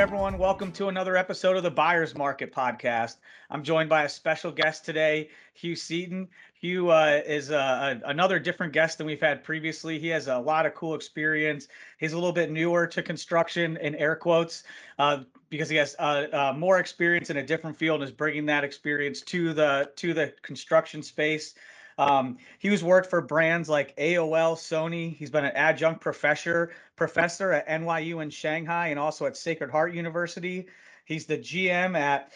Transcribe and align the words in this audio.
everyone. 0.00 0.38
Welcome 0.38 0.72
to 0.72 0.88
another 0.88 1.14
episode 1.14 1.58
of 1.58 1.62
the 1.62 1.70
Buyers 1.70 2.16
Market 2.16 2.54
Podcast. 2.54 3.16
I'm 3.50 3.62
joined 3.62 3.90
by 3.90 4.04
a 4.04 4.08
special 4.08 4.50
guest 4.50 4.86
today, 4.86 5.28
Hugh 5.52 5.76
Seaton. 5.76 6.26
Hugh 6.54 6.88
uh, 6.88 7.20
is 7.26 7.50
uh, 7.50 7.96
another 8.06 8.38
different 8.38 8.72
guest 8.72 8.96
than 8.96 9.06
we've 9.06 9.20
had 9.20 9.44
previously. 9.44 9.98
He 9.98 10.08
has 10.08 10.26
a 10.26 10.38
lot 10.38 10.64
of 10.64 10.74
cool 10.74 10.94
experience. 10.94 11.68
He's 11.98 12.14
a 12.14 12.16
little 12.16 12.32
bit 12.32 12.50
newer 12.50 12.86
to 12.86 13.02
construction, 13.02 13.76
in 13.76 13.94
air 13.94 14.16
quotes, 14.16 14.64
uh, 14.98 15.24
because 15.50 15.68
he 15.68 15.76
has 15.76 15.94
uh, 15.98 16.26
uh, 16.32 16.54
more 16.56 16.78
experience 16.78 17.28
in 17.28 17.36
a 17.36 17.42
different 17.42 17.76
field 17.76 18.00
and 18.00 18.08
is 18.08 18.16
bringing 18.16 18.46
that 18.46 18.64
experience 18.64 19.20
to 19.20 19.52
the 19.52 19.90
to 19.96 20.14
the 20.14 20.32
construction 20.40 21.02
space. 21.02 21.54
Um, 22.00 22.38
he 22.58 22.70
was 22.70 22.82
worked 22.82 23.10
for 23.10 23.20
brands 23.20 23.68
like 23.68 23.94
AOL, 23.96 24.56
Sony. 24.56 25.14
He's 25.14 25.28
been 25.28 25.44
an 25.44 25.52
adjunct 25.54 26.00
professor 26.00 26.72
professor 26.96 27.52
at 27.52 27.68
NYU 27.68 28.22
in 28.22 28.30
Shanghai 28.30 28.88
and 28.88 28.98
also 28.98 29.26
at 29.26 29.36
Sacred 29.36 29.70
Heart 29.70 29.92
University. 29.92 30.66
He's 31.04 31.26
the 31.26 31.36
GM 31.36 31.98
at 31.98 32.32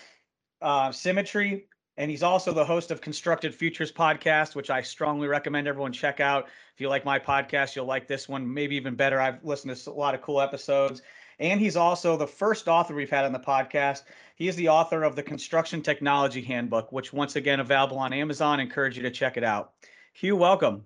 uh, 0.60 0.90
Cimatri, 0.90 1.64
and 1.96 2.10
he's 2.10 2.22
also 2.22 2.52
the 2.52 2.64
host 2.64 2.90
of 2.90 3.00
Constructed 3.00 3.54
Futures 3.54 3.90
podcast, 3.90 4.54
which 4.54 4.68
I 4.68 4.82
strongly 4.82 5.28
recommend 5.28 5.66
everyone 5.66 5.92
check 5.92 6.20
out. 6.20 6.48
If 6.74 6.80
you 6.82 6.90
like 6.90 7.06
my 7.06 7.18
podcast, 7.18 7.74
you'll 7.74 7.86
like 7.86 8.06
this 8.06 8.28
one, 8.28 8.52
maybe 8.52 8.76
even 8.76 8.94
better. 8.94 9.18
I've 9.18 9.42
listened 9.42 9.74
to 9.74 9.90
a 9.90 9.92
lot 9.92 10.14
of 10.14 10.20
cool 10.20 10.42
episodes. 10.42 11.00
And 11.38 11.60
he's 11.60 11.76
also 11.76 12.16
the 12.16 12.26
first 12.26 12.68
author 12.68 12.94
we've 12.94 13.10
had 13.10 13.24
on 13.24 13.32
the 13.32 13.38
podcast. 13.38 14.02
He 14.36 14.48
is 14.48 14.56
the 14.56 14.68
author 14.68 15.02
of 15.02 15.16
the 15.16 15.22
Construction 15.22 15.82
Technology 15.82 16.42
Handbook, 16.42 16.92
which 16.92 17.12
once 17.12 17.36
again 17.36 17.60
available 17.60 17.98
on 17.98 18.12
Amazon. 18.12 18.60
Encourage 18.60 18.96
you 18.96 19.02
to 19.02 19.10
check 19.10 19.36
it 19.36 19.44
out. 19.44 19.72
Hugh, 20.12 20.36
welcome. 20.36 20.84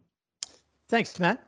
Thanks, 0.89 1.19
Matt. 1.19 1.45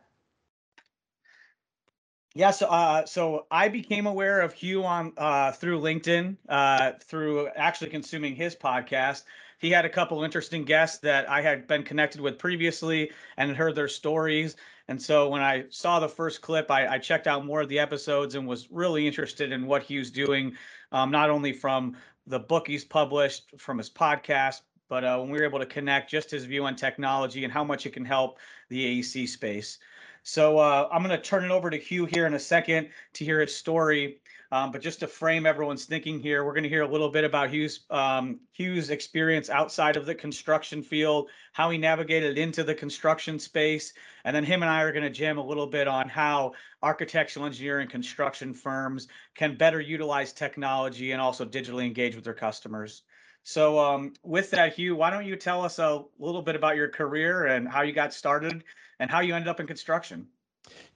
Yeah, 2.35 2.53
so 2.53 2.67
uh, 2.67 3.07
so 3.07 3.47
I 3.51 3.69
became 3.69 4.07
aware 4.07 4.41
of 4.41 4.53
Hugh 4.53 4.85
on 4.85 5.13
uh, 5.17 5.51
through 5.53 5.81
LinkedIn, 5.81 6.37
uh, 6.49 6.93
through 7.03 7.49
actually 7.57 7.91
consuming 7.91 8.37
his 8.37 8.55
podcast. 8.55 9.25
He 9.59 9.71
had 9.71 9.85
a 9.85 9.91
couple 9.91 10.23
interesting 10.23 10.65
guests 10.65 10.99
that 10.99 11.29
I 11.29 11.43
had 11.43 11.67
been 11.67 11.83
connected 11.83 12.21
with 12.21 12.39
previously 12.39 13.11
and 13.37 13.49
had 13.51 13.57
heard 13.57 13.75
their 13.75 13.89
stories. 13.89 14.57
And 14.91 15.01
so 15.01 15.29
when 15.29 15.41
I 15.41 15.67
saw 15.71 16.01
the 16.01 16.09
first 16.09 16.43
clip, 16.43 16.69
I, 16.69 16.95
I, 16.95 16.99
checked 16.99 17.29
out 17.29 17.47
more 17.47 17.61
of 17.61 17.69
the 17.69 17.79
episodes 17.79 18.35
and 18.35 18.45
was 18.45 18.69
really 18.73 19.07
interested 19.07 19.53
in 19.53 19.65
what 19.65 19.85
he 19.85 19.99
was 19.99 20.11
doing, 20.11 20.57
um, 20.91 21.13
not 21.13 21.31
only 21.31 21.53
from 21.53 21.97
the 22.27 22.41
book 22.41 22.67
he's 22.67 22.85
published, 22.85 23.55
from 23.57 23.79
his 23.79 23.89
podcast, 23.89 24.63
but 24.89 25.05
uh, 25.05 25.19
when 25.19 25.31
we 25.31 25.39
were 25.39 25.45
able 25.45 25.61
to 25.61 25.67
connect 25.67 26.11
just 26.11 26.29
his 26.33 26.45
view 26.45 26.65
on 26.65 26.75
technology 26.75 27.45
and 27.45 27.53
how 27.53 27.63
much 27.63 27.87
it 27.87 27.93
can 27.93 28.05
help 28.05 28.41
the 28.69 29.01
AEC 29.01 29.29
space. 29.29 29.79
So 30.25 30.59
uh, 30.59 30.89
I'm 30.91 31.05
going 31.05 31.17
to 31.17 31.23
turn 31.23 31.45
it 31.45 31.53
over 31.53 31.71
to 31.71 31.79
Hugh 31.79 32.07
here 32.07 32.27
in 32.27 32.35
a 32.35 32.41
second 32.41 32.89
to 33.13 33.25
hear 33.25 33.41
his 33.41 33.55
story. 33.55 34.19
Um, 34.53 34.73
but 34.73 34.81
just 34.81 35.01
to 35.01 35.07
frame 35.07 35.47
everyone's 35.47 35.85
thinking 35.85 36.19
here, 36.19 36.45
we're 36.45 36.55
going 36.55 36.65
to 36.65 36.69
hear 36.69 36.83
a 36.83 36.89
little 36.89 37.09
bit 37.09 37.23
about 37.23 37.51
Hugh's 37.51 37.81
um, 37.89 38.41
Hugh's 38.53 38.91
experience 38.91 39.49
outside 39.49 39.97
of 39.97 40.07
the 40.07 40.15
construction 40.15 40.83
field, 40.83 41.31
how 41.53 41.71
he 41.71 41.79
navigated 41.79 42.37
into 42.37 42.65
the 42.65 42.75
construction 42.75 43.39
space, 43.39 43.93
and 44.25 44.35
then 44.35 44.43
him 44.43 44.63
and 44.63 44.71
I 44.71 44.83
are 44.83 44.93
going 44.93 45.05
to 45.05 45.11
jam 45.11 45.39
a 45.39 45.47
little 45.47 45.69
bit 45.69 45.87
on 45.87 46.09
how 46.09 46.55
architectural 46.83 47.47
engineering 47.47 47.89
construction 47.89 48.53
firms 48.53 49.07
can 49.37 49.57
better 49.57 49.81
utilize 49.81 50.33
technology 50.33 51.13
and 51.13 51.21
also 51.21 51.45
digitally 51.45 51.87
engage 51.87 52.17
with 52.17 52.25
their 52.25 52.35
customers. 52.35 53.03
So 53.45 53.79
um, 53.79 54.15
with 54.23 54.51
that, 54.51 54.75
Hugh, 54.75 54.97
why 54.97 55.11
don't 55.11 55.27
you 55.27 55.37
tell 55.37 55.65
us 55.65 55.79
a 55.79 56.03
little 56.19 56.43
bit 56.43 56.57
about 56.57 56.77
your 56.77 56.89
career 56.89 57.47
and 57.47 57.69
how 57.69 57.83
you 57.83 57.93
got 57.93 58.13
started 58.13 58.65
and 58.99 59.11
how 59.11 59.21
you 59.21 59.35
ended 59.35 59.49
up 59.49 59.61
in 59.61 59.67
construction? 59.67 60.27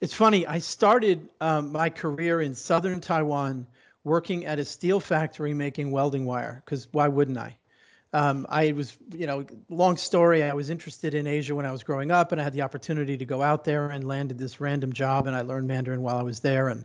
It's 0.01 0.15
funny. 0.15 0.47
I 0.47 0.59
started 0.59 1.29
um, 1.41 1.73
my 1.73 1.91
career 1.91 2.41
in 2.41 2.55
southern 2.55 3.01
Taiwan 3.01 3.67
working 4.05 4.45
at 4.45 4.59
a 4.59 4.65
steel 4.65 5.01
factory 5.01 5.55
making 5.55 5.91
welding 5.91 6.25
wire, 6.27 6.63
because 6.65 6.89
why 6.93 7.09
wouldn't 7.09 7.39
I? 7.39 7.57
Um, 8.13 8.47
I 8.49 8.73
was, 8.73 8.97
you 9.13 9.27
know, 9.27 9.45
long 9.69 9.97
story. 9.97 10.45
I 10.45 10.53
was 10.53 10.71
interested 10.71 11.15
in 11.15 11.27
Asia 11.27 11.55
when 11.55 11.67
I 11.67 11.73
was 11.73 11.83
growing 11.83 12.11
up, 12.11 12.31
and 12.31 12.41
I 12.41 12.45
had 12.45 12.53
the 12.53 12.63
opportunity 12.63 13.17
to 13.17 13.25
go 13.25 13.43
out 13.43 13.65
there 13.65 13.89
and 13.89 14.07
landed 14.07 14.39
this 14.39 14.61
random 14.61 14.93
job, 14.93 15.27
and 15.27 15.35
I 15.35 15.41
learned 15.41 15.67
Mandarin 15.67 16.03
while 16.03 16.19
I 16.19 16.23
was 16.23 16.41
there. 16.41 16.69
And 16.69 16.85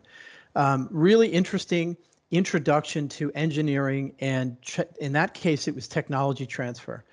um, 0.55 0.87
really 0.91 1.27
interesting 1.27 1.97
introduction 2.31 3.09
to 3.09 3.31
engineering, 3.33 4.13
and 4.19 4.57
in 4.99 5.13
that 5.13 5.33
case, 5.33 5.67
it 5.67 5.75
was 5.75 5.87
technology 5.87 6.45
transfer. 6.45 7.03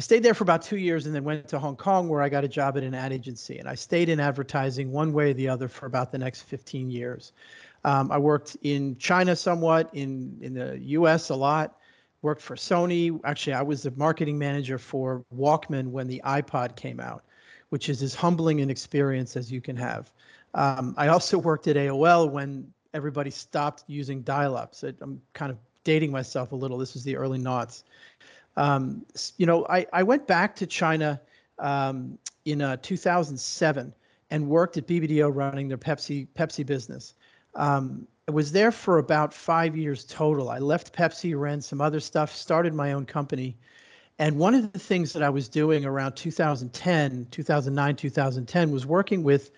I 0.00 0.02
stayed 0.02 0.22
there 0.22 0.32
for 0.32 0.44
about 0.44 0.62
two 0.62 0.78
years 0.78 1.04
and 1.04 1.14
then 1.14 1.24
went 1.24 1.46
to 1.48 1.58
Hong 1.58 1.76
Kong 1.76 2.08
where 2.08 2.22
I 2.22 2.30
got 2.30 2.42
a 2.42 2.48
job 2.48 2.78
at 2.78 2.82
an 2.82 2.94
ad 2.94 3.12
agency. 3.12 3.58
And 3.58 3.68
I 3.68 3.74
stayed 3.74 4.08
in 4.08 4.18
advertising 4.18 4.90
one 4.90 5.12
way 5.12 5.32
or 5.32 5.34
the 5.34 5.46
other 5.46 5.68
for 5.68 5.84
about 5.84 6.10
the 6.10 6.16
next 6.16 6.44
15 6.44 6.90
years. 6.90 7.32
Um, 7.84 8.10
I 8.10 8.16
worked 8.16 8.56
in 8.62 8.96
China 8.96 9.36
somewhat, 9.36 9.90
in, 9.92 10.38
in 10.40 10.54
the 10.54 10.78
US 10.78 11.28
a 11.28 11.34
lot, 11.34 11.76
worked 12.22 12.40
for 12.40 12.56
Sony. 12.56 13.20
Actually, 13.24 13.52
I 13.52 13.60
was 13.60 13.82
the 13.82 13.90
marketing 13.90 14.38
manager 14.38 14.78
for 14.78 15.22
Walkman 15.36 15.88
when 15.88 16.06
the 16.06 16.22
iPod 16.24 16.76
came 16.76 16.98
out, 16.98 17.22
which 17.68 17.90
is 17.90 18.02
as 18.02 18.14
humbling 18.14 18.62
an 18.62 18.70
experience 18.70 19.36
as 19.36 19.52
you 19.52 19.60
can 19.60 19.76
have. 19.76 20.10
Um, 20.54 20.94
I 20.96 21.08
also 21.08 21.36
worked 21.36 21.68
at 21.68 21.76
AOL 21.76 22.30
when 22.30 22.72
everybody 22.94 23.30
stopped 23.30 23.84
using 23.86 24.22
dial 24.22 24.56
ups. 24.56 24.82
I'm 24.82 25.20
kind 25.34 25.52
of 25.52 25.58
dating 25.84 26.10
myself 26.10 26.52
a 26.52 26.56
little. 26.56 26.78
This 26.78 26.94
was 26.94 27.04
the 27.04 27.16
early 27.16 27.38
noughts. 27.38 27.84
Um, 28.56 29.04
you 29.36 29.46
know, 29.46 29.66
I, 29.68 29.86
I 29.92 30.02
went 30.02 30.26
back 30.26 30.56
to 30.56 30.66
China 30.66 31.20
um, 31.58 32.18
in 32.44 32.62
uh, 32.62 32.76
2007 32.82 33.94
and 34.30 34.48
worked 34.48 34.76
at 34.76 34.86
BBDO 34.86 35.34
running 35.34 35.68
their 35.68 35.78
Pepsi 35.78 36.26
Pepsi 36.36 36.64
business. 36.64 37.14
Um, 37.54 38.06
I 38.28 38.32
was 38.32 38.52
there 38.52 38.70
for 38.70 38.98
about 38.98 39.34
five 39.34 39.76
years 39.76 40.04
total. 40.04 40.50
I 40.50 40.58
left 40.58 40.94
Pepsi, 40.94 41.38
ran 41.38 41.60
some 41.60 41.80
other 41.80 42.00
stuff, 42.00 42.34
started 42.34 42.74
my 42.74 42.92
own 42.92 43.04
company. 43.04 43.56
And 44.20 44.38
one 44.38 44.54
of 44.54 44.72
the 44.72 44.78
things 44.78 45.12
that 45.14 45.22
I 45.22 45.30
was 45.30 45.48
doing 45.48 45.84
around 45.84 46.14
2010, 46.14 47.26
2009, 47.30 47.96
2010 47.96 48.70
was 48.70 48.86
working 48.86 49.22
with 49.22 49.50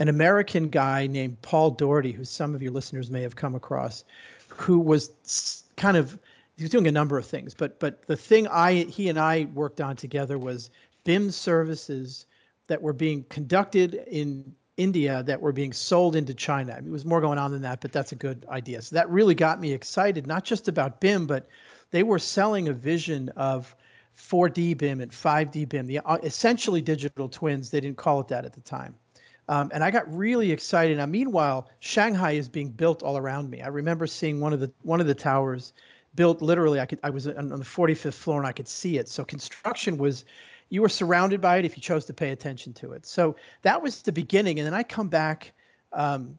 an 0.00 0.08
American 0.08 0.68
guy 0.68 1.06
named 1.06 1.40
Paul 1.42 1.70
Doherty, 1.70 2.12
who 2.12 2.24
some 2.24 2.54
of 2.54 2.62
your 2.62 2.72
listeners 2.72 3.10
may 3.10 3.22
have 3.22 3.36
come 3.36 3.54
across, 3.54 4.04
who 4.48 4.80
was 4.80 5.62
kind 5.76 5.96
of 5.96 6.18
he 6.60 6.64
was 6.64 6.70
doing 6.70 6.88
a 6.88 6.92
number 6.92 7.16
of 7.16 7.24
things, 7.24 7.54
but 7.54 7.80
but 7.80 8.06
the 8.06 8.16
thing 8.18 8.46
I 8.48 8.84
he 8.84 9.08
and 9.08 9.18
I 9.18 9.48
worked 9.54 9.80
on 9.80 9.96
together 9.96 10.38
was 10.38 10.70
BIM 11.04 11.30
services 11.30 12.26
that 12.66 12.82
were 12.82 12.92
being 12.92 13.24
conducted 13.30 13.94
in 14.06 14.54
India 14.76 15.22
that 15.22 15.40
were 15.40 15.52
being 15.52 15.72
sold 15.72 16.16
into 16.16 16.34
China. 16.34 16.74
I 16.74 16.80
mean, 16.82 16.90
it 16.90 16.92
was 16.92 17.06
more 17.06 17.22
going 17.22 17.38
on 17.38 17.50
than 17.50 17.62
that, 17.62 17.80
but 17.80 17.92
that's 17.92 18.12
a 18.12 18.14
good 18.14 18.44
idea. 18.50 18.82
So 18.82 18.94
that 18.94 19.08
really 19.08 19.34
got 19.34 19.58
me 19.58 19.72
excited, 19.72 20.26
not 20.26 20.44
just 20.44 20.68
about 20.68 21.00
BIM, 21.00 21.26
but 21.26 21.48
they 21.92 22.02
were 22.02 22.18
selling 22.18 22.68
a 22.68 22.74
vision 22.74 23.30
of 23.38 23.74
4D 24.18 24.76
BIM 24.76 25.00
and 25.00 25.10
5D 25.10 25.66
BIM, 25.66 25.86
the 25.86 26.00
uh, 26.00 26.18
essentially 26.22 26.82
digital 26.82 27.30
twins. 27.30 27.70
They 27.70 27.80
didn't 27.80 27.96
call 27.96 28.20
it 28.20 28.28
that 28.28 28.44
at 28.44 28.52
the 28.52 28.60
time. 28.60 28.94
Um, 29.48 29.70
and 29.72 29.82
I 29.82 29.90
got 29.90 30.14
really 30.14 30.52
excited. 30.52 30.98
Now, 30.98 31.06
meanwhile, 31.06 31.70
Shanghai 31.80 32.32
is 32.32 32.50
being 32.50 32.68
built 32.68 33.02
all 33.02 33.16
around 33.16 33.48
me. 33.48 33.62
I 33.62 33.68
remember 33.68 34.06
seeing 34.06 34.40
one 34.40 34.52
of 34.52 34.60
the 34.60 34.70
one 34.82 35.00
of 35.00 35.06
the 35.06 35.14
towers 35.14 35.72
built 36.14 36.42
literally 36.42 36.80
i 36.80 36.86
could 36.86 36.98
i 37.02 37.10
was 37.10 37.26
on 37.26 37.48
the 37.48 37.56
45th 37.56 38.14
floor 38.14 38.38
and 38.38 38.46
i 38.46 38.52
could 38.52 38.68
see 38.68 38.98
it. 38.98 39.08
So 39.08 39.24
construction 39.24 39.96
was 39.96 40.24
you 40.68 40.82
were 40.82 40.88
surrounded 40.88 41.40
by 41.40 41.58
it 41.58 41.64
if 41.64 41.76
you 41.76 41.82
chose 41.82 42.04
to 42.06 42.14
pay 42.14 42.30
attention 42.30 42.72
to 42.74 42.92
it. 42.92 43.04
So 43.04 43.34
that 43.62 43.82
was 43.82 44.02
the 44.02 44.12
beginning. 44.12 44.58
And 44.58 44.66
then 44.66 44.74
i 44.74 44.82
come 44.82 45.08
back 45.08 45.52
um, 45.92 46.38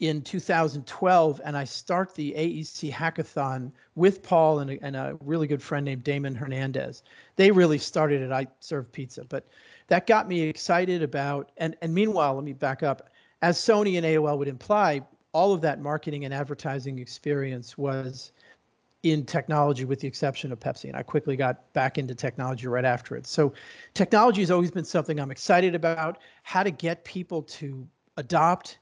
in 0.00 0.20
2012 0.20 1.40
and 1.44 1.56
i 1.56 1.64
start 1.64 2.14
the 2.14 2.34
aec 2.34 2.92
hackathon 2.92 3.72
with 3.94 4.22
paul 4.22 4.58
and 4.58 4.72
a, 4.72 4.84
and 4.84 4.94
a 4.94 5.16
really 5.20 5.46
good 5.46 5.62
friend 5.62 5.84
named 5.84 6.04
damon 6.04 6.34
hernandez. 6.34 7.02
They 7.36 7.50
really 7.50 7.78
started 7.78 8.22
it. 8.22 8.32
I 8.32 8.46
served 8.60 8.92
pizza 8.92 9.24
but 9.24 9.46
that 9.86 10.06
got 10.06 10.28
me 10.28 10.42
excited 10.42 11.02
about 11.02 11.52
and 11.56 11.76
and 11.82 11.94
meanwhile 11.94 12.34
let 12.34 12.44
me 12.44 12.52
back 12.52 12.82
up. 12.82 13.10
As 13.40 13.58
sony 13.58 13.96
and 13.96 14.04
aol 14.04 14.36
would 14.38 14.48
imply 14.48 15.02
all 15.32 15.52
of 15.52 15.60
that 15.60 15.80
marketing 15.80 16.24
and 16.24 16.34
advertising 16.34 16.98
experience 16.98 17.78
was 17.78 18.32
in 19.04 19.24
technology 19.24 19.84
with 19.84 20.00
the 20.00 20.08
exception 20.08 20.50
of 20.50 20.58
Pepsi. 20.58 20.84
And 20.84 20.96
I 20.96 21.02
quickly 21.02 21.36
got 21.36 21.72
back 21.72 21.98
into 21.98 22.14
technology 22.14 22.66
right 22.66 22.84
after 22.84 23.16
it. 23.16 23.26
So 23.26 23.52
technology 23.94 24.40
has 24.40 24.50
always 24.50 24.70
been 24.70 24.84
something 24.84 25.20
I'm 25.20 25.30
excited 25.30 25.74
about. 25.74 26.18
How 26.42 26.62
to 26.62 26.70
get 26.70 27.04
people 27.04 27.42
to 27.42 27.86
adopt 28.16 28.78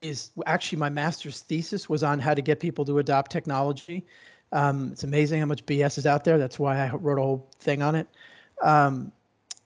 is 0.00 0.30
actually 0.46 0.78
my 0.78 0.88
master's 0.88 1.40
thesis 1.40 1.88
was 1.88 2.02
on 2.02 2.18
how 2.18 2.32
to 2.32 2.40
get 2.40 2.60
people 2.60 2.84
to 2.86 2.98
adopt 2.98 3.30
technology. 3.30 4.06
Um, 4.52 4.90
it's 4.92 5.04
amazing 5.04 5.40
how 5.40 5.46
much 5.46 5.66
BS 5.66 5.98
is 5.98 6.06
out 6.06 6.24
there. 6.24 6.38
That's 6.38 6.58
why 6.58 6.78
I 6.78 6.90
wrote 6.90 7.18
a 7.18 7.22
whole 7.22 7.48
thing 7.58 7.82
on 7.82 7.94
it. 7.94 8.08
Um, 8.62 9.12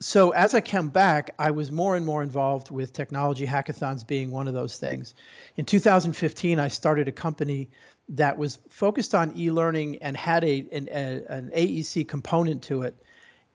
so 0.00 0.30
as 0.30 0.52
I 0.52 0.60
came 0.60 0.88
back, 0.88 1.32
I 1.38 1.52
was 1.52 1.70
more 1.70 1.94
and 1.94 2.04
more 2.04 2.24
involved 2.24 2.72
with 2.72 2.92
technology 2.92 3.46
hackathons 3.46 4.04
being 4.04 4.32
one 4.32 4.48
of 4.48 4.54
those 4.54 4.76
things. 4.76 5.14
In 5.56 5.64
2015, 5.64 6.58
I 6.58 6.66
started 6.66 7.06
a 7.06 7.12
company 7.12 7.68
that 8.08 8.36
was 8.36 8.58
focused 8.68 9.14
on 9.14 9.32
e-learning 9.36 9.96
and 10.02 10.16
had 10.16 10.44
a 10.44 10.66
an, 10.72 10.88
a, 10.90 11.22
an 11.28 11.50
AEC 11.54 12.06
component 12.06 12.62
to 12.64 12.82
it. 12.82 12.94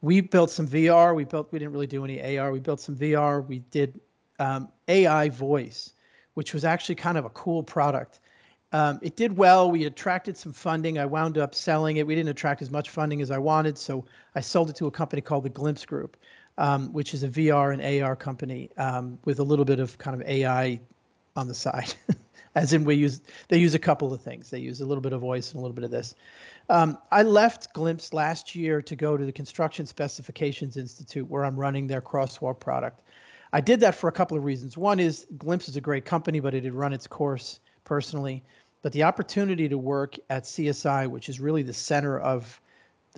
We 0.01 0.21
built 0.21 0.51
some 0.51 0.67
VR. 0.67 1.15
We 1.15 1.25
built. 1.25 1.51
We 1.51 1.59
didn't 1.59 1.73
really 1.73 1.87
do 1.87 2.03
any 2.03 2.37
AR. 2.37 2.51
We 2.51 2.59
built 2.59 2.79
some 2.79 2.95
VR. 2.95 3.45
We 3.45 3.59
did 3.59 3.99
um, 4.39 4.69
AI 4.87 5.29
voice, 5.29 5.93
which 6.35 6.53
was 6.53 6.65
actually 6.65 6.95
kind 6.95 7.17
of 7.17 7.25
a 7.25 7.29
cool 7.29 7.63
product. 7.63 8.19
Um, 8.73 8.99
it 9.01 9.15
did 9.15 9.37
well. 9.37 9.71
We 9.71 9.85
attracted 9.85 10.37
some 10.37 10.51
funding. 10.51 10.99
I 10.99 11.05
wound 11.05 11.37
up 11.37 11.55
selling 11.55 11.97
it. 11.97 12.05
We 12.05 12.15
didn't 12.15 12.29
attract 12.29 12.61
as 12.61 12.69
much 12.69 12.89
funding 12.89 13.21
as 13.21 13.31
I 13.31 13.37
wanted, 13.37 13.77
so 13.77 14.05
I 14.35 14.41
sold 14.41 14.69
it 14.69 14.75
to 14.77 14.87
a 14.87 14.91
company 14.91 15.21
called 15.21 15.43
the 15.43 15.49
Glimpse 15.49 15.85
Group, 15.85 16.17
um, 16.57 16.91
which 16.91 17.13
is 17.13 17.23
a 17.23 17.29
VR 17.29 17.73
and 17.73 18.03
AR 18.03 18.15
company 18.15 18.69
um, 18.77 19.17
with 19.23 19.39
a 19.39 19.43
little 19.43 19.65
bit 19.65 19.79
of 19.79 19.97
kind 19.97 20.19
of 20.19 20.27
AI 20.27 20.79
on 21.37 21.47
the 21.47 21.53
side. 21.53 21.93
As 22.57 22.73
in, 22.73 22.85
we 22.85 22.95
use 22.95 23.21
they 23.49 23.59
use 23.59 23.75
a 23.75 23.79
couple 23.79 24.11
of 24.11 24.19
things. 24.19 24.49
They 24.49 24.57
use 24.57 24.81
a 24.81 24.85
little 24.85 25.01
bit 25.01 25.13
of 25.13 25.21
voice 25.21 25.51
and 25.51 25.59
a 25.59 25.61
little 25.61 25.75
bit 25.75 25.83
of 25.83 25.91
this. 25.91 26.15
Um, 26.69 26.97
I 27.11 27.21
left 27.21 27.71
Glimpse 27.73 28.13
last 28.13 28.55
year 28.55 28.81
to 28.81 28.95
go 28.95 29.15
to 29.15 29.23
the 29.23 29.31
Construction 29.31 29.85
Specifications 29.85 30.75
Institute, 30.75 31.29
where 31.29 31.45
I'm 31.45 31.55
running 31.55 31.85
their 31.85 32.01
crosswalk 32.01 32.59
product. 32.59 33.03
I 33.53 33.61
did 33.61 33.79
that 33.81 33.93
for 33.93 34.07
a 34.07 34.11
couple 34.11 34.35
of 34.35 34.43
reasons. 34.43 34.75
One 34.75 34.99
is 34.99 35.27
Glimpse 35.37 35.69
is 35.69 35.75
a 35.75 35.81
great 35.81 36.03
company, 36.03 36.39
but 36.39 36.55
it 36.55 36.63
had 36.63 36.73
run 36.73 36.93
its 36.93 37.05
course 37.05 37.59
personally. 37.83 38.43
But 38.81 38.91
the 38.91 39.03
opportunity 39.03 39.69
to 39.69 39.77
work 39.77 40.15
at 40.31 40.45
CSI, 40.45 41.07
which 41.07 41.29
is 41.29 41.39
really 41.39 41.61
the 41.61 41.73
center 41.73 42.19
of 42.19 42.59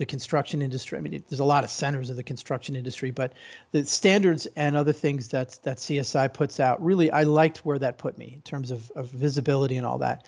the 0.00 0.06
construction 0.06 0.60
industry. 0.60 0.98
I 0.98 1.00
mean, 1.00 1.14
it, 1.14 1.28
there's 1.28 1.40
a 1.40 1.44
lot 1.44 1.62
of 1.62 1.70
centers 1.70 2.10
of 2.10 2.16
the 2.16 2.22
construction 2.24 2.74
industry, 2.74 3.12
but 3.12 3.34
the 3.70 3.84
standards 3.84 4.48
and 4.56 4.76
other 4.76 4.92
things 4.92 5.28
that 5.28 5.58
that 5.62 5.76
CSI 5.76 6.32
puts 6.32 6.58
out, 6.58 6.82
really, 6.82 7.10
I 7.12 7.22
liked 7.22 7.58
where 7.58 7.78
that 7.78 7.98
put 7.98 8.18
me 8.18 8.32
in 8.34 8.42
terms 8.42 8.70
of, 8.70 8.90
of 8.96 9.10
visibility 9.10 9.76
and 9.76 9.86
all 9.86 9.98
that 9.98 10.26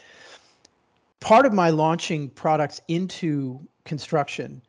part 1.23 1.47
of 1.47 1.53
my 1.53 1.71
launching 1.71 2.29
products 2.31 2.81
into 2.89 3.61
construction 3.85 4.61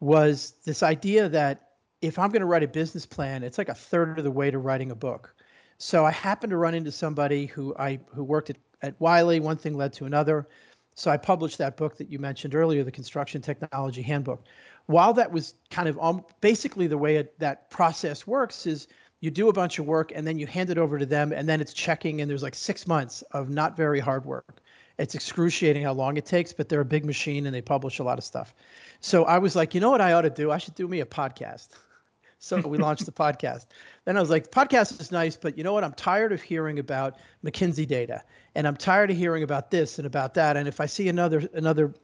was 0.00 0.54
this 0.64 0.82
idea 0.82 1.28
that 1.28 1.68
if 2.02 2.18
I'm 2.18 2.30
going 2.30 2.40
to 2.40 2.46
write 2.46 2.64
a 2.64 2.68
business 2.68 3.06
plan, 3.06 3.44
it's 3.44 3.58
like 3.58 3.68
a 3.68 3.74
third 3.74 4.18
of 4.18 4.24
the 4.24 4.30
way 4.30 4.50
to 4.50 4.58
writing 4.58 4.90
a 4.90 4.94
book. 4.94 5.32
So 5.78 6.04
I 6.04 6.10
happened 6.10 6.50
to 6.50 6.56
run 6.56 6.74
into 6.74 6.90
somebody 6.90 7.46
who 7.46 7.74
I 7.78 8.00
who 8.12 8.24
worked 8.24 8.50
at, 8.50 8.56
at 8.82 9.00
Wiley. 9.00 9.38
One 9.38 9.56
thing 9.56 9.76
led 9.76 9.92
to 9.94 10.04
another. 10.04 10.48
So 10.94 11.10
I 11.10 11.16
published 11.16 11.58
that 11.58 11.76
book 11.76 11.96
that 11.96 12.10
you 12.10 12.18
mentioned 12.18 12.54
earlier, 12.54 12.84
the 12.84 12.90
Construction 12.90 13.40
Technology 13.40 14.02
Handbook. 14.02 14.44
While 14.86 15.14
that 15.14 15.30
was 15.30 15.54
kind 15.70 15.88
of 15.88 15.98
um, 16.00 16.24
basically 16.40 16.86
the 16.86 16.98
way 16.98 17.16
it, 17.16 17.38
that 17.38 17.70
process 17.70 18.26
works 18.26 18.66
is 18.66 18.88
you 19.20 19.30
do 19.30 19.48
a 19.48 19.52
bunch 19.52 19.78
of 19.78 19.86
work 19.86 20.12
and 20.14 20.26
then 20.26 20.38
you 20.38 20.46
hand 20.46 20.70
it 20.70 20.78
over 20.78 20.98
to 20.98 21.06
them 21.06 21.32
and 21.32 21.48
then 21.48 21.60
it's 21.60 21.72
checking 21.72 22.20
and 22.20 22.30
there's 22.30 22.42
like 22.42 22.54
six 22.54 22.86
months 22.86 23.22
of 23.32 23.50
not 23.50 23.76
very 23.76 24.00
hard 24.00 24.24
work 24.24 24.60
it's 25.00 25.14
excruciating 25.14 25.82
how 25.82 25.92
long 25.92 26.18
it 26.18 26.26
takes, 26.26 26.52
but 26.52 26.68
they're 26.68 26.82
a 26.82 26.84
big 26.84 27.06
machine 27.06 27.46
and 27.46 27.54
they 27.54 27.62
publish 27.62 27.98
a 27.98 28.04
lot 28.04 28.18
of 28.18 28.24
stuff. 28.24 28.54
So 29.00 29.24
I 29.24 29.38
was 29.38 29.56
like, 29.56 29.74
you 29.74 29.80
know 29.80 29.90
what 29.90 30.02
I 30.02 30.12
ought 30.12 30.22
to 30.22 30.30
do? 30.30 30.50
I 30.50 30.58
should 30.58 30.74
do 30.74 30.86
me 30.86 31.00
a 31.00 31.06
podcast. 31.06 31.68
So 32.42 32.58
we 32.58 32.78
launched 32.78 33.04
the 33.04 33.12
podcast. 33.12 33.66
Then 34.06 34.16
I 34.16 34.20
was 34.20 34.30
like, 34.30 34.50
podcast 34.50 34.98
is 34.98 35.12
nice, 35.12 35.36
but 35.36 35.58
you 35.58 35.62
know 35.62 35.74
what? 35.74 35.84
I'm 35.84 35.92
tired 35.92 36.32
of 36.32 36.40
hearing 36.40 36.78
about 36.78 37.18
McKinsey 37.44 37.86
data, 37.86 38.22
and 38.54 38.66
I'm 38.66 38.76
tired 38.76 39.10
of 39.10 39.16
hearing 39.16 39.42
about 39.42 39.70
this 39.70 39.98
and 39.98 40.06
about 40.06 40.34
that. 40.34 40.56
And 40.56 40.66
if 40.66 40.80
I 40.80 40.86
see 40.86 41.08
another 41.08 41.48
another 41.54 41.94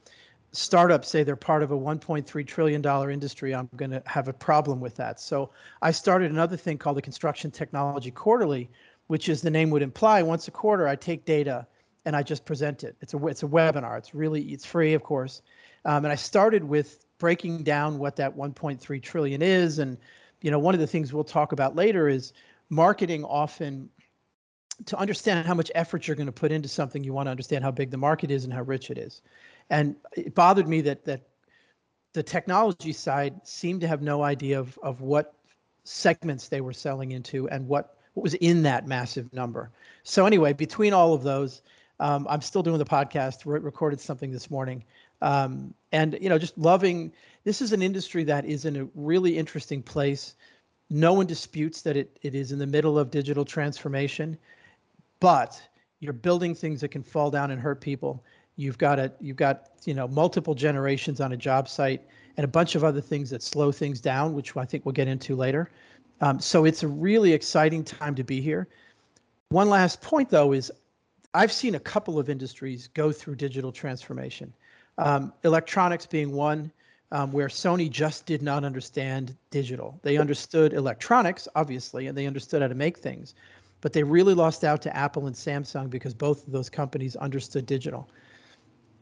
startup 0.53 1.05
say 1.05 1.23
they're 1.23 1.37
part 1.37 1.63
of 1.63 1.71
a 1.71 1.77
1.3 1.77 2.47
trillion 2.47 2.81
dollar 2.81 3.11
industry, 3.11 3.55
I'm 3.55 3.69
going 3.77 3.91
to 3.91 4.03
have 4.07 4.29
a 4.29 4.33
problem 4.33 4.81
with 4.81 4.95
that. 4.97 5.21
So 5.21 5.51
I 5.83 5.91
started 5.91 6.31
another 6.31 6.57
thing 6.57 6.79
called 6.79 6.97
the 6.97 7.03
Construction 7.03 7.51
Technology 7.51 8.11
Quarterly, 8.11 8.71
which 9.09 9.29
is 9.29 9.43
the 9.43 9.51
name 9.51 9.71
would 9.71 9.83
imply. 9.83 10.23
Once 10.23 10.49
a 10.49 10.51
quarter, 10.51 10.89
I 10.89 10.97
take 10.97 11.25
data 11.25 11.67
and 12.05 12.15
I 12.15 12.23
just 12.23 12.45
present 12.45 12.85
it. 12.85 12.97
It's 13.01 13.15
a 13.15 13.27
it's 13.27 13.43
a 13.43 13.47
webinar. 13.47 13.99
It's 13.99 14.15
really 14.15 14.43
it's 14.43 14.65
free, 14.65 14.95
of 14.95 15.03
course. 15.03 15.43
Um, 15.85 16.05
and 16.05 16.13
I 16.13 16.17
started 16.17 16.65
with 16.65 17.05
breaking 17.19 17.63
down 17.63 17.99
what 17.99 18.17
that 18.17 18.37
1.3 18.37 19.03
trillion 19.03 19.43
is, 19.43 19.79
and 19.79 19.99
you 20.41 20.51
know 20.51 20.59
one 20.59 20.75
of 20.75 20.81
the 20.81 20.87
things 20.87 21.13
we'll 21.13 21.25
talk 21.25 21.53
about 21.53 21.75
later 21.75 22.09
is 22.09 22.33
marketing 22.71 23.25
often 23.25 23.89
to 24.85 24.97
understand 24.99 25.47
how 25.47 25.55
much 25.55 25.71
effort 25.75 26.07
you're 26.07 26.17
going 26.17 26.27
to 26.27 26.33
put 26.33 26.53
into 26.53 26.69
something 26.69 27.03
you 27.03 27.13
want 27.13 27.27
to 27.27 27.31
understand 27.31 27.65
how 27.65 27.71
big 27.71 27.91
the 27.91 27.97
market 27.97 28.31
is 28.31 28.45
and 28.45 28.53
how 28.53 28.63
rich 28.63 28.91
it 28.91 28.99
is 28.99 29.23
and 29.71 29.97
it 30.17 30.35
bothered 30.35 30.69
me 30.69 30.81
that 30.81 31.05
that 31.05 31.23
the 32.13 32.23
technology 32.23 32.93
side 32.93 33.35
seemed 33.45 33.83
to 33.83 33.89
have 33.89 34.01
no 34.01 34.23
idea 34.23 34.59
of, 34.59 34.79
of 34.83 35.03
what 35.03 35.35
segments 35.85 36.49
they 36.49 36.63
were 36.63 36.73
selling 36.73 37.13
into 37.13 37.47
and 37.49 37.69
what, 37.69 37.99
what 38.15 38.23
was 38.23 38.35
in 38.35 38.63
that 38.63 38.87
massive 38.87 39.33
number 39.33 39.71
so 40.03 40.27
anyway 40.27 40.53
between 40.53 40.93
all 40.93 41.15
of 41.15 41.23
those 41.23 41.63
um, 42.01 42.27
I'm 42.29 42.43
still 42.43 42.63
doing 42.63 42.79
the 42.79 42.85
podcast. 42.85 43.47
Re- 43.47 43.61
recorded 43.61 44.01
something 44.01 44.31
this 44.31 44.51
morning, 44.51 44.85
um, 45.23 45.75
and 45.93 46.19
you 46.21 46.29
know, 46.29 46.39
just 46.39 46.57
loving. 46.59 47.13
This 47.45 47.63
is 47.63 47.73
an 47.73 47.83
industry 47.83 48.25
that 48.25 48.45
is 48.45 48.65
in 48.65 48.77
a 48.77 48.89
really 48.95 49.39
interesting 49.39 49.83
place. 49.83 50.35
No 50.91 51.15
one 51.15 51.27
disputes 51.27 51.83
that 51.83 51.97
it 51.97 52.19
it 52.23 52.35
is 52.35 52.53
in 52.53 52.59
the 52.59 52.67
middle 52.67 52.99
of 52.99 53.11
digital 53.11 53.45
transformation, 53.45 54.37
but 55.21 55.61
you're 56.01 56.13
building 56.13 56.55
things 56.55 56.81
that 56.81 56.89
can 56.89 57.03
fall 57.03 57.31
down 57.31 57.51
and 57.51 57.61
hurt 57.61 57.81
people. 57.81 58.25
You've 58.57 58.79
got 58.79 58.99
a 58.99 59.13
you've 59.21 59.37
got 59.37 59.71
you 59.85 59.95
know 59.95 60.09
multiple 60.09 60.55
generations 60.55 61.21
on 61.21 61.33
a 61.33 61.37
job 61.37 61.69
site 61.69 62.03
and 62.37 62.45
a 62.45 62.49
bunch 62.49 62.75
of 62.75 62.85
other 62.85 63.01
things 63.01 63.31
that 63.31 63.43
slow 63.43 63.73
things 63.73 64.01
down, 64.01 64.35
which 64.35 64.57
I 64.57 64.65
think 64.65 64.85
we'll 64.85 64.93
get 64.93 65.09
into 65.09 65.37
later. 65.37 65.71
Um, 66.21 66.41
so 66.41 66.65
it's 66.65 66.83
a 66.83 66.89
really 66.89 67.33
exciting 67.33 67.85
time 67.85 68.15
to 68.15 68.25
be 68.25 68.41
here. 68.41 68.69
One 69.51 69.69
last 69.69 70.01
point 70.01 70.31
though 70.31 70.53
is 70.53 70.73
I've 71.35 71.53
seen 71.53 71.75
a 71.75 71.81
couple 71.81 72.19
of 72.19 72.31
industries 72.31 72.89
go 72.89 73.13
through 73.13 73.37
digital 73.37 73.73
transformation. 73.73 74.53
Um, 74.99 75.35
electronics 75.45 76.07
being 76.07 76.33
one, 76.33 76.73
um, 77.13 77.31
where 77.31 77.49
Sony 77.49 77.91
just 77.91 78.27
did 78.27 78.43
not 78.43 78.65
understand 78.65 79.37
digital. 79.51 80.01
They 80.03 80.17
understood 80.17 80.73
electronics, 80.73 81.47
obviously, 81.55 82.07
and 82.07 82.17
they 82.17 82.27
understood 82.27 82.63
how 82.63 82.69
to 82.69 82.75
make 82.75 82.99
things, 82.99 83.35
but 83.87 83.93
they 83.93 84.03
really 84.03 84.35
lost 84.35 84.65
out 84.65 84.83
to 84.83 84.97
Apple 84.97 85.29
and 85.29 85.37
Samsung 85.37 85.89
because 85.89 86.13
both 86.13 86.45
of 86.45 86.53
those 86.53 86.69
companies 86.69 87.15
understood 87.15 87.67
digital. 87.67 88.11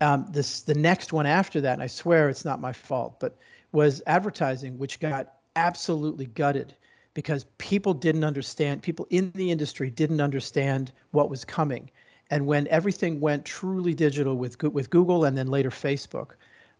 Um, 0.03 0.27
this 0.29 0.61
the 0.61 0.75
next 0.75 1.11
one 1.11 1.25
after 1.25 1.59
that, 1.63 1.73
and 1.73 1.83
I 1.83 1.87
swear 1.87 2.29
it's 2.29 2.45
not 2.45 2.61
my 2.61 2.75
fault, 2.75 3.19
but 3.19 3.39
was 3.73 4.03
advertising, 4.07 4.77
which 4.77 5.01
got 5.01 5.37
absolutely 5.57 6.27
gutted 6.27 6.75
because 7.15 7.47
people 7.57 7.95
didn't 7.95 8.25
understand. 8.25 8.83
People 8.83 9.07
in 9.09 9.33
the 9.35 9.51
industry 9.51 9.89
didn't 9.89 10.21
understand 10.21 10.93
what 11.13 11.31
was 11.31 11.47
coming 11.47 11.91
and 12.31 12.47
when 12.47 12.69
everything 12.69 13.21
went 13.21 13.47
truly 13.47 13.95
digital 13.95 14.37
with 14.37 14.63
with 14.63 14.91
Google 14.91 15.25
and 15.25 15.35
then 15.39 15.47
later 15.47 15.71
Facebook, 15.71 16.33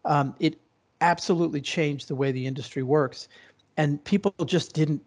um, 0.03 0.35
it 0.39 0.61
absolutely 1.01 1.61
changed 1.61 2.07
the 2.07 2.13
way 2.13 2.31
the 2.31 2.45
industry 2.45 2.83
works. 2.83 3.29
And 3.77 4.03
people 4.03 4.31
just 4.45 4.73
didn't 4.73 5.01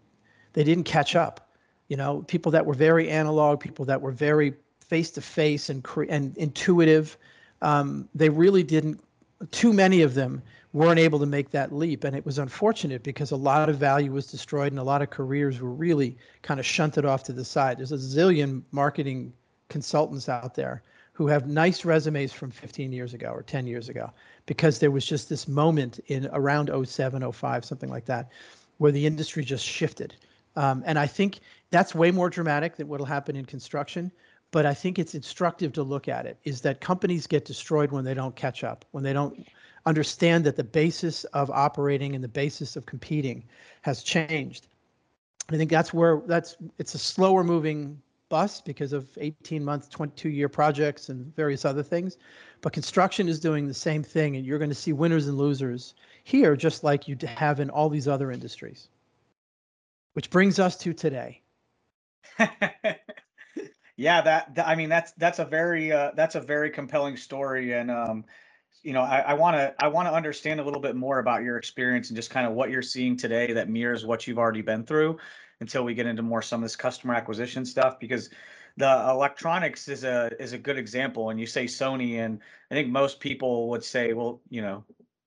they 0.54 0.64
didn't 0.64 0.82
catch 0.82 1.14
up. 1.14 1.47
You 1.88 1.96
know, 1.96 2.22
people 2.28 2.52
that 2.52 2.66
were 2.66 2.74
very 2.74 3.08
analog, 3.08 3.60
people 3.60 3.84
that 3.86 4.00
were 4.00 4.12
very 4.12 4.54
face 4.80 5.10
to 5.12 5.20
face 5.20 5.68
and 5.68 5.82
cre- 5.82 6.04
and 6.08 6.36
intuitive, 6.36 7.16
um, 7.62 8.08
they 8.14 8.28
really 8.28 8.62
didn't. 8.62 9.02
Too 9.50 9.72
many 9.72 10.02
of 10.02 10.14
them 10.14 10.42
weren't 10.72 10.98
able 10.98 11.18
to 11.18 11.26
make 11.26 11.50
that 11.50 11.72
leap, 11.72 12.04
and 12.04 12.14
it 12.14 12.26
was 12.26 12.38
unfortunate 12.38 13.02
because 13.02 13.30
a 13.30 13.36
lot 13.36 13.68
of 13.68 13.76
value 13.76 14.12
was 14.12 14.26
destroyed 14.26 14.72
and 14.72 14.78
a 14.78 14.82
lot 14.82 15.00
of 15.00 15.10
careers 15.10 15.60
were 15.60 15.70
really 15.70 16.16
kind 16.42 16.60
of 16.60 16.66
shunted 16.66 17.04
off 17.04 17.22
to 17.24 17.32
the 17.32 17.44
side. 17.44 17.78
There's 17.78 17.92
a 17.92 17.96
zillion 17.96 18.62
marketing 18.70 19.32
consultants 19.68 20.28
out 20.28 20.54
there 20.54 20.82
who 21.18 21.26
have 21.26 21.48
nice 21.48 21.84
resumes 21.84 22.32
from 22.32 22.48
15 22.52 22.92
years 22.92 23.12
ago 23.12 23.30
or 23.30 23.42
10 23.42 23.66
years 23.66 23.88
ago 23.88 24.08
because 24.46 24.78
there 24.78 24.92
was 24.92 25.04
just 25.04 25.28
this 25.28 25.48
moment 25.48 25.98
in 26.06 26.28
around 26.32 26.70
07 26.86 27.32
05 27.32 27.64
something 27.64 27.90
like 27.90 28.04
that 28.04 28.30
where 28.76 28.92
the 28.92 29.04
industry 29.04 29.44
just 29.44 29.64
shifted 29.64 30.14
um, 30.54 30.82
and 30.86 30.96
i 30.96 31.08
think 31.08 31.40
that's 31.70 31.94
way 31.94 32.10
more 32.10 32.31
dramatic 32.31 32.77
than 32.77 32.89
what 32.89 32.98
will 32.98 33.06
happen 33.06 33.37
in 33.37 33.44
construction 33.44 34.10
but 34.51 34.67
i 34.67 34.75
think 34.75 34.98
it's 34.98 35.15
instructive 35.15 35.72
to 35.72 35.82
look 35.82 36.08
at 36.08 36.27
it 36.27 36.39
is 36.44 36.60
that 36.60 36.81
companies 36.81 37.27
get 37.27 37.44
destroyed 37.44 37.91
when 37.91 38.05
they 38.05 38.15
don't 38.15 38.37
catch 38.37 38.65
up 38.65 38.84
when 38.91 39.05
they 39.05 39.13
don't 39.13 39.46
understand 39.87 40.44
that 40.44 40.56
the 40.56 40.65
basis 40.65 41.25
of 41.25 41.51
operating 41.51 42.15
and 42.15 42.22
the 42.22 42.29
basis 42.29 42.77
of 42.77 42.87
competing 42.87 43.44
has 43.82 44.03
changed 44.03 44.69
i 45.51 45.56
think 45.56 45.70
that's 45.70 45.93
where 45.93 46.22
that's 46.27 46.56
it's 46.79 46.94
a 46.94 46.98
slower 46.98 47.44
moving 47.44 48.01
bus 48.29 48.60
because 48.60 48.93
of 48.93 49.08
18 49.19 49.65
month, 49.65 49.91
22 49.91 50.29
year 50.29 50.48
projects 50.48 51.08
and 51.08 51.34
various 51.34 51.65
other 51.65 51.82
things. 51.82 52.17
But 52.60 52.72
construction 52.72 53.29
is 53.29 53.41
doing 53.41 53.67
the 53.67 53.75
same 53.75 54.03
thing, 54.03 54.37
and 54.37 54.44
you're 54.44 54.58
going 54.58 54.70
to 54.70 54.75
see 54.75 54.93
winners 54.93 55.29
and 55.29 55.39
losers 55.39 55.94
here, 56.25 56.56
just 56.56 56.84
like 56.84 57.08
you 57.08 57.17
have 57.27 57.60
in 57.60 57.70
all 57.70 57.89
these 57.89 58.08
other 58.08 58.31
industries. 58.31 58.89
Which 60.15 60.31
brings 60.31 60.58
us 60.58 60.77
to 60.79 60.93
today. 60.93 61.41
yeah, 63.96 64.20
that, 64.20 64.55
that, 64.55 64.67
I 64.69 64.75
mean 64.75 64.89
that's 64.89 65.13
that's 65.13 65.39
a 65.39 65.44
very 65.44 65.93
uh, 65.93 66.13
that's 66.15 66.34
a 66.34 66.41
very 66.41 66.70
compelling 66.70 67.17
story, 67.17 67.72
and 67.72 67.91
um, 67.91 68.25
you 68.82 68.93
know 68.93 69.03
I 69.03 69.34
want 69.34 69.56
to 69.56 69.75
I 69.79 69.89
want 69.89 70.08
to 70.08 70.15
understand 70.15 70.60
a 70.60 70.65
little 70.65 70.81
bit 70.81 70.96
more 70.96 71.19
about 71.19 71.43
your 71.43 71.56
experience 71.56 72.08
and 72.10 72.17
just 72.17 72.31
kind 72.31 72.46
of 72.46 72.53
what 72.53 72.70
you're 72.70 72.82
seeing 72.82 73.17
today 73.17 73.53
that 73.53 73.69
mirrors 73.69 74.06
what 74.06 74.27
you've 74.27 74.39
already 74.39 74.63
been 74.63 74.84
through 74.84 75.19
until 75.60 75.84
we 75.84 75.94
get 75.94 76.06
into 76.06 76.22
more 76.22 76.43
some 76.43 76.63
of 76.63 76.65
this 76.65 76.77
customer 76.77 77.15
acquisition 77.15 77.65
stuff 77.65 77.98
because 77.98 78.31
the 78.77 79.06
electronics 79.10 79.89
is 79.89 80.05
a 80.05 80.31
is 80.41 80.53
a 80.53 80.58
good 80.58 80.79
example. 80.79 81.31
And 81.31 81.41
you 81.41 81.46
say 81.46 81.65
Sony 81.65 82.19
and 82.25 82.41
I 82.70 82.75
think 82.75 82.89
most 82.89 83.19
people 83.20 83.69
would 83.70 83.82
say 83.84 84.13
well 84.13 84.41
you 84.48 84.63
know 84.63 84.84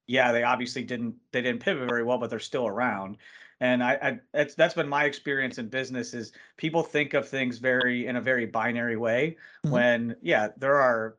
yeah 0.07 0.31
they 0.31 0.43
obviously 0.43 0.83
didn't 0.83 1.15
they 1.33 1.41
didn't 1.41 1.61
pivot 1.61 1.87
very 1.89 2.03
well 2.03 2.17
but 2.17 2.29
they're 2.29 2.39
still 2.39 2.67
around 2.67 3.17
and 3.61 3.83
I, 3.83 3.93
I 3.93 4.19
that's 4.33 4.55
that's 4.55 4.73
been 4.73 4.89
my 4.89 5.05
experience 5.05 5.59
in 5.59 5.69
business 5.69 6.13
is 6.13 6.33
people 6.57 6.83
think 6.83 7.13
of 7.13 7.29
things 7.29 7.59
very 7.59 8.07
in 8.07 8.17
a 8.17 8.21
very 8.21 8.47
binary 8.47 8.97
way 8.97 9.37
mm-hmm. 9.63 9.73
when 9.73 10.15
yeah 10.21 10.49
there 10.57 10.75
are 10.75 11.15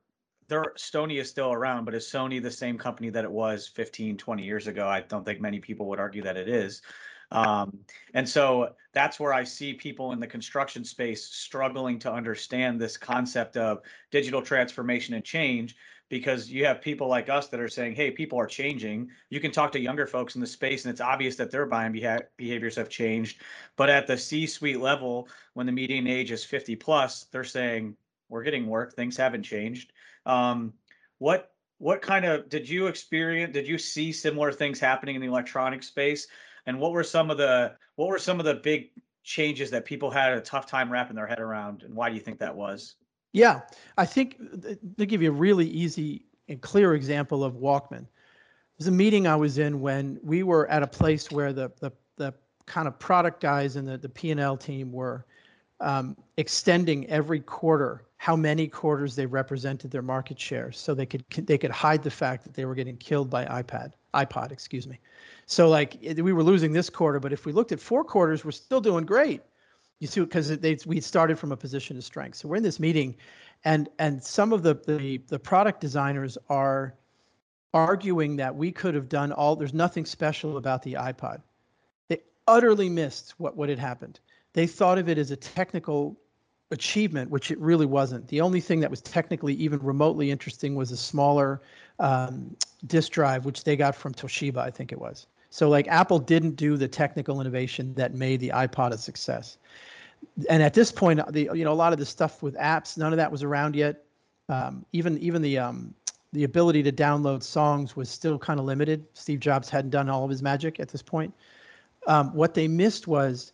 their 0.49 0.75
Sony 0.77 1.19
is 1.19 1.31
still 1.31 1.53
around, 1.53 1.87
but 1.87 1.95
is 1.95 2.05
Sony 2.05 2.43
the 2.43 2.51
same 2.51 2.77
company 2.77 3.09
that 3.09 3.25
it 3.25 3.31
was 3.31 3.69
15, 3.69 4.19
20 4.19 4.43
years 4.43 4.67
ago? 4.67 4.87
I 4.87 5.01
don't 5.01 5.25
think 5.25 5.41
many 5.41 5.61
people 5.61 5.87
would 5.87 6.01
argue 6.01 6.21
that 6.23 6.37
it 6.37 6.47
is. 6.47 6.83
Um, 7.31 7.79
and 8.13 8.29
so 8.29 8.75
that's 8.93 9.19
where 9.19 9.33
I 9.33 9.45
see 9.45 9.73
people 9.73 10.13
in 10.13 10.21
the 10.21 10.27
construction 10.27 10.85
space 10.85 11.25
struggling 11.25 11.99
to 12.01 12.13
understand 12.13 12.79
this 12.79 12.99
concept 12.99 13.57
of 13.57 13.81
digital 14.11 14.43
transformation 14.43 15.15
and 15.15 15.25
change 15.25 15.75
because 16.13 16.51
you 16.51 16.67
have 16.67 16.83
people 16.83 17.09
like 17.09 17.31
us 17.31 17.49
that 17.49 17.59
are 17.59 17.71
saying, 17.71 17.95
hey, 17.95 18.11
people 18.11 18.39
are 18.39 18.47
changing. 18.47 19.09
You 19.31 19.41
can 19.41 19.51
talk 19.51 19.73
to 19.73 19.81
younger 19.81 20.07
folks 20.07 20.35
in 20.35 20.43
the 20.43 20.47
space, 20.47 20.85
and 20.85 20.93
it's 20.93 21.01
obvious 21.01 21.37
that 21.37 21.51
their 21.51 21.65
buying 21.65 21.91
beha- 21.91 22.27
behaviors 22.37 22.77
have 22.77 22.91
changed. 22.91 23.41
But 23.77 23.89
at 23.89 24.07
the 24.07 24.19
C 24.19 24.47
suite 24.47 24.79
level, 24.79 25.27
when 25.55 25.65
the 25.65 25.73
median 25.73 26.07
age 26.07 26.31
is 26.31 26.45
50 26.45 26.77
plus, 26.77 27.25
they're 27.33 27.45
saying, 27.45 27.97
we're 28.29 28.43
getting 28.43 28.67
work, 28.67 28.95
things 28.95 29.17
haven't 29.17 29.45
changed. 29.45 29.95
Um, 30.27 30.75
what 31.17 31.55
what 31.79 32.03
kind 32.03 32.27
of 32.27 32.51
did 32.51 32.69
you 32.69 32.89
experience 32.89 33.55
did 33.55 33.67
you 33.67 33.79
see 33.79 34.13
similar 34.13 34.53
things 34.53 34.79
happening 34.79 35.15
in 35.15 35.23
the 35.23 35.29
electronic 35.29 35.83
space 35.83 36.29
and 36.67 36.79
what 36.79 36.93
were 36.93 37.03
some 37.03 37.31
of 37.31 37.39
the 37.39 37.73
what 37.97 38.09
were 38.09 38.19
some 38.19 38.39
of 38.39 38.45
the 38.45 38.55
big 38.55 38.91
changes 39.25 39.71
that 39.71 39.85
people 39.85 40.11
had 40.11 40.35
a 40.35 40.41
tough 40.43 40.67
time 40.67 40.93
wrapping 40.93 41.17
their 41.17 41.27
head 41.27 41.41
around 41.41 41.83
and 41.83 41.95
why 41.95 42.09
do 42.09 42.15
you 42.15 42.21
think 42.21 42.39
that 42.39 42.55
was 42.55 42.97
yeah 43.33 43.61
i 43.99 44.05
think 44.05 44.37
to 44.99 45.07
give 45.07 45.23
you 45.23 45.29
a 45.29 45.35
really 45.35 45.67
easy 45.67 46.25
and 46.49 46.61
clear 46.61 46.95
example 46.95 47.45
of 47.45 47.55
walkman 47.55 48.07
there's 48.79 48.89
a 48.89 48.93
meeting 48.93 49.27
i 49.27 49.37
was 49.37 49.59
in 49.59 49.81
when 49.81 50.19
we 50.23 50.43
were 50.43 50.69
at 50.69 50.83
a 50.83 50.87
place 50.87 51.31
where 51.31 51.53
the 51.53 51.71
the, 51.81 51.93
the 52.17 52.35
kind 52.67 52.87
of 52.87 52.99
product 52.99 53.41
guys 53.41 53.77
and 53.77 53.87
the, 53.87 53.99
the 53.99 54.09
p&l 54.09 54.57
team 54.57 54.93
were 54.93 55.27
um, 55.81 56.17
extending 56.37 57.09
every 57.09 57.41
quarter 57.41 58.05
how 58.19 58.37
many 58.37 58.69
quarters 58.69 59.17
they 59.17 59.27
represented 59.27 59.91
their 59.91 60.03
market 60.03 60.39
share 60.39 60.71
so 60.71 60.95
they 60.95 61.07
could 61.07 61.25
they 61.47 61.59
could 61.59 61.73
hide 61.73 62.03
the 62.03 62.11
fact 62.11 62.45
that 62.45 62.55
they 62.55 62.65
were 62.65 62.75
getting 62.75 62.97
killed 62.97 63.29
by 63.29 63.45
ipad 63.47 63.93
ipod 64.15 64.53
excuse 64.53 64.87
me 64.87 64.99
so 65.47 65.69
like 65.69 65.99
we 66.03 66.33
were 66.33 66.43
losing 66.43 66.73
this 66.73 66.89
quarter, 66.89 67.21
but 67.21 67.33
if 67.33 67.45
we 67.45 67.53
looked 67.53 67.73
at 67.73 67.81
four 67.81 68.05
quarters, 68.05 68.45
we're 68.45 68.53
still 68.53 68.81
doing 68.81 69.05
great. 69.05 69.43
You 70.03 70.09
see, 70.09 70.21
because 70.21 70.51
we 70.85 71.01
started 71.01 71.39
from 71.39 71.53
a 71.53 71.57
position 71.57 71.97
of 71.97 72.03
strength. 72.03 72.39
So 72.39 72.49
we're 72.49 72.57
in 72.57 72.65
this 72.65 72.81
meeting, 72.81 73.15
and 73.65 73.89
and 74.01 74.21
some 74.21 74.53
of 74.53 74.65
the 74.65 74.75
the 74.75 75.19
the 75.29 75.39
product 75.39 75.81
designers 75.81 76.37
are 76.49 76.95
arguing 77.73 78.35
that 78.35 78.53
we 78.53 78.73
could 78.73 78.97
have 78.97 79.09
done 79.09 79.31
all. 79.31 79.55
There's 79.55 79.73
nothing 79.73 80.05
special 80.05 80.57
about 80.57 80.83
the 80.83 80.95
iPod. 80.95 81.41
They 82.09 82.21
utterly 82.49 82.89
missed 82.89 83.35
what 83.39 83.57
what 83.57 83.69
had 83.69 83.79
happened. 83.79 84.19
They 84.55 84.67
thought 84.67 84.99
of 84.99 85.09
it 85.09 85.19
as 85.19 85.31
a 85.31 85.37
technical 85.37 86.19
achievement, 86.73 87.31
which 87.31 87.53
it 87.53 87.59
really 87.61 87.87
wasn't. 87.87 88.27
The 88.27 88.41
only 88.41 88.61
thing 88.61 88.81
that 88.81 88.91
was 88.91 89.03
technically 89.03 89.55
even 89.55 89.79
remotely 89.79 90.33
interesting 90.33 90.75
was 90.75 90.91
a 90.91 90.97
smaller 90.97 91.63
um, 92.01 92.57
disk 92.89 93.13
drive, 93.13 93.45
which 93.45 93.63
they 93.63 93.77
got 93.77 93.95
from 93.95 94.15
Toshiba, 94.15 94.59
I 94.59 94.71
think 94.73 94.91
it 94.91 94.99
was. 94.99 95.29
So 95.53 95.69
like 95.69 95.87
Apple 95.87 96.19
didn't 96.19 96.57
do 96.57 96.79
the 96.79 96.89
technical 96.89 97.41
innovation 97.41 97.93
that 97.95 98.15
made 98.15 98.41
the 98.41 98.49
iPod 98.49 98.93
a 98.93 98.99
success. 98.99 99.59
And 100.49 100.63
at 100.63 100.75
this 100.75 100.91
point, 100.91 101.21
the 101.33 101.51
you 101.55 101.65
know 101.65 101.73
a 101.73 101.75
lot 101.75 101.93
of 101.93 101.99
the 101.99 102.07
stuff 102.07 102.43
with 102.43 102.55
apps, 102.57 102.97
none 102.97 103.13
of 103.13 103.17
that 103.17 103.31
was 103.31 103.43
around 103.43 103.77
yet. 103.77 104.05
Um, 104.49 104.85
even 104.93 105.19
even 105.19 105.43
the 105.43 105.59
um, 105.59 105.95
the 106.33 106.45
ability 106.45 106.83
to 106.85 106.93
download 106.93 107.43
songs 107.43 107.97
was 107.97 108.09
still 108.09 108.39
kind 108.39 108.59
of 108.59 108.67
limited. 108.67 109.05
Steve 109.15 109.41
Jobs 109.41 109.69
hadn't 109.69 109.91
done 109.91 110.09
all 110.09 110.25
of 110.25 110.31
his 110.31 110.43
magic 110.43 110.81
at 110.81 110.89
this 110.89 111.03
point. 111.03 111.35
Um, 112.07 112.35
what 112.35 112.55
they 112.55 112.67
missed 112.67 113.07
was 113.07 113.53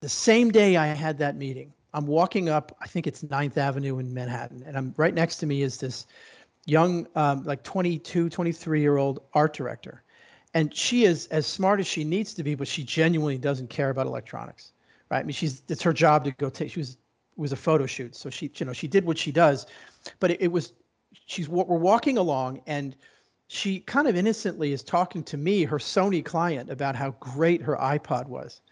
the 0.00 0.08
same 0.08 0.50
day 0.50 0.76
I 0.76 0.86
had 0.86 1.18
that 1.18 1.36
meeting. 1.36 1.72
I'm 1.94 2.06
walking 2.06 2.48
up, 2.48 2.76
I 2.80 2.86
think 2.86 3.06
it's 3.06 3.22
9th 3.22 3.56
Avenue 3.56 3.98
in 3.98 4.14
Manhattan, 4.14 4.62
and 4.66 4.76
I'm 4.76 4.94
right 4.96 5.12
next 5.12 5.36
to 5.38 5.46
me 5.46 5.62
is 5.62 5.76
this 5.76 6.06
young, 6.66 7.06
um, 7.14 7.44
like 7.44 7.62
22, 7.64 8.30
23 8.30 8.80
year 8.80 8.96
old 8.96 9.20
art 9.34 9.52
director. 9.52 10.02
And 10.54 10.74
she 10.74 11.04
is 11.04 11.26
as 11.26 11.46
smart 11.46 11.80
as 11.80 11.86
she 11.86 12.04
needs 12.04 12.34
to 12.34 12.42
be, 12.42 12.54
but 12.54 12.68
she 12.68 12.84
genuinely 12.84 13.38
doesn't 13.38 13.68
care 13.68 13.90
about 13.90 14.06
electronics, 14.06 14.71
right? 15.12 15.20
I 15.20 15.22
mean, 15.22 15.34
she's 15.34 15.62
it's 15.68 15.82
her 15.82 15.92
job 15.92 16.24
to 16.24 16.30
go 16.32 16.48
take. 16.48 16.72
She 16.72 16.80
was 16.80 16.96
was 17.36 17.52
a 17.52 17.56
photo 17.56 17.86
shoot, 17.86 18.16
so 18.16 18.30
she 18.30 18.50
you 18.56 18.66
know 18.66 18.72
she 18.72 18.88
did 18.88 19.04
what 19.04 19.18
she 19.18 19.30
does, 19.30 19.66
but 20.18 20.32
it, 20.32 20.40
it 20.40 20.48
was 20.48 20.72
she's 21.26 21.48
what 21.48 21.68
we're 21.68 21.76
walking 21.78 22.16
along 22.18 22.62
and 22.66 22.96
she 23.48 23.80
kind 23.80 24.08
of 24.08 24.16
innocently 24.16 24.72
is 24.72 24.82
talking 24.82 25.22
to 25.24 25.36
me, 25.36 25.64
her 25.64 25.76
Sony 25.76 26.24
client, 26.24 26.70
about 26.70 26.96
how 26.96 27.10
great 27.20 27.60
her 27.60 27.76
iPod 27.76 28.26
was. 28.26 28.62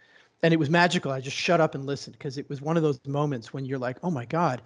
And 0.42 0.54
it 0.54 0.56
was 0.56 0.70
magical. 0.70 1.12
I 1.12 1.20
just 1.20 1.37
shut 1.37 1.61
up 1.61 1.75
and 1.75 1.85
listened 1.85 2.16
because 2.16 2.38
it 2.38 2.49
was 2.49 2.62
one 2.62 2.78
of 2.78 2.82
those 2.82 2.99
moments 3.06 3.52
when 3.52 3.66
you're 3.66 3.78
like, 3.78 3.99
oh 4.02 4.11
my 4.11 4.25
God. 4.25 4.62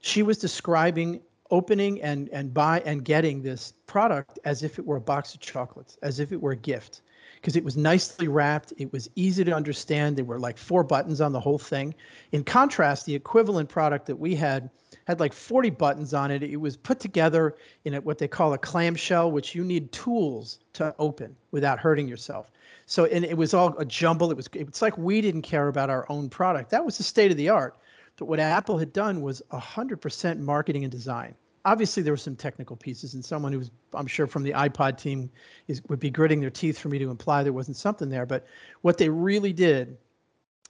She 0.00 0.22
was 0.22 0.38
describing 0.38 1.20
opening 1.50 2.00
and 2.00 2.30
and 2.30 2.54
buy 2.54 2.80
and 2.86 3.04
getting 3.04 3.42
this 3.42 3.74
product 3.86 4.38
as 4.46 4.62
if 4.62 4.78
it 4.78 4.86
were 4.86 4.96
a 4.96 5.00
box 5.00 5.34
of 5.34 5.40
chocolates, 5.40 5.98
as 6.02 6.18
if 6.18 6.32
it 6.32 6.40
were 6.40 6.52
a 6.52 6.56
gift, 6.56 7.02
because 7.40 7.56
it 7.56 7.64
was 7.64 7.76
nicely 7.76 8.26
wrapped. 8.26 8.72
It 8.78 8.92
was 8.92 9.08
easy 9.14 9.44
to 9.44 9.52
understand. 9.52 10.16
There 10.16 10.24
were 10.24 10.40
like 10.40 10.58
four 10.58 10.82
buttons 10.82 11.20
on 11.20 11.32
the 11.32 11.40
whole 11.40 11.58
thing. 11.58 11.94
In 12.32 12.42
contrast, 12.42 13.06
the 13.06 13.14
equivalent 13.14 13.68
product 13.68 14.06
that 14.06 14.16
we 14.16 14.34
had 14.34 14.70
had 15.06 15.20
like 15.20 15.32
40 15.32 15.70
buttons 15.70 16.14
on 16.14 16.30
it. 16.30 16.42
It 16.42 16.56
was 16.56 16.76
put 16.76 17.00
together 17.00 17.56
in 17.84 17.94
a, 17.94 18.00
what 18.00 18.18
they 18.18 18.28
call 18.28 18.52
a 18.52 18.58
clamshell, 18.58 19.30
which 19.30 19.54
you 19.54 19.64
need 19.64 19.92
tools 19.92 20.58
to 20.74 20.94
open 20.98 21.36
without 21.52 21.78
hurting 21.78 22.08
yourself. 22.08 22.50
So, 22.86 23.04
and 23.04 23.24
it 23.24 23.36
was 23.36 23.54
all 23.54 23.76
a 23.78 23.84
jumble. 23.84 24.30
It 24.30 24.36
was 24.36 24.48
it's 24.54 24.82
like 24.82 24.98
we 24.98 25.20
didn't 25.20 25.42
care 25.42 25.68
about 25.68 25.90
our 25.90 26.06
own 26.08 26.28
product. 26.28 26.70
That 26.70 26.84
was 26.84 26.98
the 26.98 27.04
state 27.04 27.30
of 27.30 27.36
the 27.36 27.50
art. 27.50 27.76
But 28.16 28.26
what 28.26 28.40
Apple 28.40 28.78
had 28.78 28.92
done 28.92 29.22
was 29.22 29.42
100% 29.52 30.40
marketing 30.40 30.84
and 30.84 30.90
design. 30.90 31.34
Obviously, 31.68 32.02
there 32.02 32.14
were 32.14 32.16
some 32.16 32.34
technical 32.34 32.76
pieces, 32.76 33.12
and 33.12 33.22
someone 33.22 33.52
who's, 33.52 33.70
I'm 33.92 34.06
sure, 34.06 34.26
from 34.26 34.42
the 34.42 34.52
iPod 34.52 34.96
team 34.96 35.30
is 35.66 35.82
would 35.88 36.00
be 36.00 36.08
gritting 36.08 36.40
their 36.40 36.48
teeth 36.48 36.78
for 36.78 36.88
me 36.88 36.98
to 36.98 37.10
imply 37.10 37.42
there 37.42 37.52
wasn't 37.52 37.76
something 37.76 38.08
there. 38.08 38.24
But 38.24 38.46
what 38.80 38.96
they 38.96 39.10
really 39.10 39.52
did 39.52 39.98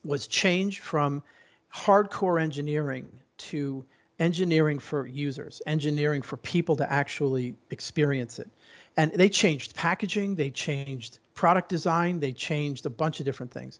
was 0.02 0.26
change 0.26 0.80
from 0.80 1.22
hardcore 1.72 2.42
engineering 2.42 3.08
to 3.50 3.84
engineering 4.18 4.80
for 4.80 5.06
users, 5.06 5.62
engineering 5.66 6.20
for 6.20 6.36
people 6.38 6.74
to 6.74 6.92
actually 6.92 7.54
experience 7.70 8.40
it. 8.40 8.50
And 8.96 9.12
they 9.12 9.28
changed 9.28 9.76
packaging, 9.76 10.34
they 10.34 10.50
changed 10.50 11.20
product 11.34 11.68
design, 11.68 12.18
they 12.18 12.32
changed 12.32 12.86
a 12.86 12.90
bunch 12.90 13.20
of 13.20 13.24
different 13.24 13.52
things. 13.52 13.78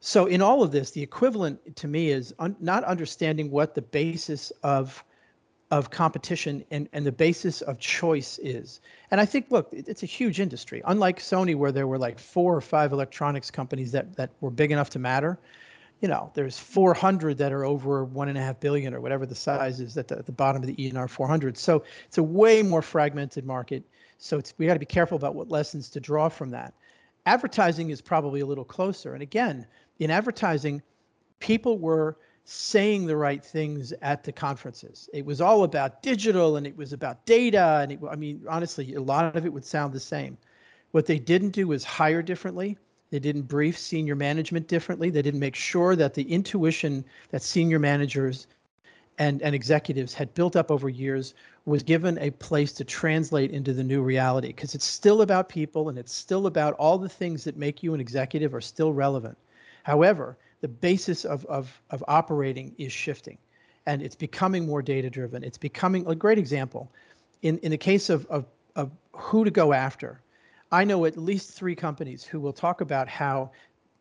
So 0.00 0.26
in 0.26 0.42
all 0.42 0.64
of 0.64 0.72
this, 0.72 0.90
the 0.90 1.02
equivalent 1.02 1.76
to 1.76 1.86
me 1.86 2.10
is 2.10 2.34
un- 2.40 2.56
not 2.58 2.82
understanding 2.82 3.52
what 3.52 3.76
the 3.76 3.82
basis 3.82 4.50
of 4.64 5.04
of 5.70 5.90
competition 5.90 6.64
and, 6.70 6.88
and 6.92 7.04
the 7.04 7.12
basis 7.12 7.60
of 7.62 7.78
choice 7.78 8.38
is. 8.42 8.80
And 9.10 9.20
I 9.20 9.24
think, 9.24 9.46
look, 9.50 9.68
it's 9.72 10.02
a 10.02 10.06
huge 10.06 10.38
industry. 10.38 10.80
Unlike 10.84 11.18
Sony, 11.18 11.56
where 11.56 11.72
there 11.72 11.88
were 11.88 11.98
like 11.98 12.18
four 12.18 12.54
or 12.54 12.60
five 12.60 12.92
electronics 12.92 13.50
companies 13.50 13.90
that 13.92 14.14
that 14.16 14.30
were 14.40 14.50
big 14.50 14.70
enough 14.70 14.90
to 14.90 14.98
matter, 14.98 15.38
you 16.00 16.08
know, 16.08 16.30
there's 16.34 16.58
400 16.58 17.38
that 17.38 17.52
are 17.52 17.64
over 17.64 18.04
one 18.04 18.28
and 18.28 18.38
a 18.38 18.40
half 18.40 18.60
billion 18.60 18.94
or 18.94 19.00
whatever 19.00 19.26
the 19.26 19.34
size 19.34 19.80
is 19.80 19.96
at 19.96 20.08
the, 20.08 20.18
at 20.18 20.26
the 20.26 20.32
bottom 20.32 20.62
of 20.62 20.68
the 20.68 20.76
ENR 20.76 21.08
400. 21.08 21.56
So 21.56 21.82
it's 22.06 22.18
a 22.18 22.22
way 22.22 22.62
more 22.62 22.82
fragmented 22.82 23.44
market. 23.44 23.82
So 24.18 24.38
it's 24.38 24.54
we 24.58 24.66
got 24.66 24.74
to 24.74 24.78
be 24.78 24.86
careful 24.86 25.16
about 25.16 25.34
what 25.34 25.50
lessons 25.50 25.88
to 25.90 26.00
draw 26.00 26.28
from 26.28 26.50
that. 26.50 26.74
Advertising 27.24 27.90
is 27.90 28.00
probably 28.00 28.40
a 28.40 28.46
little 28.46 28.64
closer. 28.64 29.14
And 29.14 29.22
again, 29.22 29.66
in 29.98 30.10
advertising, 30.10 30.80
people 31.40 31.78
were 31.78 32.16
saying 32.48 33.06
the 33.06 33.16
right 33.16 33.44
things 33.44 33.92
at 34.02 34.22
the 34.22 34.30
conferences. 34.30 35.10
It 35.12 35.26
was 35.26 35.40
all 35.40 35.64
about 35.64 36.00
digital 36.00 36.56
and 36.56 36.64
it 36.66 36.76
was 36.76 36.92
about 36.92 37.26
data. 37.26 37.80
And 37.82 37.92
it, 37.92 37.98
I 38.08 38.14
mean, 38.14 38.40
honestly, 38.48 38.94
a 38.94 39.00
lot 39.00 39.34
of 39.34 39.44
it 39.44 39.52
would 39.52 39.64
sound 39.64 39.92
the 39.92 40.00
same. 40.00 40.38
What 40.92 41.06
they 41.06 41.18
didn't 41.18 41.50
do 41.50 41.66
was 41.66 41.82
hire 41.82 42.22
differently. 42.22 42.78
They 43.10 43.18
didn't 43.18 43.42
brief 43.42 43.76
senior 43.76 44.14
management 44.14 44.68
differently. 44.68 45.10
They 45.10 45.22
didn't 45.22 45.40
make 45.40 45.56
sure 45.56 45.96
that 45.96 46.14
the 46.14 46.22
intuition 46.22 47.04
that 47.30 47.42
senior 47.42 47.80
managers 47.80 48.46
and, 49.18 49.42
and 49.42 49.52
executives 49.54 50.14
had 50.14 50.32
built 50.34 50.54
up 50.54 50.70
over 50.70 50.88
years 50.88 51.34
was 51.64 51.82
given 51.82 52.16
a 52.18 52.30
place 52.30 52.70
to 52.74 52.84
translate 52.84 53.50
into 53.50 53.72
the 53.72 53.82
new 53.82 54.02
reality 54.02 54.48
because 54.48 54.76
it's 54.76 54.84
still 54.84 55.22
about 55.22 55.48
people 55.48 55.88
and 55.88 55.98
it's 55.98 56.14
still 56.14 56.46
about 56.46 56.74
all 56.74 56.96
the 56.96 57.08
things 57.08 57.42
that 57.42 57.56
make 57.56 57.82
you 57.82 57.92
an 57.92 58.00
executive 58.00 58.54
are 58.54 58.60
still 58.60 58.92
relevant. 58.92 59.36
However, 59.82 60.36
the 60.60 60.68
basis 60.68 61.24
of, 61.24 61.44
of, 61.46 61.80
of 61.90 62.02
operating 62.08 62.74
is 62.78 62.92
shifting 62.92 63.38
and 63.86 64.02
it's 64.02 64.16
becoming 64.16 64.66
more 64.66 64.82
data 64.82 65.08
driven. 65.08 65.44
It's 65.44 65.58
becoming 65.58 66.06
a 66.06 66.14
great 66.14 66.38
example. 66.38 66.90
In, 67.42 67.58
in 67.58 67.70
the 67.70 67.78
case 67.78 68.10
of, 68.10 68.26
of, 68.26 68.44
of 68.74 68.90
who 69.12 69.44
to 69.44 69.50
go 69.50 69.72
after, 69.72 70.20
I 70.72 70.84
know 70.84 71.04
at 71.04 71.16
least 71.16 71.52
three 71.52 71.76
companies 71.76 72.24
who 72.24 72.40
will 72.40 72.52
talk 72.52 72.80
about 72.80 73.08
how 73.08 73.52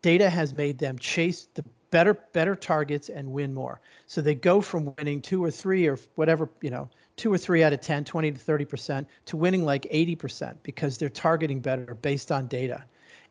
data 0.02 0.30
has 0.30 0.56
made 0.56 0.80
them 0.80 0.98
chase 0.98 1.48
the 1.54 1.64
better 1.92 2.16
better 2.34 2.56
targets 2.56 3.10
and 3.10 3.32
win 3.32 3.54
more. 3.54 3.80
So 4.08 4.22
they 4.22 4.36
go 4.36 4.60
from 4.60 4.94
winning 4.98 5.22
two 5.22 5.44
or 5.44 5.52
three 5.52 5.88
or 5.88 5.98
whatever, 6.16 6.50
you 6.62 6.72
know, 6.72 6.90
two 7.16 7.32
or 7.32 7.38
three 7.38 7.64
out 7.64 7.72
of 7.72 7.80
10, 7.80 8.04
20 8.04 8.32
to 8.32 8.40
30% 8.40 9.06
to 9.28 9.38
winning 9.38 9.64
like 9.64 9.84
80% 9.84 10.56
because 10.64 10.98
they're 10.98 11.08
targeting 11.08 11.62
better 11.62 11.96
based 11.96 12.32
on 12.32 12.48
data 12.48 12.84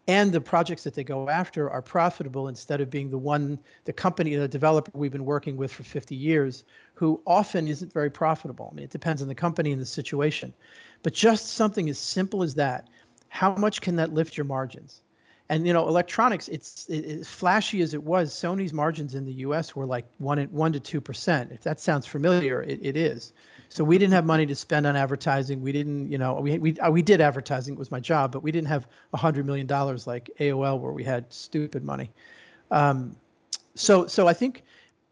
and 0.07 0.33
the 0.33 0.41
projects 0.41 0.85
that 0.85 0.95
they 0.95 1.05
go 1.05 1.29
after 1.29 1.71
are 1.71 1.81
profitable 1.81 2.49
instead 2.49 2.81
of 2.81 2.91
being 2.91 3.11
the 3.11 3.19
one 3.19 3.59
the 3.85 3.93
company 3.93 4.35
the 4.37 4.49
developer 4.49 4.91
we've 4.95 5.13
been 5.13 5.25
working 5.25 5.57
with 5.57 5.73
for 5.73 5.83
50 5.83 6.15
years 6.15 6.65
who 6.95 7.21
often 7.27 7.69
isn't 7.69 7.93
very 7.93 8.11
profitable. 8.11 8.69
I 8.71 8.75
mean 8.75 8.85
it 8.85 8.91
depends 8.91 9.23
on 9.23 9.29
the 9.29 9.35
company 9.35 9.73
and 9.73 9.81
the 9.81 9.87
situation. 9.87 10.53
But 11.03 11.15
just 11.15 11.55
something 11.55 11.89
as 11.89 11.99
simple 11.99 12.43
as 12.43 12.55
that 12.55 12.89
how 13.29 13.55
much 13.57 13.81
can 13.81 13.97
that 13.97 14.13
lift 14.13 14.37
your 14.37 14.45
margins? 14.45 15.01
And 15.49 15.67
you 15.67 15.73
know 15.73 15.89
electronics 15.89 16.49
it's 16.49 16.87
it, 16.89 17.05
as 17.05 17.29
flashy 17.29 17.81
as 17.83 17.95
it 17.95 18.03
was 18.03 18.33
sony's 18.33 18.73
margins 18.73 19.15
in 19.15 19.25
the 19.25 19.33
us 19.33 19.75
were 19.75 19.87
like 19.87 20.07
one 20.19 20.43
one 20.45 20.73
to 20.73 20.81
two 20.81 21.01
percent. 21.01 21.53
If 21.53 21.63
that 21.63 21.81
sounds 21.81 22.07
familiar 22.07 22.63
it, 22.63 22.81
it 22.83 22.97
is 22.97 23.33
so 23.75 23.83
we 23.83 23.99
didn't 23.99 24.13
have 24.13 24.25
money 24.25 24.47
to 24.47 24.55
spend 24.55 24.87
on 24.87 24.95
advertising. 24.95 25.61
We 25.61 25.73
didn't, 25.73 26.09
you 26.09 26.17
know, 26.17 26.35
we 26.35 26.59
we 26.59 26.79
uh, 26.79 26.93
we 26.93 27.03
did 27.03 27.21
advertising. 27.21 27.75
It 27.75 27.79
was 27.81 27.91
my 27.91 27.99
job, 27.99 28.31
but 28.31 28.41
we 28.41 28.53
didn't 28.53 28.69
have 28.69 28.87
a 29.13 29.17
hundred 29.17 29.47
million 29.47 29.67
dollars 29.67 30.07
like 30.07 30.31
AOL, 30.39 30.79
where 30.79 30.93
we 30.93 31.03
had 31.03 31.25
stupid 31.33 31.83
money. 31.83 32.13
Um, 32.71 33.17
so 33.75 34.07
so 34.07 34.29
I 34.29 34.33
think 34.33 34.63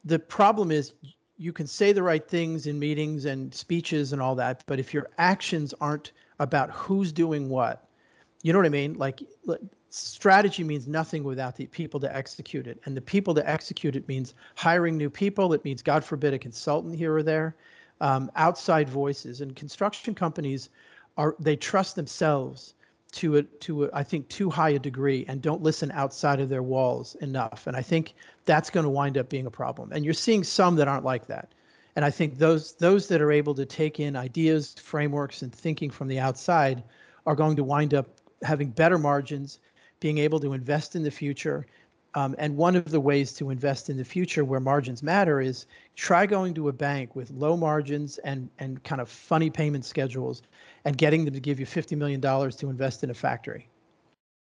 the 0.04 0.20
problem 0.20 0.70
is 0.70 0.92
you 1.38 1.52
can 1.52 1.66
say 1.66 1.90
the 1.90 2.04
right 2.04 2.28
things 2.28 2.68
in 2.68 2.78
meetings 2.78 3.24
and 3.24 3.52
speeches 3.52 4.12
and 4.12 4.22
all 4.22 4.36
that, 4.36 4.62
but 4.66 4.78
if 4.78 4.94
your 4.94 5.08
actions 5.18 5.74
aren't 5.80 6.12
about 6.38 6.70
who's 6.70 7.10
doing 7.10 7.48
what, 7.48 7.88
you 8.42 8.52
know 8.52 8.60
what 8.60 8.66
I 8.66 8.68
mean? 8.68 8.94
Like 8.94 9.24
strategy 9.90 10.62
means 10.62 10.86
nothing 10.86 11.24
without 11.24 11.56
the 11.56 11.66
people 11.66 11.98
to 11.98 12.16
execute 12.16 12.68
it. 12.68 12.80
And 12.84 12.96
the 12.96 13.00
people 13.00 13.34
to 13.34 13.50
execute 13.50 13.96
it 13.96 14.06
means 14.06 14.34
hiring 14.54 14.96
new 14.96 15.10
people. 15.10 15.52
It 15.52 15.64
means, 15.64 15.82
God 15.82 16.04
forbid, 16.04 16.32
a 16.32 16.38
consultant 16.38 16.94
here 16.94 17.12
or 17.12 17.24
there 17.24 17.56
um, 18.02 18.30
outside 18.36 18.88
voices. 18.88 19.40
And 19.40 19.56
construction 19.56 20.14
companies 20.14 20.68
are 21.16 21.34
they 21.38 21.56
trust 21.56 21.96
themselves 21.96 22.74
to 23.12 23.38
a, 23.38 23.42
to 23.42 23.84
a, 23.84 23.90
I 23.94 24.02
think 24.02 24.28
too 24.28 24.50
high 24.50 24.70
a 24.70 24.78
degree 24.78 25.24
and 25.28 25.40
don't 25.40 25.62
listen 25.62 25.90
outside 25.92 26.40
of 26.40 26.48
their 26.48 26.62
walls 26.62 27.14
enough. 27.16 27.66
And 27.66 27.76
I 27.76 27.82
think 27.82 28.14
that's 28.44 28.70
going 28.70 28.84
to 28.84 28.90
wind 28.90 29.16
up 29.16 29.28
being 29.28 29.46
a 29.46 29.50
problem. 29.50 29.92
And 29.92 30.04
you're 30.04 30.14
seeing 30.14 30.42
some 30.42 30.76
that 30.76 30.88
aren't 30.88 31.04
like 31.04 31.26
that. 31.28 31.52
And 31.94 32.04
I 32.04 32.10
think 32.10 32.38
those 32.38 32.72
those 32.72 33.06
that 33.08 33.20
are 33.20 33.30
able 33.30 33.54
to 33.54 33.66
take 33.66 34.00
in 34.00 34.16
ideas 34.16 34.74
frameworks 34.82 35.42
and 35.42 35.54
thinking 35.54 35.90
from 35.90 36.08
the 36.08 36.18
outside 36.18 36.82
are 37.26 37.36
going 37.36 37.54
to 37.56 37.64
wind 37.64 37.94
up 37.94 38.08
having 38.42 38.70
better 38.70 38.98
margins 38.98 39.58
being 40.00 40.18
able 40.18 40.40
to 40.40 40.54
invest 40.54 40.96
in 40.96 41.02
the 41.02 41.10
future 41.10 41.66
um, 42.14 42.34
and 42.38 42.56
one 42.56 42.76
of 42.76 42.90
the 42.90 43.00
ways 43.00 43.32
to 43.34 43.50
invest 43.50 43.88
in 43.88 43.96
the 43.96 44.04
future 44.04 44.44
where 44.44 44.60
margins 44.60 45.02
matter 45.02 45.40
is 45.40 45.66
try 45.96 46.26
going 46.26 46.52
to 46.54 46.68
a 46.68 46.72
bank 46.72 47.16
with 47.16 47.30
low 47.30 47.56
margins 47.56 48.18
and, 48.18 48.50
and 48.58 48.82
kind 48.84 49.00
of 49.00 49.08
funny 49.08 49.48
payment 49.48 49.84
schedules 49.84 50.42
and 50.84 50.98
getting 50.98 51.24
them 51.24 51.32
to 51.32 51.40
give 51.40 51.58
you 51.58 51.66
$50 51.66 51.96
million 51.96 52.20
to 52.20 52.70
invest 52.70 53.02
in 53.02 53.10
a 53.10 53.14
factory. 53.14 53.68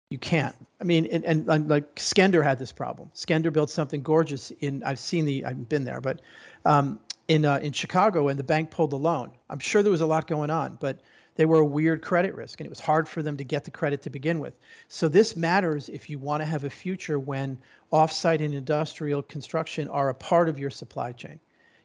You 0.09 0.17
can't. 0.17 0.55
I 0.79 0.83
mean, 0.83 1.07
and, 1.07 1.23
and, 1.25 1.49
and 1.49 1.69
like 1.69 1.95
Skender 1.95 2.43
had 2.43 2.59
this 2.59 2.71
problem. 2.71 3.09
Skender 3.15 3.51
built 3.51 3.69
something 3.69 4.03
gorgeous 4.03 4.51
in, 4.59 4.83
I've 4.83 4.99
seen 4.99 5.25
the, 5.25 5.45
I've 5.45 5.69
been 5.69 5.85
there, 5.85 6.01
but 6.01 6.21
um, 6.65 6.99
in, 7.29 7.45
uh, 7.45 7.59
in 7.63 7.71
Chicago 7.71 8.27
and 8.27 8.37
the 8.37 8.43
bank 8.43 8.69
pulled 8.69 8.91
the 8.91 8.97
loan. 8.97 9.31
I'm 9.49 9.59
sure 9.59 9.81
there 9.81 9.91
was 9.91 10.01
a 10.01 10.05
lot 10.05 10.27
going 10.27 10.49
on, 10.49 10.77
but 10.81 10.99
they 11.35 11.45
were 11.45 11.59
a 11.59 11.65
weird 11.65 12.01
credit 12.01 12.35
risk 12.35 12.59
and 12.59 12.67
it 12.67 12.69
was 12.69 12.79
hard 12.79 13.07
for 13.07 13.23
them 13.23 13.37
to 13.37 13.43
get 13.43 13.63
the 13.63 13.71
credit 13.71 14.01
to 14.03 14.09
begin 14.09 14.39
with. 14.39 14.57
So 14.87 15.07
this 15.07 15.35
matters 15.35 15.89
if 15.89 16.09
you 16.09 16.19
want 16.19 16.41
to 16.41 16.45
have 16.45 16.63
a 16.63 16.69
future 16.69 17.19
when 17.19 17.57
offsite 17.91 18.43
and 18.43 18.53
industrial 18.53 19.23
construction 19.23 19.87
are 19.89 20.09
a 20.09 20.15
part 20.15 20.49
of 20.49 20.59
your 20.59 20.69
supply 20.69 21.11
chain. 21.11 21.39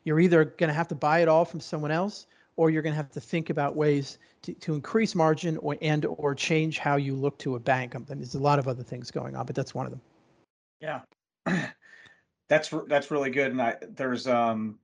You're 0.05 0.21
either 0.21 0.45
going 0.45 0.69
to 0.69 0.75
have 0.75 0.89
to 0.89 0.95
buy 0.95 1.21
it 1.21 1.29
all 1.29 1.45
from 1.45 1.61
someone 1.61 1.91
else 1.91 2.27
or 2.57 2.71
you're 2.71 2.83
going 2.83 2.93
to 2.93 2.97
have 2.97 3.11
to 3.13 3.21
think 3.21 3.51
about 3.51 3.77
ways 3.77 4.19
to, 4.43 4.53
to 4.55 4.75
increase 4.75 5.15
margin 5.15 5.57
or 5.59 5.77
and 5.81 6.05
or 6.05 6.35
change 6.35 6.79
how 6.79 6.97
you 6.97 7.15
look 7.15 7.39
to 7.39 7.55
a 7.55 7.61
bank. 7.61 7.95
I 7.95 7.99
mean, 7.99 8.07
there's 8.19 8.35
a 8.35 8.39
lot 8.39 8.59
of 8.59 8.69
other 8.69 8.83
things 8.83 9.11
going 9.11 9.37
on, 9.37 9.47
but 9.47 9.55
that's 9.55 9.75
one 9.75 9.87
of 9.87 9.93
them. 9.93 10.01
Yeah. 10.81 11.01
that's 12.49 12.73
that's 12.87 13.11
really 13.11 13.31
good 13.31 13.53
and 13.53 13.61
I 13.61 13.77
there's 13.91 14.27
um 14.27 14.79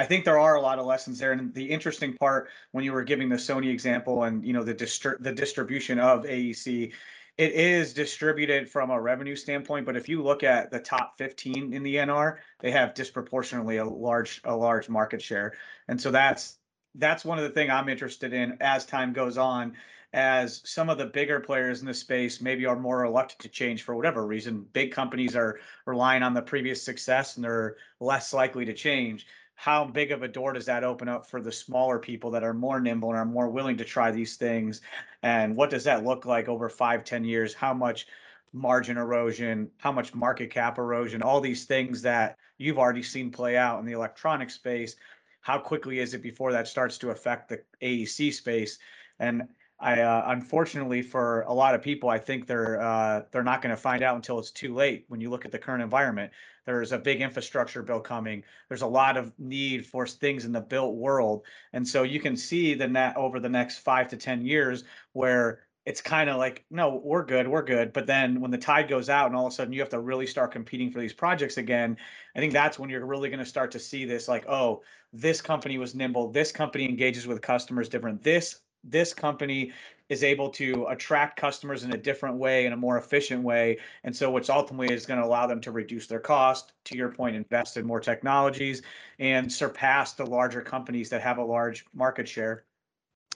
I 0.00 0.06
think 0.06 0.24
there 0.24 0.38
are 0.38 0.54
a 0.54 0.62
lot 0.62 0.78
of 0.78 0.86
lessons 0.86 1.18
there. 1.18 1.32
And 1.32 1.52
the 1.52 1.70
interesting 1.70 2.14
part 2.14 2.48
when 2.72 2.84
you 2.84 2.92
were 2.94 3.04
giving 3.04 3.28
the 3.28 3.36
Sony 3.36 3.70
example 3.70 4.22
and 4.22 4.42
you 4.42 4.54
know 4.54 4.62
the 4.62 4.74
distri- 4.74 5.22
the 5.22 5.30
distribution 5.30 5.98
of 5.98 6.22
AEC, 6.24 6.90
it 7.36 7.52
is 7.52 7.92
distributed 7.92 8.66
from 8.66 8.88
a 8.90 8.98
revenue 8.98 9.36
standpoint. 9.36 9.84
But 9.84 9.96
if 9.96 10.08
you 10.08 10.22
look 10.22 10.42
at 10.42 10.70
the 10.70 10.80
top 10.80 11.18
15 11.18 11.74
in 11.74 11.82
the 11.82 11.96
ENR, 11.96 12.38
they 12.60 12.70
have 12.70 12.94
disproportionately 12.94 13.76
a 13.76 13.84
large 13.84 14.40
a 14.44 14.56
large 14.56 14.88
market 14.88 15.20
share. 15.20 15.52
And 15.88 16.00
so 16.00 16.10
that's 16.10 16.56
that's 16.94 17.22
one 17.26 17.36
of 17.36 17.44
the 17.44 17.50
things 17.50 17.70
I'm 17.70 17.90
interested 17.90 18.32
in 18.32 18.56
as 18.62 18.86
time 18.86 19.12
goes 19.12 19.36
on 19.36 19.76
as 20.14 20.62
some 20.64 20.88
of 20.88 20.96
the 20.96 21.06
bigger 21.06 21.40
players 21.40 21.80
in 21.80 21.86
the 21.86 21.92
space 21.92 22.40
maybe 22.40 22.64
are 22.64 22.74
more 22.74 23.00
reluctant 23.00 23.40
to 23.40 23.48
change 23.50 23.82
for 23.82 23.94
whatever 23.94 24.26
reason. 24.26 24.66
Big 24.72 24.92
companies 24.92 25.36
are 25.36 25.60
relying 25.84 26.22
on 26.22 26.32
the 26.32 26.40
previous 26.40 26.82
success 26.82 27.36
and 27.36 27.44
they're 27.44 27.76
less 28.00 28.32
likely 28.32 28.64
to 28.64 28.72
change 28.72 29.26
how 29.60 29.84
big 29.84 30.10
of 30.10 30.22
a 30.22 30.28
door 30.28 30.54
does 30.54 30.64
that 30.64 30.84
open 30.84 31.06
up 31.06 31.28
for 31.28 31.42
the 31.42 31.52
smaller 31.52 31.98
people 31.98 32.30
that 32.30 32.42
are 32.42 32.54
more 32.54 32.80
nimble 32.80 33.10
and 33.10 33.18
are 33.18 33.26
more 33.26 33.50
willing 33.50 33.76
to 33.76 33.84
try 33.84 34.10
these 34.10 34.36
things? 34.36 34.80
And 35.22 35.54
what 35.54 35.68
does 35.68 35.84
that 35.84 36.02
look 36.02 36.24
like 36.24 36.48
over 36.48 36.70
five 36.70 37.04
ten 37.04 37.24
years? 37.24 37.52
How 37.52 37.74
much 37.74 38.06
margin 38.54 38.96
erosion 38.96 39.70
how 39.76 39.92
much 39.92 40.14
market 40.14 40.50
cap 40.50 40.78
erosion? 40.78 41.20
All 41.20 41.42
these 41.42 41.66
things 41.66 42.00
that 42.00 42.38
you've 42.56 42.78
already 42.78 43.02
seen 43.02 43.30
play 43.30 43.58
out 43.58 43.78
in 43.80 43.84
the 43.84 43.92
electronic 43.92 44.48
space. 44.48 44.96
How 45.42 45.58
quickly 45.58 45.98
is 45.98 46.14
it 46.14 46.22
before 46.22 46.52
that 46.52 46.66
starts 46.66 46.96
to 46.96 47.10
affect 47.10 47.50
the 47.50 47.60
aec 47.82 48.32
space? 48.32 48.78
And 49.18 49.42
I 49.80 50.00
uh, 50.02 50.24
unfortunately 50.26 51.00
for 51.00 51.42
a 51.42 51.54
lot 51.54 51.74
of 51.74 51.80
people, 51.80 52.10
I 52.10 52.18
think 52.18 52.46
they're 52.46 52.80
uh, 52.80 53.22
they're 53.30 53.42
not 53.42 53.62
going 53.62 53.74
to 53.74 53.80
find 53.80 54.02
out 54.02 54.16
until 54.16 54.38
it's 54.38 54.50
too 54.50 54.74
late. 54.74 55.06
When 55.08 55.20
you 55.20 55.30
look 55.30 55.46
at 55.46 55.52
the 55.52 55.58
current 55.58 55.82
environment, 55.82 56.32
there's 56.66 56.92
a 56.92 56.98
big 56.98 57.22
infrastructure 57.22 57.82
bill 57.82 58.00
coming. 58.00 58.44
There's 58.68 58.82
a 58.82 58.86
lot 58.86 59.16
of 59.16 59.32
need 59.38 59.86
for 59.86 60.06
things 60.06 60.44
in 60.44 60.52
the 60.52 60.60
built 60.60 60.96
world, 60.96 61.44
and 61.72 61.86
so 61.86 62.02
you 62.02 62.20
can 62.20 62.36
see 62.36 62.74
the 62.74 62.86
net 62.86 63.16
over 63.16 63.40
the 63.40 63.48
next 63.48 63.78
five 63.78 64.08
to 64.08 64.18
ten 64.18 64.44
years 64.44 64.84
where 65.14 65.60
it's 65.86 66.02
kind 66.02 66.28
of 66.28 66.36
like 66.36 66.64
no, 66.70 67.00
we're 67.02 67.24
good, 67.24 67.48
we're 67.48 67.62
good. 67.62 67.94
But 67.94 68.06
then 68.06 68.38
when 68.38 68.50
the 68.50 68.58
tide 68.58 68.86
goes 68.88 69.08
out, 69.08 69.28
and 69.28 69.36
all 69.36 69.46
of 69.46 69.52
a 69.52 69.56
sudden 69.56 69.72
you 69.72 69.80
have 69.80 69.88
to 69.90 70.00
really 70.00 70.26
start 70.26 70.52
competing 70.52 70.90
for 70.90 71.00
these 71.00 71.14
projects 71.14 71.56
again, 71.56 71.96
I 72.36 72.38
think 72.38 72.52
that's 72.52 72.78
when 72.78 72.90
you're 72.90 73.06
really 73.06 73.30
going 73.30 73.40
to 73.40 73.46
start 73.46 73.70
to 73.70 73.78
see 73.78 74.04
this 74.04 74.28
like 74.28 74.44
oh, 74.46 74.82
this 75.14 75.40
company 75.40 75.78
was 75.78 75.94
nimble, 75.94 76.30
this 76.30 76.52
company 76.52 76.86
engages 76.86 77.26
with 77.26 77.40
customers 77.40 77.88
different, 77.88 78.22
this 78.22 78.60
this 78.84 79.12
company 79.14 79.72
is 80.08 80.24
able 80.24 80.48
to 80.48 80.86
attract 80.86 81.38
customers 81.38 81.84
in 81.84 81.92
a 81.92 81.96
different 81.96 82.36
way 82.36 82.66
in 82.66 82.72
a 82.72 82.76
more 82.76 82.98
efficient 82.98 83.42
way. 83.42 83.78
And 84.02 84.14
so 84.14 84.30
which 84.30 84.50
ultimately 84.50 84.92
is 84.92 85.06
going 85.06 85.20
to 85.20 85.26
allow 85.26 85.46
them 85.46 85.60
to 85.60 85.70
reduce 85.70 86.08
their 86.08 86.18
cost 86.18 86.72
to 86.84 86.96
your 86.96 87.10
point 87.10 87.36
invest 87.36 87.76
in 87.76 87.86
more 87.86 88.00
technologies 88.00 88.82
and 89.20 89.50
surpass 89.50 90.14
the 90.14 90.26
larger 90.26 90.62
companies 90.62 91.08
that 91.10 91.22
have 91.22 91.38
a 91.38 91.44
large 91.44 91.86
market 91.94 92.28
share. 92.28 92.64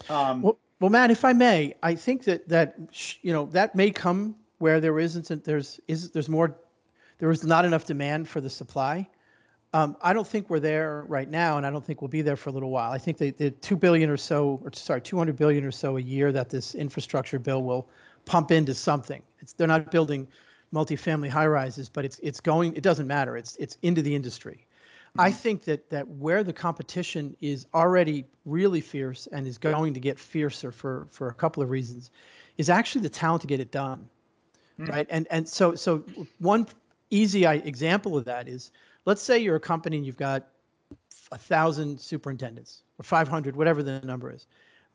Um, 0.08 0.42
well, 0.42 0.58
well 0.80 0.90
matt 0.90 1.10
if 1.10 1.24
i 1.24 1.32
may 1.32 1.74
i 1.82 1.94
think 1.94 2.24
that 2.24 2.46
that 2.48 2.76
you 3.22 3.32
know 3.32 3.46
that 3.46 3.74
may 3.74 3.90
come 3.90 4.34
where 4.58 4.80
there 4.80 4.98
isn't 4.98 5.44
there's 5.44 5.80
is 5.88 6.10
there's 6.10 6.28
more 6.28 6.56
there 7.18 7.30
is 7.30 7.44
not 7.44 7.64
enough 7.64 7.86
demand 7.86 8.28
for 8.28 8.40
the 8.40 8.50
supply 8.50 9.08
um, 9.74 9.96
I 10.00 10.12
don't 10.12 10.26
think 10.26 10.48
we're 10.50 10.60
there 10.60 11.04
right 11.08 11.28
now, 11.28 11.56
and 11.56 11.66
I 11.66 11.70
don't 11.70 11.84
think 11.84 12.00
we'll 12.00 12.08
be 12.08 12.22
there 12.22 12.36
for 12.36 12.48
a 12.48 12.52
little 12.52 12.70
while. 12.70 12.92
I 12.92 12.98
think 12.98 13.18
the, 13.18 13.32
the 13.32 13.50
two 13.50 13.74
billion 13.74 14.08
or 14.08 14.16
so, 14.16 14.60
or 14.62 14.72
sorry, 14.72 15.00
200 15.00 15.36
billion 15.36 15.64
or 15.64 15.72
so 15.72 15.96
a 15.96 16.00
year 16.00 16.30
that 16.30 16.48
this 16.48 16.76
infrastructure 16.76 17.40
bill 17.40 17.64
will 17.64 17.88
pump 18.24 18.52
into 18.52 18.72
something. 18.72 19.20
It's, 19.40 19.52
they're 19.52 19.66
not 19.66 19.90
building 19.90 20.28
multifamily 20.72 21.28
high 21.28 21.48
rises, 21.48 21.88
but 21.88 22.04
it's 22.04 22.20
it's 22.20 22.38
going. 22.38 22.76
It 22.76 22.84
doesn't 22.84 23.08
matter. 23.08 23.36
It's 23.36 23.56
it's 23.56 23.76
into 23.82 24.00
the 24.00 24.14
industry. 24.14 24.64
I 25.18 25.30
mm-hmm. 25.30 25.38
think 25.38 25.64
that 25.64 25.90
that 25.90 26.06
where 26.06 26.44
the 26.44 26.52
competition 26.52 27.36
is 27.40 27.66
already 27.74 28.26
really 28.44 28.80
fierce 28.80 29.26
and 29.32 29.44
is 29.44 29.58
going 29.58 29.92
to 29.92 30.00
get 30.00 30.20
fiercer 30.20 30.70
for 30.70 31.08
for 31.10 31.30
a 31.30 31.34
couple 31.34 31.64
of 31.64 31.70
reasons, 31.70 32.12
is 32.58 32.70
actually 32.70 33.00
the 33.00 33.08
talent 33.08 33.40
to 33.40 33.48
get 33.48 33.58
it 33.58 33.72
done, 33.72 34.08
mm. 34.78 34.88
right? 34.88 35.08
And 35.10 35.26
and 35.32 35.48
so 35.48 35.74
so 35.74 36.04
one 36.38 36.68
easy 37.10 37.44
example 37.44 38.16
of 38.16 38.24
that 38.26 38.46
is 38.46 38.70
let's 39.04 39.22
say 39.22 39.38
you're 39.38 39.56
a 39.56 39.60
company 39.60 39.96
and 39.96 40.06
you've 40.06 40.16
got 40.16 40.46
a 41.32 41.38
thousand 41.38 42.00
superintendents 42.00 42.82
or 42.98 43.02
500, 43.02 43.56
whatever 43.56 43.82
the 43.82 44.00
number 44.00 44.32
is. 44.32 44.46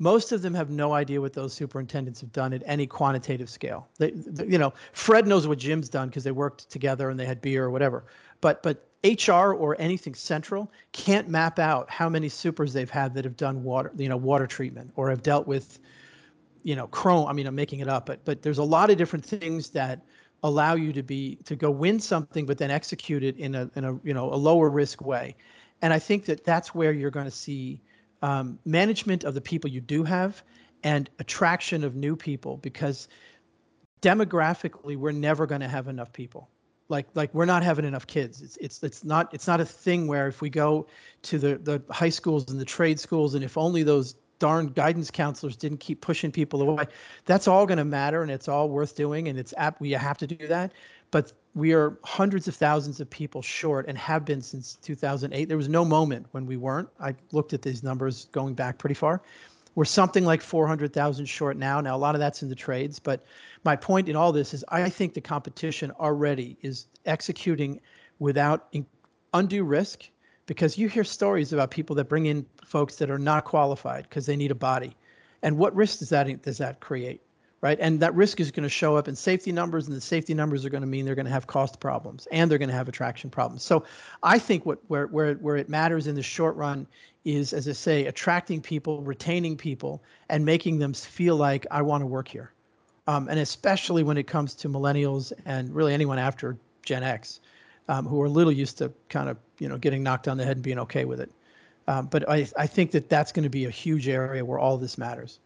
Most 0.01 0.31
of 0.31 0.41
them 0.41 0.53
have 0.53 0.69
no 0.69 0.93
idea 0.93 1.19
what 1.19 1.33
those 1.33 1.53
superintendents 1.53 2.21
have 2.21 2.31
done 2.31 2.53
at 2.53 2.63
any 2.65 2.87
quantitative 2.87 3.49
scale. 3.49 3.89
They, 3.97 4.11
they 4.11 4.45
you 4.45 4.57
know, 4.57 4.73
Fred 4.93 5.27
knows 5.27 5.45
what 5.45 5.57
Jim's 5.57 5.89
done 5.89 6.07
because 6.07 6.23
they 6.23 6.31
worked 6.31 6.69
together 6.69 7.09
and 7.09 7.19
they 7.19 7.25
had 7.25 7.41
beer 7.41 7.65
or 7.65 7.69
whatever. 7.69 8.05
But 8.39 8.63
but 8.63 8.87
HR 9.03 9.53
or 9.53 9.75
anything 9.79 10.15
central 10.15 10.71
can't 10.93 11.27
map 11.27 11.59
out 11.59 11.89
how 11.89 12.07
many 12.07 12.29
supers 12.29 12.71
they've 12.71 12.89
had 12.89 13.13
that 13.15 13.25
have 13.25 13.35
done 13.35 13.63
water, 13.63 13.91
you 13.97 14.07
know, 14.07 14.17
water 14.17 14.47
treatment 14.47 14.91
or 14.95 15.09
have 15.09 15.21
dealt 15.21 15.47
with, 15.47 15.79
you 16.63 16.77
know, 16.77 16.87
chrome. 16.87 17.27
I 17.27 17.33
mean, 17.33 17.47
I'm 17.47 17.55
making 17.55 17.81
it 17.81 17.89
up, 17.89 18.05
but 18.05 18.23
but 18.23 18.41
there's 18.41 18.57
a 18.57 18.63
lot 18.63 18.89
of 18.89 18.97
different 18.97 19.25
things 19.25 19.69
that 19.71 19.99
allow 20.43 20.75
you 20.75 20.93
to 20.93 21.03
be 21.03 21.37
to 21.45 21.55
go 21.55 21.69
win 21.69 21.99
something 21.99 22.45
but 22.45 22.57
then 22.57 22.71
execute 22.71 23.23
it 23.23 23.37
in 23.37 23.55
a 23.55 23.69
in 23.75 23.83
a 23.83 23.99
you 24.03 24.13
know 24.13 24.33
a 24.33 24.35
lower 24.35 24.69
risk 24.69 25.01
way 25.01 25.35
and 25.81 25.93
i 25.93 25.99
think 25.99 26.25
that 26.25 26.45
that's 26.45 26.73
where 26.73 26.91
you're 26.91 27.11
going 27.11 27.25
to 27.25 27.31
see 27.31 27.81
um, 28.21 28.59
management 28.65 29.23
of 29.23 29.33
the 29.33 29.41
people 29.41 29.69
you 29.69 29.81
do 29.81 30.03
have 30.03 30.43
and 30.83 31.09
attraction 31.19 31.83
of 31.83 31.95
new 31.95 32.15
people 32.15 32.57
because 32.57 33.07
demographically, 34.01 34.95
we're 34.95 35.11
never 35.11 35.45
going 35.45 35.61
to 35.61 35.67
have 35.67 35.87
enough 35.87 36.11
people. 36.13 36.49
Like 36.87 37.07
like 37.13 37.31
we're 37.35 37.45
not 37.45 37.61
having 37.61 37.85
enough 37.85 38.07
kids. 38.07 38.41
It's 38.41 38.57
it's 38.57 38.81
it's 38.81 39.03
not 39.03 39.31
it's 39.31 39.45
not 39.45 39.61
a 39.61 39.65
thing 39.65 40.07
where 40.07 40.27
if 40.27 40.41
we 40.41 40.49
go 40.49 40.87
to 41.23 41.37
the 41.37 41.57
the 41.57 41.83
high 41.91 42.09
schools 42.09 42.49
and 42.49 42.59
the 42.59 42.65
trade 42.65 42.99
schools 42.99 43.35
and 43.35 43.43
if 43.43 43.57
only 43.57 43.83
those 43.83 44.15
darn 44.39 44.67
guidance 44.67 45.11
counselors 45.11 45.55
didn't 45.55 45.79
keep 45.79 46.01
pushing 46.01 46.31
people 46.31 46.61
away, 46.61 46.85
that's 47.25 47.47
all 47.47 47.65
going 47.65 47.77
to 47.77 47.85
matter 47.85 48.21
and 48.21 48.31
it's 48.31 48.47
all 48.47 48.69
worth 48.69 48.95
doing 48.95 49.27
and 49.27 49.37
it's 49.37 49.53
app 49.57 49.79
we 49.79 49.91
have 49.91 50.17
to 50.17 50.27
do 50.27 50.47
that. 50.47 50.71
But 51.11 51.33
we 51.55 51.73
are 51.73 51.97
hundreds 52.03 52.47
of 52.47 52.55
thousands 52.55 52.99
of 52.99 53.09
people 53.09 53.41
short 53.41 53.87
and 53.87 53.97
have 53.97 54.25
been 54.25 54.41
since 54.41 54.77
2008. 54.81 55.45
There 55.45 55.57
was 55.57 55.69
no 55.69 55.83
moment 55.83 56.27
when 56.31 56.45
we 56.45 56.57
weren't. 56.57 56.89
I 56.99 57.15
looked 57.31 57.53
at 57.53 57.61
these 57.61 57.83
numbers 57.83 58.27
going 58.31 58.53
back 58.53 58.77
pretty 58.77 58.93
far. 58.95 59.21
We're 59.75 59.85
something 59.85 60.25
like 60.25 60.41
400,000 60.41 61.25
short 61.25 61.57
now. 61.57 61.79
Now, 61.81 61.95
a 61.95 61.97
lot 61.97 62.15
of 62.15 62.19
that's 62.19 62.43
in 62.43 62.49
the 62.49 62.55
trades, 62.55 62.99
but 62.99 63.25
my 63.63 63.75
point 63.75 64.09
in 64.09 64.15
all 64.15 64.31
this 64.31 64.53
is 64.53 64.63
I 64.69 64.89
think 64.89 65.13
the 65.13 65.21
competition 65.21 65.91
already 65.99 66.57
is 66.61 66.87
executing 67.05 67.79
without 68.19 68.73
undue 69.33 69.63
risk 69.63 70.09
because 70.49 70.79
you 70.79 70.89
hear 70.89 71.03
stories 71.03 71.53
about 71.53 71.69
people 71.69 71.95
that 71.95 72.09
bring 72.09 72.25
in 72.25 72.43
folks 72.65 72.95
that 72.95 73.11
are 73.11 73.19
not 73.19 73.45
qualified 73.45 74.03
because 74.09 74.25
they 74.25 74.35
need 74.35 74.49
a 74.49 74.55
body. 74.55 74.95
And 75.43 75.59
what 75.59 75.75
risk 75.75 75.99
does 75.99 76.09
that 76.09 76.41
does 76.41 76.57
that 76.57 76.79
create? 76.79 77.21
right? 77.61 77.77
And 77.81 77.99
that 77.99 78.15
risk 78.15 78.39
is 78.39 78.51
going 78.51 78.63
to 78.63 78.69
show 78.69 78.95
up 78.95 79.07
in 79.07 79.15
safety 79.15 79.51
numbers, 79.51 79.87
and 79.87 79.95
the 79.95 80.01
safety 80.01 80.33
numbers 80.33 80.65
are 80.65 80.69
going 80.69 80.81
to 80.81 80.87
mean 80.87 81.05
they're 81.05 81.13
going 81.13 81.25
to 81.25 81.31
have 81.31 81.47
cost 81.47 81.79
problems 81.79 82.25
and 82.31 82.49
they're 82.49 82.57
going 82.57 82.69
to 82.69 82.75
have 82.75 82.87
attraction 82.87 83.29
problems. 83.29 83.63
So 83.63 83.83
I 84.23 84.39
think 84.39 84.65
what 84.65 84.79
where 84.87 85.07
where 85.07 85.33
where 85.35 85.57
it 85.57 85.69
matters 85.69 86.07
in 86.07 86.15
the 86.15 86.23
short 86.23 86.55
run 86.55 86.87
is, 87.25 87.53
as 87.53 87.67
I 87.67 87.73
say, 87.73 88.05
attracting 88.05 88.61
people, 88.61 89.01
retaining 89.01 89.57
people, 89.57 90.01
and 90.29 90.45
making 90.45 90.79
them 90.79 90.93
feel 90.93 91.35
like 91.35 91.67
I 91.69 91.81
want 91.81 92.01
to 92.01 92.07
work 92.07 92.27
here. 92.27 92.53
Um, 93.07 93.27
and 93.27 93.39
especially 93.39 94.03
when 94.03 94.17
it 94.17 94.27
comes 94.27 94.55
to 94.55 94.69
millennials 94.69 95.33
and 95.45 95.73
really 95.75 95.93
anyone 95.93 96.17
after 96.17 96.57
Gen 96.85 97.03
X, 97.03 97.41
um, 97.89 98.05
who 98.05 98.21
are 98.21 98.25
a 98.25 98.29
little 98.29 98.53
used 98.53 98.77
to 98.77 98.93
kind 99.09 99.27
of 99.29 99.37
you 99.59 99.69
know 99.69 99.77
getting 99.77 100.03
knocked 100.03 100.27
on 100.27 100.37
the 100.37 100.45
head 100.45 100.57
and 100.57 100.63
being 100.63 100.79
okay 100.79 101.05
with 101.05 101.19
it. 101.19 101.31
Um, 101.87 102.05
but 102.05 102.29
I, 102.29 102.47
I 102.55 102.67
think 102.67 102.91
that 102.91 103.09
that's 103.09 103.31
going 103.31 103.43
to 103.43 103.49
be 103.49 103.65
a 103.65 103.69
huge 103.69 104.07
area 104.07 104.45
where 104.45 104.59
all 104.59 104.77
this 104.77 104.97
matters. 104.97 105.39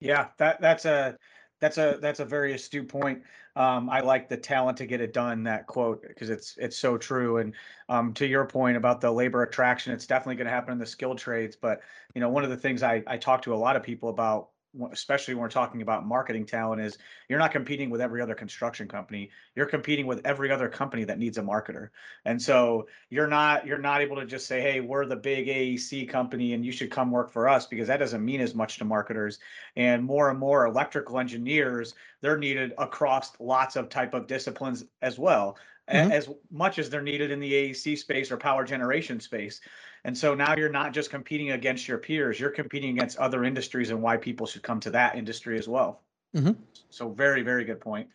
Yeah, 0.00 0.28
that 0.38 0.60
that's 0.60 0.84
a 0.84 1.16
that's 1.60 1.78
a 1.78 1.98
that's 2.00 2.20
a 2.20 2.24
very 2.24 2.54
astute 2.54 2.88
point. 2.88 3.22
Um, 3.56 3.88
I 3.88 4.00
like 4.00 4.28
the 4.28 4.36
talent 4.36 4.76
to 4.78 4.86
get 4.86 5.00
it 5.00 5.12
done. 5.12 5.42
That 5.44 5.66
quote 5.66 6.02
because 6.06 6.30
it's 6.30 6.56
it's 6.58 6.76
so 6.76 6.98
true. 6.98 7.38
And 7.38 7.54
um, 7.88 8.12
to 8.14 8.26
your 8.26 8.46
point 8.46 8.76
about 8.76 9.00
the 9.00 9.10
labor 9.10 9.42
attraction, 9.42 9.92
it's 9.92 10.06
definitely 10.06 10.36
going 10.36 10.46
to 10.46 10.52
happen 10.52 10.72
in 10.72 10.78
the 10.78 10.86
skilled 10.86 11.18
trades. 11.18 11.56
But 11.56 11.80
you 12.14 12.20
know, 12.20 12.28
one 12.28 12.44
of 12.44 12.50
the 12.50 12.56
things 12.56 12.82
I 12.82 13.02
I 13.06 13.16
talk 13.16 13.42
to 13.42 13.54
a 13.54 13.56
lot 13.56 13.76
of 13.76 13.82
people 13.82 14.08
about 14.08 14.50
especially 14.92 15.34
when 15.34 15.42
we're 15.42 15.48
talking 15.48 15.82
about 15.82 16.06
marketing 16.06 16.46
talent 16.46 16.80
is 16.80 16.98
you're 17.28 17.38
not 17.38 17.52
competing 17.52 17.90
with 17.90 18.00
every 18.00 18.20
other 18.20 18.34
construction 18.34 18.88
company. 18.88 19.30
You're 19.54 19.66
competing 19.66 20.06
with 20.06 20.20
every 20.24 20.50
other 20.50 20.68
company 20.68 21.04
that 21.04 21.18
needs 21.18 21.38
a 21.38 21.42
marketer. 21.42 21.90
And 22.24 22.40
so 22.40 22.88
you're 23.10 23.26
not 23.26 23.66
you're 23.66 23.78
not 23.78 24.00
able 24.00 24.16
to 24.16 24.26
just 24.26 24.46
say 24.46 24.60
hey 24.60 24.80
we're 24.80 25.06
the 25.06 25.16
big 25.16 25.48
aec 25.48 26.08
company 26.08 26.54
and 26.54 26.64
you 26.64 26.72
should 26.72 26.90
come 26.90 27.10
work 27.10 27.30
for 27.30 27.48
us 27.48 27.66
because 27.66 27.88
that 27.88 27.98
doesn't 27.98 28.24
mean 28.24 28.40
as 28.40 28.54
much 28.54 28.78
to 28.78 28.84
marketers. 28.84 29.38
And 29.76 30.04
more 30.04 30.30
and 30.30 30.38
more 30.38 30.66
electrical 30.66 31.18
engineers 31.18 31.94
they're 32.20 32.38
needed 32.38 32.72
across 32.78 33.32
lots 33.40 33.76
of 33.76 33.88
type 33.88 34.14
of 34.14 34.26
disciplines 34.26 34.84
as 35.02 35.18
well 35.18 35.56
mm-hmm. 35.90 36.12
as 36.12 36.28
much 36.50 36.78
as 36.78 36.90
they're 36.90 37.02
needed 37.02 37.30
in 37.30 37.40
the 37.40 37.52
AEC 37.52 37.98
space 37.98 38.30
or 38.30 38.36
power 38.36 38.64
generation 38.64 39.20
space. 39.20 39.60
And 40.04 40.16
so 40.16 40.34
now 40.34 40.54
you're 40.56 40.68
not 40.68 40.92
just 40.92 41.10
competing 41.10 41.52
against 41.52 41.88
your 41.88 41.98
peers, 41.98 42.38
you're 42.38 42.50
competing 42.50 42.90
against 42.90 43.18
other 43.18 43.44
industries 43.44 43.90
and 43.90 44.00
why 44.00 44.16
people 44.16 44.46
should 44.46 44.62
come 44.62 44.80
to 44.80 44.90
that 44.90 45.16
industry 45.16 45.58
as 45.58 45.68
well. 45.68 46.02
Mm-hmm. 46.34 46.52
So 46.90 47.10
very, 47.10 47.42
very 47.42 47.64
good 47.64 47.80
point. 47.80 48.08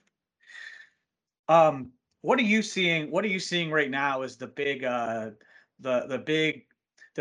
Um, 1.50 1.92
what 2.22 2.40
are 2.40 2.44
you 2.44 2.62
seeing? 2.62 3.12
What 3.12 3.26
are 3.26 3.30
you 3.30 3.40
seeing 3.40 3.72
right 3.72 3.90
now 3.90 4.22
is 4.22 4.38
the 4.38 4.48
big, 4.48 4.84
uh, 4.84 5.32
the 5.80 6.06
the 6.08 6.20
big, 6.20 6.66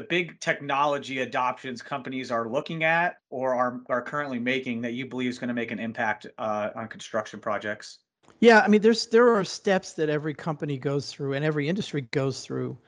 the 0.00 0.06
big 0.06 0.40
technology 0.40 1.20
adoptions 1.20 1.82
companies 1.82 2.30
are 2.30 2.48
looking 2.48 2.84
at 2.84 3.18
or 3.28 3.54
are 3.54 3.82
are 3.90 4.00
currently 4.00 4.38
making 4.38 4.80
that 4.80 4.94
you 4.94 5.04
believe 5.04 5.28
is 5.28 5.38
going 5.38 5.48
to 5.48 5.54
make 5.54 5.70
an 5.70 5.78
impact 5.78 6.26
uh, 6.38 6.70
on 6.74 6.88
construction 6.88 7.38
projects? 7.38 7.98
Yeah, 8.40 8.60
I 8.60 8.68
mean, 8.68 8.80
there's 8.80 9.06
there 9.08 9.34
are 9.36 9.44
steps 9.44 9.92
that 9.94 10.08
every 10.08 10.32
company 10.32 10.78
goes 10.78 11.12
through 11.12 11.34
and 11.34 11.44
every 11.44 11.68
industry 11.68 12.02
goes 12.12 12.40
through 12.40 12.78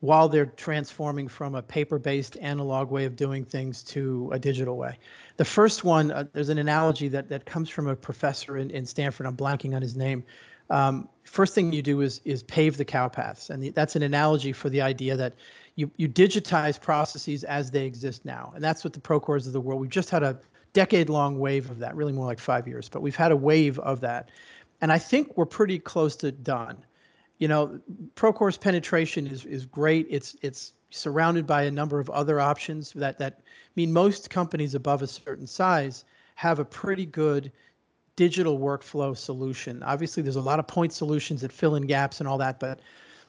while 0.00 0.28
they're 0.28 0.46
transforming 0.46 1.28
from 1.28 1.54
a 1.54 1.62
paper-based 1.62 2.36
analog 2.40 2.90
way 2.90 3.04
of 3.04 3.14
doing 3.14 3.44
things 3.44 3.82
to 3.82 4.30
a 4.32 4.38
digital 4.38 4.76
way. 4.76 4.98
The 5.36 5.44
first 5.44 5.84
one, 5.84 6.10
uh, 6.10 6.24
there's 6.32 6.48
an 6.48 6.58
analogy 6.58 7.06
that 7.08 7.28
that 7.28 7.46
comes 7.46 7.68
from 7.68 7.86
a 7.86 7.94
professor 7.94 8.56
in, 8.56 8.70
in 8.70 8.84
Stanford. 8.84 9.26
I'm 9.26 9.36
blanking 9.36 9.76
on 9.76 9.82
his 9.82 9.94
name. 9.94 10.24
Um, 10.70 11.08
first 11.22 11.54
thing 11.54 11.72
you 11.72 11.82
do 11.82 12.00
is 12.00 12.20
is 12.24 12.42
pave 12.42 12.76
the 12.76 12.84
cow 12.84 13.08
paths, 13.08 13.50
and 13.50 13.62
the, 13.62 13.70
that's 13.70 13.94
an 13.94 14.02
analogy 14.02 14.52
for 14.52 14.68
the 14.68 14.80
idea 14.80 15.16
that 15.16 15.34
you 15.78 15.90
you 15.96 16.08
digitize 16.08 16.80
processes 16.80 17.44
as 17.44 17.70
they 17.70 17.86
exist 17.86 18.24
now, 18.24 18.52
and 18.54 18.62
that's 18.62 18.84
what 18.84 18.92
the 18.92 19.00
Procores 19.00 19.46
of 19.46 19.52
the 19.52 19.60
world. 19.60 19.80
We've 19.80 19.90
just 19.90 20.10
had 20.10 20.22
a 20.22 20.38
decade-long 20.72 21.38
wave 21.38 21.70
of 21.70 21.78
that, 21.78 21.96
really 21.96 22.12
more 22.12 22.26
like 22.26 22.38
five 22.38 22.68
years, 22.68 22.88
but 22.88 23.00
we've 23.00 23.16
had 23.16 23.32
a 23.32 23.36
wave 23.36 23.78
of 23.78 24.00
that 24.00 24.30
and 24.80 24.92
I 24.92 24.98
think 24.98 25.36
we're 25.36 25.46
pretty 25.46 25.78
close 25.78 26.16
to 26.16 26.32
done. 26.32 26.76
You 27.38 27.48
know, 27.48 27.80
Procore's 28.14 28.58
penetration 28.58 29.26
is 29.26 29.44
is 29.44 29.64
great. 29.64 30.06
It's 30.10 30.36
it's 30.42 30.72
surrounded 30.90 31.46
by 31.46 31.62
a 31.62 31.70
number 31.70 32.00
of 32.00 32.10
other 32.10 32.40
options 32.40 32.92
that 32.92 33.18
that 33.18 33.40
mean 33.76 33.92
most 33.92 34.30
companies 34.30 34.74
above 34.74 35.02
a 35.02 35.06
certain 35.06 35.46
size 35.46 36.04
have 36.34 36.58
a 36.58 36.64
pretty 36.64 37.06
good 37.06 37.52
digital 38.16 38.58
workflow 38.58 39.16
solution. 39.16 39.82
Obviously, 39.82 40.22
there's 40.22 40.36
a 40.36 40.40
lot 40.40 40.58
of 40.58 40.66
point 40.66 40.92
solutions 40.92 41.40
that 41.42 41.52
fill 41.52 41.76
in 41.76 41.86
gaps 41.86 42.20
and 42.20 42.28
all 42.28 42.38
that, 42.38 42.58
but 42.58 42.80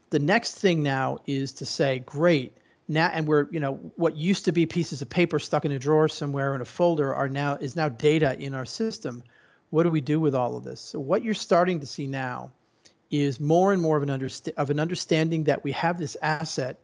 the 0.10 0.20
next 0.20 0.56
thing 0.56 0.82
now 0.82 1.20
is 1.28 1.52
to 1.54 1.66
say, 1.66 2.00
great, 2.00 2.58
now 2.90 3.10
and 3.14 3.28
we're 3.28 3.48
you 3.52 3.60
know 3.60 3.76
what 3.96 4.18
used 4.18 4.44
to 4.46 4.52
be 4.52 4.66
pieces 4.66 5.02
of 5.02 5.10
paper 5.10 5.40
stuck 5.40 5.64
in 5.64 5.72
a 5.72 5.80
drawer 5.80 6.10
somewhere 6.10 6.56
in 6.56 6.62
a 6.62 6.66
folder 6.66 7.14
are 7.14 7.30
now 7.30 7.56
is 7.62 7.76
now 7.76 7.88
data 7.88 8.38
in 8.40 8.54
our 8.54 8.66
system. 8.66 9.24
What 9.70 9.84
do 9.84 9.90
we 9.90 10.02
do 10.02 10.20
with 10.20 10.34
all 10.34 10.58
of 10.58 10.64
this? 10.64 10.82
So 10.82 11.00
what 11.00 11.24
you're 11.24 11.36
starting 11.36 11.80
to 11.80 11.86
see 11.86 12.08
now 12.08 12.52
is 13.12 13.40
more 13.40 13.72
and 13.72 13.82
more 13.82 13.96
of 13.96 14.04
an 14.04 14.10
underst- 14.10 14.52
of 14.58 14.72
an 14.72 14.80
understanding 14.80 15.44
that 15.44 15.64
we 15.64 15.72
have 15.72 16.00
this 16.00 16.18
asset 16.22 16.80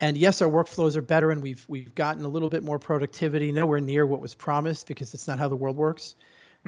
and 0.00 0.18
yes 0.18 0.42
our 0.42 0.48
workflows 0.48 0.96
are 0.96 1.02
better 1.02 1.30
and 1.30 1.40
we've 1.40 1.64
we've 1.68 1.94
gotten 1.94 2.24
a 2.24 2.28
little 2.28 2.50
bit 2.50 2.64
more 2.64 2.78
productivity 2.78 3.52
nowhere 3.52 3.80
near 3.80 4.06
what 4.06 4.20
was 4.20 4.34
promised 4.34 4.88
because 4.88 5.14
it's 5.14 5.28
not 5.28 5.38
how 5.38 5.48
the 5.48 5.56
world 5.56 5.76
works. 5.76 6.16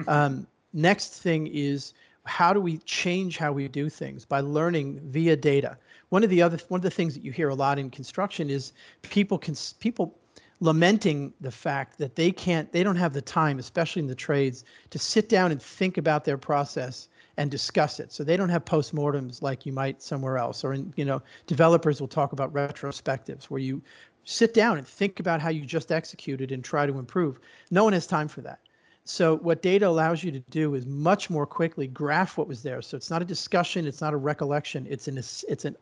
Um, 0.07 0.47
next 0.73 1.21
thing 1.21 1.47
is 1.47 1.93
how 2.25 2.53
do 2.53 2.61
we 2.61 2.77
change 2.79 3.37
how 3.37 3.51
we 3.51 3.67
do 3.67 3.89
things? 3.89 4.23
By 4.23 4.41
learning 4.41 5.01
via 5.03 5.35
data 5.35 5.77
one 6.09 6.23
of 6.23 6.29
the 6.29 6.41
other 6.41 6.57
one 6.69 6.79
of 6.79 6.83
the 6.83 6.91
things 6.91 7.13
that 7.13 7.23
you 7.23 7.31
hear 7.31 7.49
a 7.49 7.55
lot 7.55 7.79
in 7.79 7.89
construction 7.89 8.49
is 8.49 8.73
people 9.01 9.37
can 9.37 9.55
people 9.79 10.17
lamenting 10.59 11.33
the 11.39 11.51
fact 11.51 11.97
that 11.99 12.15
they 12.15 12.31
can't 12.31 12.71
they 12.71 12.83
don't 12.83 12.95
have 12.95 13.13
the 13.13 13.21
time 13.21 13.59
especially 13.59 14.01
in 14.01 14.07
the 14.07 14.15
trades 14.15 14.63
to 14.89 14.97
sit 14.97 15.29
down 15.29 15.51
and 15.51 15.61
think 15.61 15.97
about 15.97 16.25
their 16.25 16.37
process 16.37 17.07
and 17.37 17.51
discuss 17.51 17.99
it. 17.99 18.11
So 18.11 18.23
they 18.23 18.35
don't 18.35 18.49
have 18.49 18.65
postmortems 18.65 19.41
like 19.41 19.65
you 19.65 19.71
might 19.71 20.01
somewhere 20.01 20.37
else. 20.37 20.63
Or 20.63 20.73
in 20.73 20.91
you 20.97 21.05
know 21.05 21.21
developers 21.45 22.01
will 22.01 22.07
talk 22.07 22.33
about 22.33 22.51
retrospectives 22.53 23.45
where 23.45 23.61
you 23.61 23.81
sit 24.25 24.53
down 24.53 24.77
and 24.77 24.85
think 24.85 25.19
about 25.19 25.39
how 25.39 25.49
you 25.49 25.65
just 25.65 25.91
executed 25.91 26.51
and 26.51 26.63
try 26.63 26.85
to 26.85 26.99
improve. 26.99 27.39
No 27.71 27.83
one 27.83 27.93
has 27.93 28.07
time 28.07 28.27
for 28.27 28.41
that. 28.41 28.59
So 29.05 29.37
what 29.37 29.61
data 29.61 29.87
allows 29.87 30.21
you 30.21 30.31
to 30.33 30.39
do 30.49 30.75
is 30.75 30.85
much 30.85 31.29
more 31.29 31.45
quickly 31.45 31.87
graph 31.87 32.37
what 32.37 32.47
was 32.47 32.61
there. 32.61 32.81
So 32.81 32.97
it's 32.97 33.09
not 33.09 33.21
a 33.21 33.25
discussion 33.25 33.87
it's 33.87 34.01
not 34.01 34.13
a 34.13 34.17
recollection 34.17 34.87
it's 34.89 35.07
an 35.07 35.17
it's 35.17 35.65
an, 35.65 35.77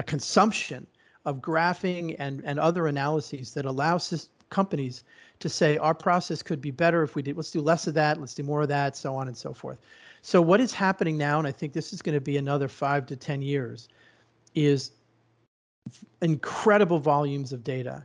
a 0.00 0.02
consumption 0.02 0.86
of 1.26 1.42
graphing 1.42 2.16
and, 2.18 2.42
and 2.46 2.58
other 2.58 2.86
analyses 2.86 3.52
that 3.52 3.66
allows 3.66 4.30
companies 4.48 5.04
to 5.40 5.48
say 5.48 5.76
our 5.76 5.94
process 5.94 6.42
could 6.42 6.60
be 6.60 6.70
better 6.70 7.02
if 7.02 7.14
we 7.14 7.22
did 7.22 7.36
let's 7.36 7.50
do 7.50 7.60
less 7.60 7.86
of 7.86 7.92
that 7.92 8.18
let's 8.18 8.34
do 8.34 8.42
more 8.42 8.62
of 8.62 8.68
that 8.68 8.96
so 8.96 9.14
on 9.14 9.28
and 9.28 9.36
so 9.36 9.52
forth. 9.52 9.78
So 10.22 10.40
what 10.40 10.58
is 10.58 10.72
happening 10.72 11.18
now 11.18 11.38
and 11.38 11.46
i 11.46 11.52
think 11.52 11.74
this 11.74 11.92
is 11.92 12.00
going 12.00 12.14
to 12.14 12.20
be 12.20 12.38
another 12.38 12.66
five 12.66 13.04
to 13.06 13.16
ten 13.16 13.42
years 13.42 13.88
is 14.54 14.92
incredible 16.22 16.98
volumes 16.98 17.52
of 17.52 17.62
data 17.62 18.04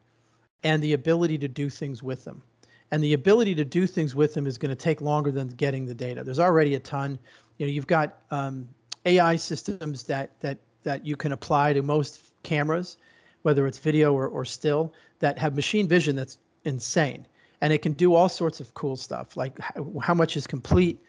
and 0.63 0.83
the 0.83 0.93
ability 0.93 1.37
to 1.37 1.47
do 1.47 1.69
things 1.69 2.03
with 2.03 2.25
them. 2.25 2.43
And 2.91 3.03
the 3.03 3.13
ability 3.13 3.55
to 3.55 3.65
do 3.65 3.87
things 3.87 4.15
with 4.15 4.33
them 4.33 4.47
is 4.47 4.57
going 4.57 4.69
to 4.69 4.75
take 4.75 5.01
longer 5.01 5.31
than 5.31 5.47
getting 5.49 5.85
the 5.85 5.95
data. 5.95 6.23
There's 6.23 6.39
already 6.39 6.75
a 6.75 6.79
ton. 6.79 7.17
You 7.57 7.65
know 7.65 7.71
you've 7.71 7.87
got 7.87 8.19
um, 8.31 8.67
ai 9.05 9.37
systems 9.37 10.03
that 10.03 10.31
that 10.41 10.57
that 10.85 11.05
you 11.05 11.17
can 11.17 11.33
apply 11.33 11.73
to 11.73 11.81
most 11.81 12.21
cameras 12.43 12.97
whether 13.45 13.67
it's 13.67 13.77
video 13.77 14.11
or, 14.11 14.27
or 14.27 14.43
still, 14.43 14.91
that 15.19 15.37
have 15.37 15.55
machine 15.55 15.87
vision 15.87 16.15
that's 16.15 16.39
insane. 16.63 17.27
And 17.61 17.71
it 17.71 17.83
can 17.83 17.93
do 17.93 18.15
all 18.15 18.27
sorts 18.27 18.59
of 18.59 18.73
cool 18.73 18.95
stuff, 18.95 19.37
like 19.37 19.55
how, 20.01 20.15
much 20.15 20.35
is 20.35 20.47
complete, 20.47 20.99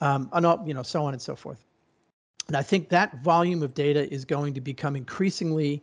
um, 0.00 0.30
and 0.32 0.66
you 0.66 0.72
know, 0.72 0.82
so 0.82 1.04
on 1.04 1.12
and 1.12 1.20
so 1.20 1.36
forth. 1.36 1.62
And 2.48 2.56
I 2.56 2.62
think 2.62 2.88
that 2.88 3.22
volume 3.22 3.62
of 3.62 3.74
data 3.74 4.10
is 4.10 4.24
going 4.24 4.54
to 4.54 4.60
become 4.62 4.96
increasingly 4.96 5.82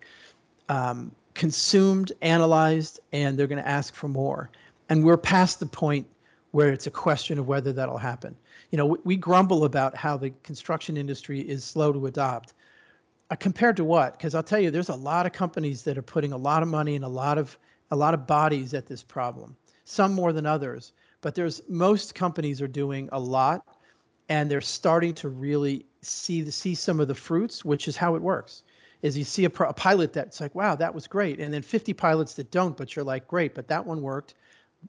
um, 0.68 1.12
consumed, 1.36 2.12
analyzed, 2.24 3.00
and 3.12 3.38
they're 3.38 3.46
going 3.46 3.62
to 3.62 3.70
ask 3.70 3.94
for 3.94 4.08
more. 4.08 4.50
And 4.90 5.06
we're 5.06 5.16
past 5.16 5.60
the 5.60 5.68
point 5.68 6.08
where 6.52 6.74
it's 6.74 6.88
a 6.88 6.92
question 6.92 7.38
of 7.38 7.48
whether 7.48 7.72
that'll 7.72 8.00
happen. 8.00 8.36
you 8.72 8.78
know, 8.78 8.88
we, 8.88 8.98
we 9.04 9.16
grumble 9.16 9.64
about 9.64 9.96
how 9.96 10.18
the 10.18 10.32
construction 10.42 10.98
industry 10.98 11.42
is 11.42 11.64
slow 11.64 11.94
to 11.94 12.08
adopt. 12.08 12.56
Uh, 13.32 13.36
compared 13.36 13.78
to 13.78 13.84
what? 13.84 14.18
Because 14.18 14.34
I'll 14.34 14.44
tell 14.44 14.60
you, 14.60 14.72
there's 14.72 14.90
a 14.90 14.96
lot 14.96 15.26
of 15.26 15.34
companies 15.34 15.84
that 15.84 15.98
are 15.98 16.04
putting 16.04 16.34
a 16.34 16.38
lot 16.38 16.64
of 16.64 16.70
money 16.70 16.96
and 16.96 17.06
a 17.06 17.10
lot 17.10 17.38
of 17.38 17.58
a 17.92 17.96
lot 17.96 18.14
of 18.14 18.28
bodies 18.28 18.74
at 18.74 18.86
this 18.86 19.02
problem. 19.04 19.56
Some 19.86 20.14
more 20.14 20.32
than 20.34 20.46
others, 20.46 20.94
but 21.22 21.36
there's 21.36 21.62
most 21.68 22.16
companies 22.16 22.62
are 22.62 22.68
doing 22.68 23.10
a 23.12 23.20
lot, 23.20 23.66
and 24.30 24.50
they're 24.50 24.62
starting 24.62 25.14
to 25.16 25.30
really 25.30 25.86
see 26.02 26.50
see 26.50 26.76
some 26.76 27.00
of 27.00 27.08
the 27.08 27.16
fruits, 27.16 27.64
which 27.64 27.88
is 27.88 27.96
how 27.96 28.16
it 28.16 28.22
works. 28.22 28.64
Is 29.02 29.18
you 29.18 29.24
see 29.24 29.46
a, 29.46 29.52
a 29.60 29.74
pilot 29.74 30.12
that's 30.12 30.42
like, 30.42 30.54
wow, 30.56 30.76
that 30.76 30.94
was 30.94 31.08
great, 31.08 31.40
and 31.40 31.54
then 31.54 31.62
50 31.62 31.94
pilots 31.94 32.34
that 32.34 32.52
don't, 32.52 32.76
but 32.76 32.96
you're 32.96 33.06
like, 33.06 33.28
great, 33.28 33.56
but 33.56 33.68
that 33.68 33.86
one 33.86 34.02
worked. 34.02 34.34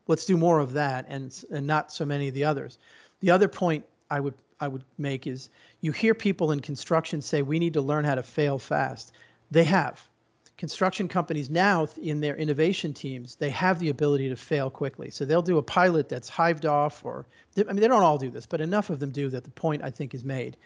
Let's 0.09 0.24
do 0.24 0.37
more 0.37 0.61
of 0.61 0.72
that, 0.72 1.05
and 1.09 1.44
and 1.50 1.66
not 1.66 1.92
so 1.92 2.05
many 2.05 2.29
of 2.29 2.35
the 2.35 2.44
others. 2.44 2.79
The 3.20 3.31
other 3.31 3.48
point 3.48 3.85
I 4.11 4.20
would 4.20 4.35
I 4.61 4.68
would 4.68 4.85
make 4.98 5.26
is 5.26 5.48
you 5.80 5.92
hear 5.92 6.14
people 6.14 6.52
in 6.52 6.60
construction 6.60 7.20
say 7.22 7.42
we 7.42 7.58
need 7.58 7.74
to 7.74 7.80
learn 7.80 8.04
how 8.04 8.14
to 8.14 8.22
fail 8.22 8.58
fast. 8.58 9.12
They 9.50 9.64
have. 9.64 10.00
Construction 10.56 11.08
companies 11.08 11.48
now 11.48 11.88
in 12.02 12.20
their 12.20 12.36
innovation 12.36 12.92
teams, 12.92 13.34
they 13.36 13.48
have 13.48 13.78
the 13.78 13.88
ability 13.88 14.28
to 14.28 14.36
fail 14.36 14.68
quickly. 14.68 15.10
So 15.10 15.24
they'll 15.24 15.40
do 15.40 15.56
a 15.56 15.62
pilot 15.62 16.08
that's 16.08 16.28
hived 16.28 16.66
off 16.66 17.02
or 17.04 17.24
I 17.56 17.62
mean 17.64 17.76
they 17.76 17.88
don't 17.88 18.02
all 18.02 18.18
do 18.18 18.30
this, 18.30 18.46
but 18.46 18.60
enough 18.60 18.90
of 18.90 19.00
them 19.00 19.10
do 19.10 19.30
that 19.30 19.44
the 19.44 19.50
point 19.50 19.82
I 19.82 19.90
think 19.90 20.14
is 20.14 20.22
made 20.22 20.56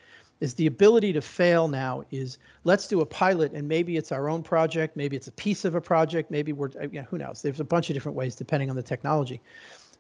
is 0.40 0.55
the 0.55 0.66
ability 0.66 1.12
to 1.12 1.20
fail 1.20 1.68
now 1.68 2.05
is 2.11 2.38
let's 2.64 2.88
do 2.88 3.00
a 3.00 3.07
pilot 3.07 3.53
and 3.53 3.68
maybe 3.68 3.96
it's 3.96 4.11
our 4.11 4.29
own 4.29 4.42
project, 4.42 4.96
maybe 4.96 5.16
it's 5.16 5.29
a 5.29 5.33
piece 5.33 5.64
of 5.64 5.77
a 5.77 5.81
project, 5.81 6.31
maybe 6.31 6.53
we're 6.53 6.70
you 6.83 7.00
know, 7.00 7.07
who 7.09 7.18
knows. 7.18 7.40
There's 7.40 7.61
a 7.61 7.64
bunch 7.64 7.88
of 7.88 7.94
different 7.94 8.16
ways 8.16 8.35
depending 8.35 8.70
on 8.70 8.77
the 8.77 8.83
technology. 8.83 9.40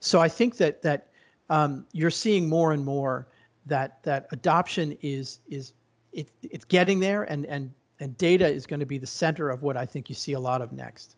So 0.00 0.20
I 0.20 0.28
think 0.28 0.56
that 0.56 0.82
that 0.82 1.06
um, 1.50 1.86
you're 1.92 2.10
seeing 2.10 2.48
more 2.48 2.72
and 2.72 2.84
more 2.84 3.28
that 3.66 4.02
that 4.02 4.26
adoption 4.32 4.96
is 5.02 5.40
is 5.48 5.72
it, 6.12 6.28
it's 6.42 6.64
getting 6.64 7.00
there 7.00 7.24
and 7.24 7.46
and 7.46 7.72
and 8.00 8.16
data 8.18 8.46
is 8.46 8.66
going 8.66 8.80
to 8.80 8.86
be 8.86 8.98
the 8.98 9.06
center 9.06 9.50
of 9.50 9.62
what 9.62 9.76
I 9.76 9.86
think 9.86 10.08
you 10.08 10.14
see 10.14 10.32
a 10.32 10.40
lot 10.40 10.60
of 10.62 10.72
next. 10.72 11.16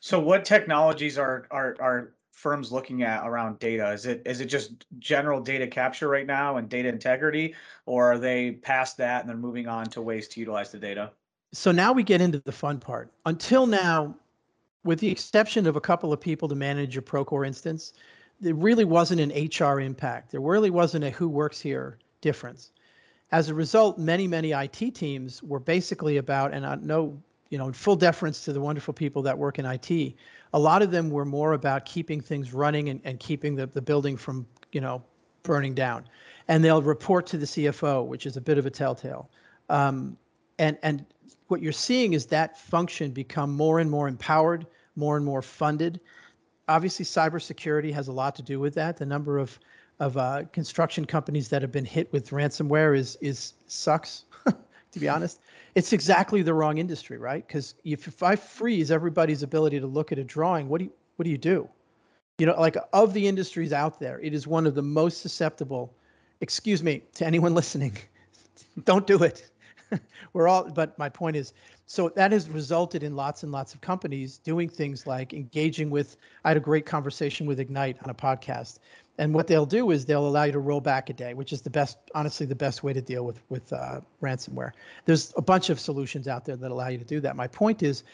So 0.00 0.18
what 0.18 0.44
technologies 0.44 1.18
are 1.18 1.46
are 1.50 1.76
are 1.80 2.14
firms 2.32 2.72
looking 2.72 3.02
at 3.02 3.26
around 3.26 3.58
data? 3.60 3.92
Is 3.92 4.06
it 4.06 4.22
is 4.26 4.40
it 4.40 4.46
just 4.46 4.84
general 4.98 5.40
data 5.40 5.66
capture 5.66 6.08
right 6.08 6.26
now 6.26 6.56
and 6.56 6.68
data 6.68 6.88
integrity, 6.88 7.54
or 7.86 8.12
are 8.12 8.18
they 8.18 8.52
past 8.52 8.96
that 8.96 9.20
and 9.20 9.28
they're 9.28 9.36
moving 9.36 9.68
on 9.68 9.86
to 9.86 10.02
ways 10.02 10.28
to 10.28 10.40
utilize 10.40 10.72
the 10.72 10.78
data? 10.78 11.12
So 11.52 11.70
now 11.70 11.92
we 11.92 12.02
get 12.02 12.20
into 12.20 12.40
the 12.40 12.52
fun 12.52 12.80
part. 12.80 13.12
Until 13.26 13.66
now, 13.66 14.16
with 14.84 14.98
the 14.98 15.10
exception 15.10 15.66
of 15.66 15.76
a 15.76 15.80
couple 15.80 16.12
of 16.12 16.20
people 16.20 16.48
to 16.48 16.54
manage 16.54 16.94
your 16.94 17.02
Procore 17.02 17.46
instance, 17.46 17.92
there 18.42 18.54
really 18.54 18.84
wasn't 18.84 19.20
an 19.20 19.30
HR 19.30 19.80
impact. 19.80 20.32
There 20.32 20.40
really 20.40 20.68
wasn't 20.68 21.04
a 21.04 21.10
who 21.10 21.28
works 21.28 21.60
here 21.60 21.98
difference. 22.20 22.72
As 23.30 23.48
a 23.48 23.54
result, 23.54 23.98
many, 23.98 24.26
many 24.26 24.50
IT 24.50 24.94
teams 24.94 25.42
were 25.44 25.60
basically 25.60 26.16
about, 26.16 26.52
and 26.52 26.66
I 26.66 26.74
know, 26.74 27.22
you 27.50 27.56
know, 27.56 27.68
in 27.68 27.72
full 27.72 27.94
deference 27.94 28.44
to 28.44 28.52
the 28.52 28.60
wonderful 28.60 28.92
people 28.92 29.22
that 29.22 29.38
work 29.38 29.60
in 29.60 29.64
IT, 29.64 30.14
a 30.52 30.58
lot 30.58 30.82
of 30.82 30.90
them 30.90 31.08
were 31.08 31.24
more 31.24 31.52
about 31.52 31.86
keeping 31.86 32.20
things 32.20 32.52
running 32.52 32.88
and, 32.88 33.00
and 33.04 33.20
keeping 33.20 33.54
the, 33.54 33.68
the 33.68 33.80
building 33.80 34.16
from, 34.16 34.44
you 34.72 34.80
know, 34.80 35.02
burning 35.44 35.72
down. 35.72 36.04
And 36.48 36.64
they'll 36.64 36.82
report 36.82 37.26
to 37.28 37.38
the 37.38 37.46
CFO, 37.46 38.04
which 38.06 38.26
is 38.26 38.36
a 38.36 38.40
bit 38.40 38.58
of 38.58 38.66
a 38.66 38.70
telltale. 38.70 39.30
Um, 39.70 40.16
and, 40.58 40.76
and 40.82 41.06
what 41.46 41.62
you're 41.62 41.72
seeing 41.72 42.12
is 42.12 42.26
that 42.26 42.58
function 42.58 43.12
become 43.12 43.52
more 43.52 43.78
and 43.78 43.88
more 43.88 44.08
empowered, 44.08 44.66
more 44.96 45.16
and 45.16 45.24
more 45.24 45.42
funded, 45.42 46.00
obviously 46.72 47.04
cybersecurity 47.04 47.92
has 47.92 48.08
a 48.08 48.12
lot 48.12 48.34
to 48.36 48.42
do 48.42 48.58
with 48.58 48.74
that. 48.74 48.96
The 48.96 49.06
number 49.06 49.38
of 49.38 49.58
of 50.00 50.16
uh, 50.16 50.44
construction 50.52 51.04
companies 51.04 51.48
that 51.48 51.62
have 51.62 51.70
been 51.70 51.84
hit 51.84 52.12
with 52.12 52.30
ransomware 52.30 52.96
is 52.96 53.16
is 53.20 53.54
sucks. 53.66 54.24
to 54.46 54.98
be 54.98 55.08
honest, 55.08 55.40
it's 55.74 55.92
exactly 55.92 56.42
the 56.42 56.54
wrong 56.54 56.78
industry, 56.78 57.18
right? 57.18 57.46
Because 57.46 57.74
if, 57.84 58.08
if 58.08 58.22
I 58.22 58.36
freeze 58.36 58.90
everybody's 58.90 59.42
ability 59.42 59.80
to 59.80 59.86
look 59.86 60.12
at 60.12 60.18
a 60.18 60.24
drawing, 60.24 60.68
what 60.68 60.78
do 60.78 60.84
you 60.86 60.92
what 61.16 61.24
do 61.24 61.30
you 61.30 61.38
do? 61.38 61.68
You 62.38 62.46
know, 62.46 62.58
like 62.58 62.76
of 62.92 63.12
the 63.12 63.28
industries 63.28 63.72
out 63.72 64.00
there, 64.00 64.18
it 64.20 64.32
is 64.32 64.46
one 64.46 64.66
of 64.66 64.74
the 64.74 64.82
most 64.82 65.20
susceptible. 65.20 65.94
Excuse 66.40 66.82
me 66.82 67.02
to 67.14 67.26
anyone 67.26 67.54
listening, 67.60 67.96
don't 68.84 69.06
do 69.06 69.22
it. 69.22 69.50
We're 70.32 70.48
all, 70.48 70.70
but 70.70 70.98
my 70.98 71.10
point 71.10 71.36
is, 71.36 71.52
so 71.86 72.08
that 72.10 72.32
has 72.32 72.48
resulted 72.48 73.02
in 73.02 73.16
lots 73.16 73.42
and 73.42 73.52
lots 73.52 73.74
of 73.74 73.80
companies 73.80 74.38
doing 74.38 74.68
things 74.68 75.06
like 75.06 75.34
engaging 75.34 75.90
with. 75.90 76.16
I 76.44 76.48
had 76.48 76.56
a 76.56 76.60
great 76.60 76.86
conversation 76.86 77.46
with 77.46 77.58
Egnyte 77.58 78.02
on 78.02 78.10
a 78.10 78.14
podcast, 78.14 78.78
and 79.18 79.34
what 79.34 79.46
they'll 79.46 79.66
do 79.66 79.90
is 79.90 80.06
they'll 80.06 80.26
allow 80.26 80.44
you 80.44 80.52
to 80.52 80.58
roll 80.58 80.80
back 80.80 81.10
a 81.10 81.12
day, 81.12 81.34
which 81.34 81.52
is 81.52 81.60
the 81.60 81.70
best, 81.70 81.98
honestly, 82.14 82.46
the 82.46 82.54
best 82.54 82.82
way 82.82 82.92
to 82.92 83.00
deal 83.00 83.24
with 83.24 83.40
with 83.50 83.72
uh, 83.72 84.00
ransomware. 84.22 84.72
There's 85.04 85.32
a 85.36 85.42
bunch 85.42 85.70
of 85.70 85.78
solutions 85.78 86.28
out 86.28 86.44
there 86.44 86.56
that 86.56 86.70
allow 86.70 86.88
you 86.88 86.98
to 86.98 87.04
do 87.04 87.20
that. 87.20 87.36
My 87.36 87.46
point 87.46 87.82
is, 87.82 88.04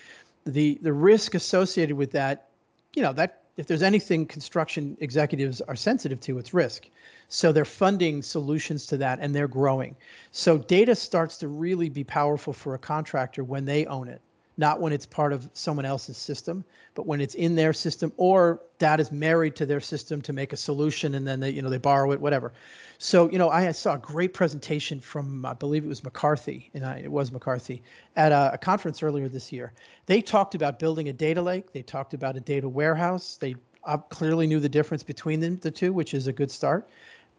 the 0.44 0.78
the 0.82 0.92
risk 0.92 1.34
associated 1.34 1.96
with 1.96 2.10
that, 2.12 2.48
you 2.94 3.02
know, 3.02 3.12
that 3.12 3.37
if 3.58 3.66
there's 3.66 3.82
anything 3.82 4.24
construction 4.24 4.96
executives 5.00 5.60
are 5.62 5.74
sensitive 5.74 6.20
to, 6.20 6.38
it's 6.38 6.54
risk. 6.54 6.88
So 7.28 7.50
they're 7.50 7.64
funding 7.64 8.22
solutions 8.22 8.86
to 8.86 8.96
that 8.98 9.18
and 9.20 9.34
they're 9.34 9.48
growing. 9.48 9.96
So 10.30 10.58
data 10.58 10.94
starts 10.94 11.36
to 11.38 11.48
really 11.48 11.88
be 11.88 12.04
powerful 12.04 12.52
for 12.52 12.74
a 12.74 12.78
contractor 12.78 13.42
when 13.42 13.64
they 13.64 13.84
own 13.86 14.08
it, 14.08 14.22
not 14.58 14.80
when 14.80 14.92
it's 14.92 15.06
part 15.06 15.32
of 15.32 15.48
someone 15.54 15.86
else's 15.86 16.16
system, 16.16 16.64
but 16.94 17.06
when 17.06 17.20
it's 17.20 17.36
in 17.36 17.54
their 17.54 17.72
system 17.72 18.12
or 18.16 18.60
that 18.78 18.98
is 19.00 19.10
married 19.12 19.54
to 19.56 19.64
their 19.64 19.80
system 19.80 20.20
to 20.20 20.32
make 20.32 20.52
a 20.52 20.56
solution 20.56 21.14
and 21.14 21.26
then 21.26 21.40
they, 21.40 21.50
you 21.50 21.62
know, 21.62 21.70
they 21.70 21.78
borrow 21.78 22.10
it, 22.12 22.20
whatever. 22.20 22.52
So, 22.98 23.30
you 23.30 23.38
know, 23.38 23.48
I 23.48 23.70
saw 23.70 23.94
a 23.94 23.98
great 23.98 24.34
presentation 24.34 25.00
from, 25.00 25.46
I 25.46 25.54
believe 25.54 25.84
it 25.84 25.88
was 25.88 26.02
McCarthy, 26.02 26.68
and 26.74 26.84
I, 26.84 26.98
it 26.98 27.10
was 27.10 27.30
McCarthy, 27.30 27.80
at 28.16 28.32
a, 28.32 28.50
a 28.54 28.58
conference 28.58 29.02
earlier 29.02 29.28
this 29.28 29.52
year. 29.52 29.72
They 30.06 30.20
talked 30.20 30.56
about 30.56 30.80
building 30.80 31.08
a 31.08 31.12
data 31.12 31.40
lake. 31.40 31.72
They 31.72 31.82
talked 31.82 32.12
about 32.12 32.36
a 32.36 32.40
data 32.40 32.68
warehouse. 32.68 33.38
They 33.40 33.54
uh, 33.84 33.98
clearly 33.98 34.48
knew 34.48 34.58
the 34.58 34.68
difference 34.68 35.04
between 35.04 35.38
them, 35.38 35.60
the 35.62 35.70
two, 35.70 35.92
which 35.92 36.12
is 36.12 36.26
a 36.26 36.32
good 36.32 36.50
start 36.50 36.88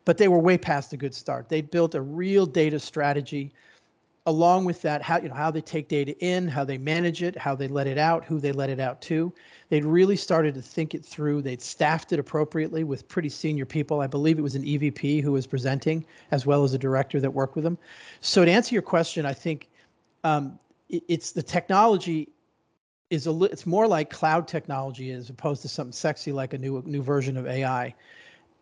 but 0.06 0.18
they 0.18 0.28
were 0.28 0.40
way 0.40 0.58
past 0.58 0.92
a 0.92 0.98
good 0.98 1.14
start. 1.14 1.50
They 1.50 1.62
built 1.62 1.94
a 1.94 2.02
real 2.02 2.48
data 2.48 2.80
strategy. 2.80 3.52
Along 4.30 4.64
with 4.64 4.84
that, 4.84 5.02
how 5.02 5.18
you 5.18 5.28
know 5.28 5.34
how 5.34 5.50
they 5.50 5.60
take 5.60 5.88
data 5.88 6.16
in, 6.20 6.48
how 6.48 6.64
they 6.64 6.78
manage 6.78 7.24
it, 7.24 7.36
how 7.36 7.56
they 7.56 7.68
let 7.68 7.88
it 7.88 7.98
out, 7.98 8.24
who 8.24 8.40
they 8.40 8.52
let 8.52 8.70
it 8.70 8.80
out 8.80 9.02
to. 9.02 9.34
They'd 9.70 9.84
really 9.84 10.16
started 10.16 10.54
to 10.54 10.62
think 10.62 10.94
it 10.94 11.04
through. 11.04 11.42
They'd 11.42 11.64
staffed 11.64 12.14
it 12.14 12.20
appropriately 12.20 12.84
with 12.84 13.08
pretty 13.08 13.30
senior 13.30 13.66
people. 13.66 14.02
I 14.02 14.08
believe 14.08 14.38
it 14.38 14.44
was 14.44 14.54
an 14.54 14.62
EVP 14.62 15.24
who 15.24 15.32
was 15.32 15.48
presenting, 15.48 16.06
as 16.30 16.46
well 16.46 16.64
as 16.64 16.76
a 16.76 16.78
director 16.78 17.20
that 17.20 17.32
worked 17.32 17.56
with 17.56 17.64
them. 17.64 17.76
So 18.22 18.46
to 18.46 18.52
answer 18.52 18.76
your 18.76 18.84
question, 18.84 19.26
I 19.26 19.34
think 19.34 19.68
um, 20.24 20.60
it, 20.90 21.02
it's 21.08 21.32
the 21.32 21.42
technology 21.42 22.30
is 23.10 23.26
a 23.26 23.44
it's 23.46 23.66
more 23.66 23.88
like 23.88 24.12
cloud 24.12 24.48
technology 24.48 25.10
as 25.10 25.32
opposed 25.32 25.64
to 25.64 25.68
something 25.68 25.92
sexy 25.92 26.32
like 26.32 26.54
a 26.54 26.58
new 26.60 26.84
new 26.86 27.02
version 27.02 27.36
of 27.36 27.48
AI. 27.48 27.96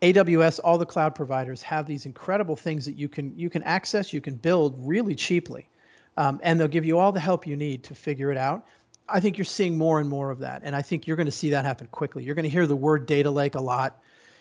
AWS, 0.02 0.60
all 0.62 0.78
the 0.78 0.86
cloud 0.86 1.14
providers 1.14 1.60
have 1.62 1.86
these 1.86 2.06
incredible 2.06 2.54
things 2.54 2.84
that 2.84 2.96
you 2.96 3.08
can 3.08 3.36
you 3.36 3.50
can 3.50 3.62
access, 3.64 4.12
you 4.12 4.20
can 4.20 4.36
build 4.36 4.76
really 4.78 5.14
cheaply, 5.14 5.68
um, 6.16 6.40
and 6.42 6.58
they'll 6.58 6.68
give 6.68 6.84
you 6.84 6.98
all 6.98 7.10
the 7.10 7.20
help 7.20 7.46
you 7.46 7.56
need 7.56 7.82
to 7.84 7.94
figure 7.94 8.30
it 8.30 8.38
out. 8.38 8.64
I 9.08 9.18
think 9.20 9.36
you're 9.36 9.44
seeing 9.44 9.76
more 9.76 10.00
and 10.00 10.08
more 10.08 10.30
of 10.30 10.38
that, 10.38 10.62
and 10.64 10.76
I 10.76 10.82
think 10.82 11.06
you're 11.06 11.16
going 11.16 11.26
to 11.26 11.32
see 11.32 11.50
that 11.50 11.64
happen 11.64 11.88
quickly. 11.88 12.22
You're 12.22 12.36
going 12.36 12.44
to 12.44 12.50
hear 12.50 12.66
the 12.66 12.76
word 12.76 13.06
data 13.06 13.30
lake 13.30 13.56
a 13.56 13.60
lot. 13.60 14.00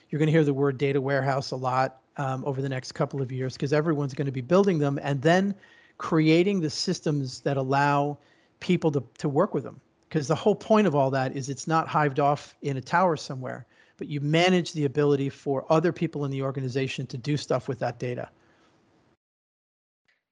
You're 0.10 0.20
going 0.20 0.28
to 0.28 0.32
hear 0.32 0.44
the 0.44 0.54
word 0.54 0.78
data 0.78 1.02
warehouse 1.02 1.52
a 1.52 1.56
lot 1.56 2.02
um, 2.18 2.44
over 2.46 2.62
the 2.62 2.70
next 2.70 2.92
couple 2.92 3.22
of 3.22 3.32
years 3.32 3.54
because 3.54 3.74
everyone's 3.74 4.14
going 4.14 4.28
to 4.28 4.32
be 4.32 4.42
building 4.42 4.78
them 4.78 5.00
and 5.02 5.22
then 5.22 5.56
creating 5.98 6.62
the 6.62 6.70
systems 6.70 7.42
that 7.42 7.58
allow 7.58 8.20
people 8.60 8.92
to 8.92 9.04
to 9.18 9.28
work 9.28 9.56
with 9.56 9.64
them. 9.64 9.82
Because 10.08 10.28
the 10.28 10.36
whole 10.36 10.56
point 10.56 10.86
of 10.86 10.94
all 10.94 11.10
that 11.12 11.36
is 11.36 11.50
it's 11.50 11.68
not 11.68 11.88
hived 11.88 12.20
off 12.20 12.56
in 12.62 12.78
a 12.78 12.82
tower 12.82 13.18
somewhere 13.18 13.66
but 13.98 14.08
you 14.08 14.22
manage 14.22 14.74
the 14.74 14.86
ability 14.86 15.30
for 15.30 15.66
other 15.72 15.92
people 15.92 16.26
in 16.26 16.32
the 16.32 16.42
organization 16.42 17.06
to 17.08 17.18
do 17.18 17.36
stuff 17.36 17.68
with 17.68 17.80
that 17.80 18.00
data. 18.00 18.30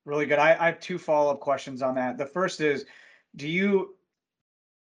Really 0.06 0.28
good. 0.28 0.40
I, 0.40 0.56
I 0.60 0.68
have 0.68 0.80
two 0.80 1.00
follow 1.00 1.32
up 1.32 1.40
questions 1.40 1.82
on 1.82 1.96
that. 1.96 2.18
The 2.18 2.28
first 2.28 2.62
is, 2.62 2.86
do 3.36 3.48
you 3.48 3.96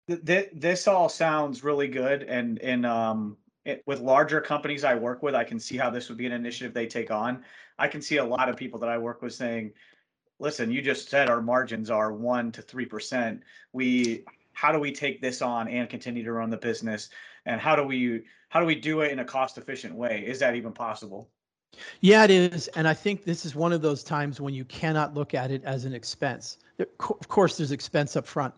th- 0.08 0.50
this 0.54 0.88
all 0.88 1.10
sounds 1.10 1.63
really 1.63 1.88
good 1.88 2.24
and 2.24 2.58
and 2.60 2.86
um 2.86 3.38
it, 3.65 3.84
with 3.86 4.00
larger 4.00 4.39
companies 4.39 4.86
I 4.86 4.96
work 4.96 5.22
with, 5.22 5.36
I 5.36 5.44
can 5.44 5.60
see 5.60 5.78
how 5.78 5.89
this 5.89 6.08
would 6.08 6.18
be 6.18 6.26
an 6.26 6.32
initiative 6.32 6.74
they 6.74 6.88
take 6.88 7.12
on. 7.12 7.44
I 7.78 7.89
can 7.89 8.02
see 8.02 8.18
a 8.18 8.24
lot 8.24 8.48
of 8.48 8.56
people 8.56 8.80
that 8.80 8.89
I 8.89 8.98
work 8.98 9.22
with 9.22 9.34
saying, 9.34 9.74
"Listen, 10.39 10.72
you 10.72 10.82
just 10.82 11.10
said 11.10 11.30
our 11.30 11.42
margins 11.42 11.89
are 11.89 12.13
one 12.13 12.52
to 12.54 12.62
three 12.62 12.86
percent. 12.86 13.44
We 13.74 14.24
how 14.54 14.72
do 14.72 14.80
we 14.80 14.92
take 14.92 15.22
this 15.22 15.42
on 15.42 15.68
and 15.68 15.89
continue 15.89 16.24
to 16.24 16.32
run 16.32 16.50
the 16.50 16.58
business 16.58 17.10
and 17.46 17.62
how 17.62 17.76
do 17.76 17.84
we 17.84 18.24
how 18.49 18.59
do 18.59 18.65
we 18.65 18.75
do 18.75 19.01
it 19.01 19.12
in 19.12 19.19
a 19.19 19.25
cost 19.25 19.57
efficient 19.57 19.95
way? 19.95 20.23
Is 20.25 20.39
that 20.39 20.55
even 20.55 20.71
possible? 20.71 21.29
Yeah 22.01 22.23
it 22.23 22.31
is. 22.31 22.67
And 22.69 22.88
i 22.88 22.93
think 22.93 23.23
this 23.23 23.45
is 23.45 23.55
one 23.55 23.71
of 23.71 23.81
those 23.81 24.03
times 24.03 24.41
when 24.41 24.53
you 24.53 24.65
cannot 24.65 25.13
look 25.13 25.33
at 25.33 25.51
it 25.51 25.63
as 25.63 25.85
an 25.85 25.93
expense. 25.93 26.57
Of 26.79 27.27
course 27.27 27.57
there's 27.57 27.71
expense 27.71 28.15
up 28.15 28.25
front 28.25 28.53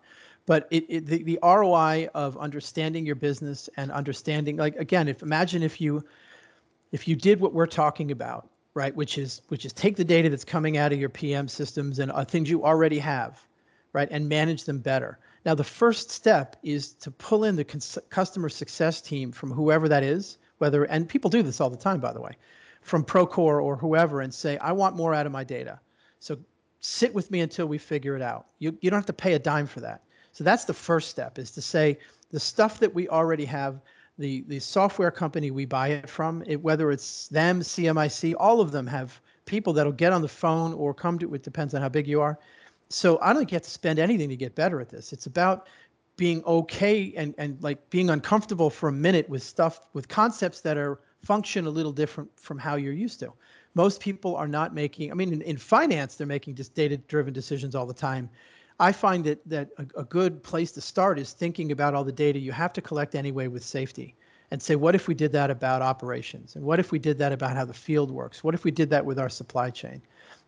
but 0.48 0.68
it, 0.72 0.86
it 0.90 1.06
the, 1.06 1.22
the 1.24 1.40
roi 1.44 2.08
of 2.16 2.36
understanding 2.38 3.06
your 3.06 3.16
business 3.16 3.70
and 3.78 3.92
understanding 3.92 4.58
like 4.58 4.76
again 4.78 5.08
if 5.08 5.22
imagine 5.22 5.62
if 5.62 5.80
you 5.80 6.04
if 6.92 7.08
you 7.08 7.16
did 7.16 7.40
what 7.40 7.54
we're 7.54 7.68
talking 7.68 8.12
about, 8.12 8.50
right, 8.74 8.96
which 8.96 9.18
is 9.18 9.42
which 9.48 9.66
is 9.66 9.74
take 9.74 9.96
the 9.96 10.04
data 10.04 10.30
that's 10.30 10.46
coming 10.46 10.78
out 10.78 10.92
of 10.92 11.00
your 11.00 11.10
PM 11.10 11.48
systems 11.48 12.00
and 12.00 12.12
uh, 12.12 12.24
things 12.26 12.50
you 12.50 12.66
already 12.66 13.00
have, 13.00 13.42
right, 13.94 14.08
and 14.12 14.28
manage 14.28 14.66
them 14.66 14.80
better. 14.80 15.18
Now, 15.46 15.56
the 15.56 15.64
first 15.64 16.12
step 16.12 16.56
is 16.62 16.94
to 16.94 17.12
pull 17.12 17.46
in 17.46 17.56
the 17.56 17.64
cons- 17.64 17.98
customer 18.10 18.50
success 18.50 19.02
team 19.02 19.32
from 19.32 19.52
whoever 19.52 19.90
that 19.90 20.04
is, 20.04 20.38
whether 20.60 20.84
and 20.86 21.10
people 21.10 21.30
do 21.30 21.42
this 21.42 21.60
all 21.60 21.70
the 21.70 21.78
time, 21.78 22.00
by 22.00 22.14
the 22.14 22.22
way, 22.22 22.38
from 22.82 23.04
Procore 23.04 23.64
or 23.64 23.76
whoever, 23.76 24.22
and 24.22 24.34
say, 24.34 24.58
I 24.58 24.72
want 24.72 24.96
more 24.96 25.14
out 25.14 25.26
of 25.26 25.32
my 25.32 25.44
data. 25.44 25.80
So 26.20 26.38
sit 26.82 27.14
with 27.14 27.32
me 27.32 27.42
until 27.42 27.66
we 27.66 27.78
figure 27.78 28.16
it 28.16 28.22
out. 28.22 28.48
You 28.60 28.78
you 28.82 28.90
don't 28.90 28.98
have 28.98 29.06
to 29.08 29.14
pay 29.14 29.34
a 29.34 29.40
dime 29.40 29.68
for 29.68 29.80
that. 29.80 30.04
So 30.32 30.44
that's 30.44 30.66
the 30.66 30.74
first 30.74 31.10
step 31.10 31.40
is 31.40 31.52
to 31.52 31.62
say 31.62 31.98
the 32.32 32.40
stuff 32.40 32.80
that 32.80 32.94
we 32.94 33.10
already 33.10 33.46
have 33.46 33.82
the 34.18 34.44
the 34.48 34.60
software 34.60 35.12
company 35.12 35.52
we 35.52 35.66
buy 35.66 35.90
it 35.90 36.10
from, 36.10 36.44
it, 36.46 36.62
whether 36.62 36.92
it's 36.92 37.28
them, 37.30 37.62
CMIC, 37.62 38.36
all 38.38 38.62
of 38.62 38.72
them 38.72 38.86
have 38.88 39.20
people 39.46 39.74
that'll 39.74 39.92
get 39.92 40.14
on 40.14 40.22
the 40.22 40.28
phone 40.28 40.74
or 40.74 40.94
come 40.94 41.18
to. 41.20 41.34
It 41.34 41.44
depends 41.44 41.74
on 41.74 41.82
how 41.82 41.90
big 41.90 42.08
you 42.08 42.22
are. 42.22 42.38
So 42.92 43.20
I 43.22 43.34
don't 43.34 43.48
get 43.48 43.64
to 43.64 43.70
spend 43.70 44.00
anything 44.00 44.30
to 44.30 44.36
get 44.36 44.56
better 44.56 44.82
at 44.82 44.90
this. 44.90 45.14
It's 45.14 45.26
about 45.26 45.68
being 46.18 46.44
okay 46.46 47.14
and 47.16 47.34
and 47.38 47.62
like 47.64 47.90
being 47.90 48.10
uncomfortable 48.10 48.70
for 48.70 48.90
a 48.90 48.92
minute 48.92 49.28
with 49.30 49.42
stuff 49.42 49.88
with 49.94 50.08
concepts 50.08 50.62
that 50.62 50.78
are 50.78 51.00
function 51.24 51.68
a 51.68 51.70
little 51.70 51.92
different 51.92 52.30
from 52.36 52.58
how 52.58 52.76
you're 52.76 52.94
used 52.94 53.20
to. 53.20 53.32
Most 53.74 54.02
people 54.02 54.36
are 54.36 54.48
not 54.48 54.74
making. 54.74 55.12
I 55.12 55.14
mean, 55.14 55.32
in, 55.32 55.42
in 55.44 55.58
finance, 55.58 56.16
they're 56.16 56.28
making 56.28 56.56
just 56.56 56.76
data-driven 56.76 57.34
decisions 57.34 57.76
all 57.76 57.86
the 57.86 57.94
time. 57.94 58.30
I 58.80 58.92
find 58.92 59.24
that 59.26 59.40
that 59.48 59.70
a, 59.78 60.02
a, 60.02 60.04
good 60.04 60.44
place 60.44 60.72
to 60.74 60.82
start 60.82 61.20
is 61.20 61.32
thinking 61.32 61.72
about 61.72 61.94
all 61.94 62.04
the 62.04 62.12
data 62.12 62.40
you 62.40 62.52
have 62.52 62.74
to 62.74 62.82
collect 62.82 63.16
anyway 63.16 63.48
with 63.48 63.64
safety 63.64 64.16
and 64.50 64.62
say, 64.62 64.76
what 64.76 64.96
if 64.96 65.08
we 65.08 65.14
did 65.14 65.32
that 65.32 65.50
about 65.50 65.82
operations? 65.82 66.56
And 66.56 66.66
what 66.66 66.80
if 66.80 66.92
we 66.92 67.00
did 67.00 67.18
that 67.20 67.32
about 67.32 67.56
how 67.56 67.64
the 67.64 67.74
field 67.74 68.12
works? 68.12 68.44
What 68.44 68.54
if 68.54 68.66
we 68.66 68.72
did 68.72 68.90
that 68.90 69.06
with 69.06 69.18
our 69.18 69.30
supply 69.30 69.70
chain? 69.70 70.02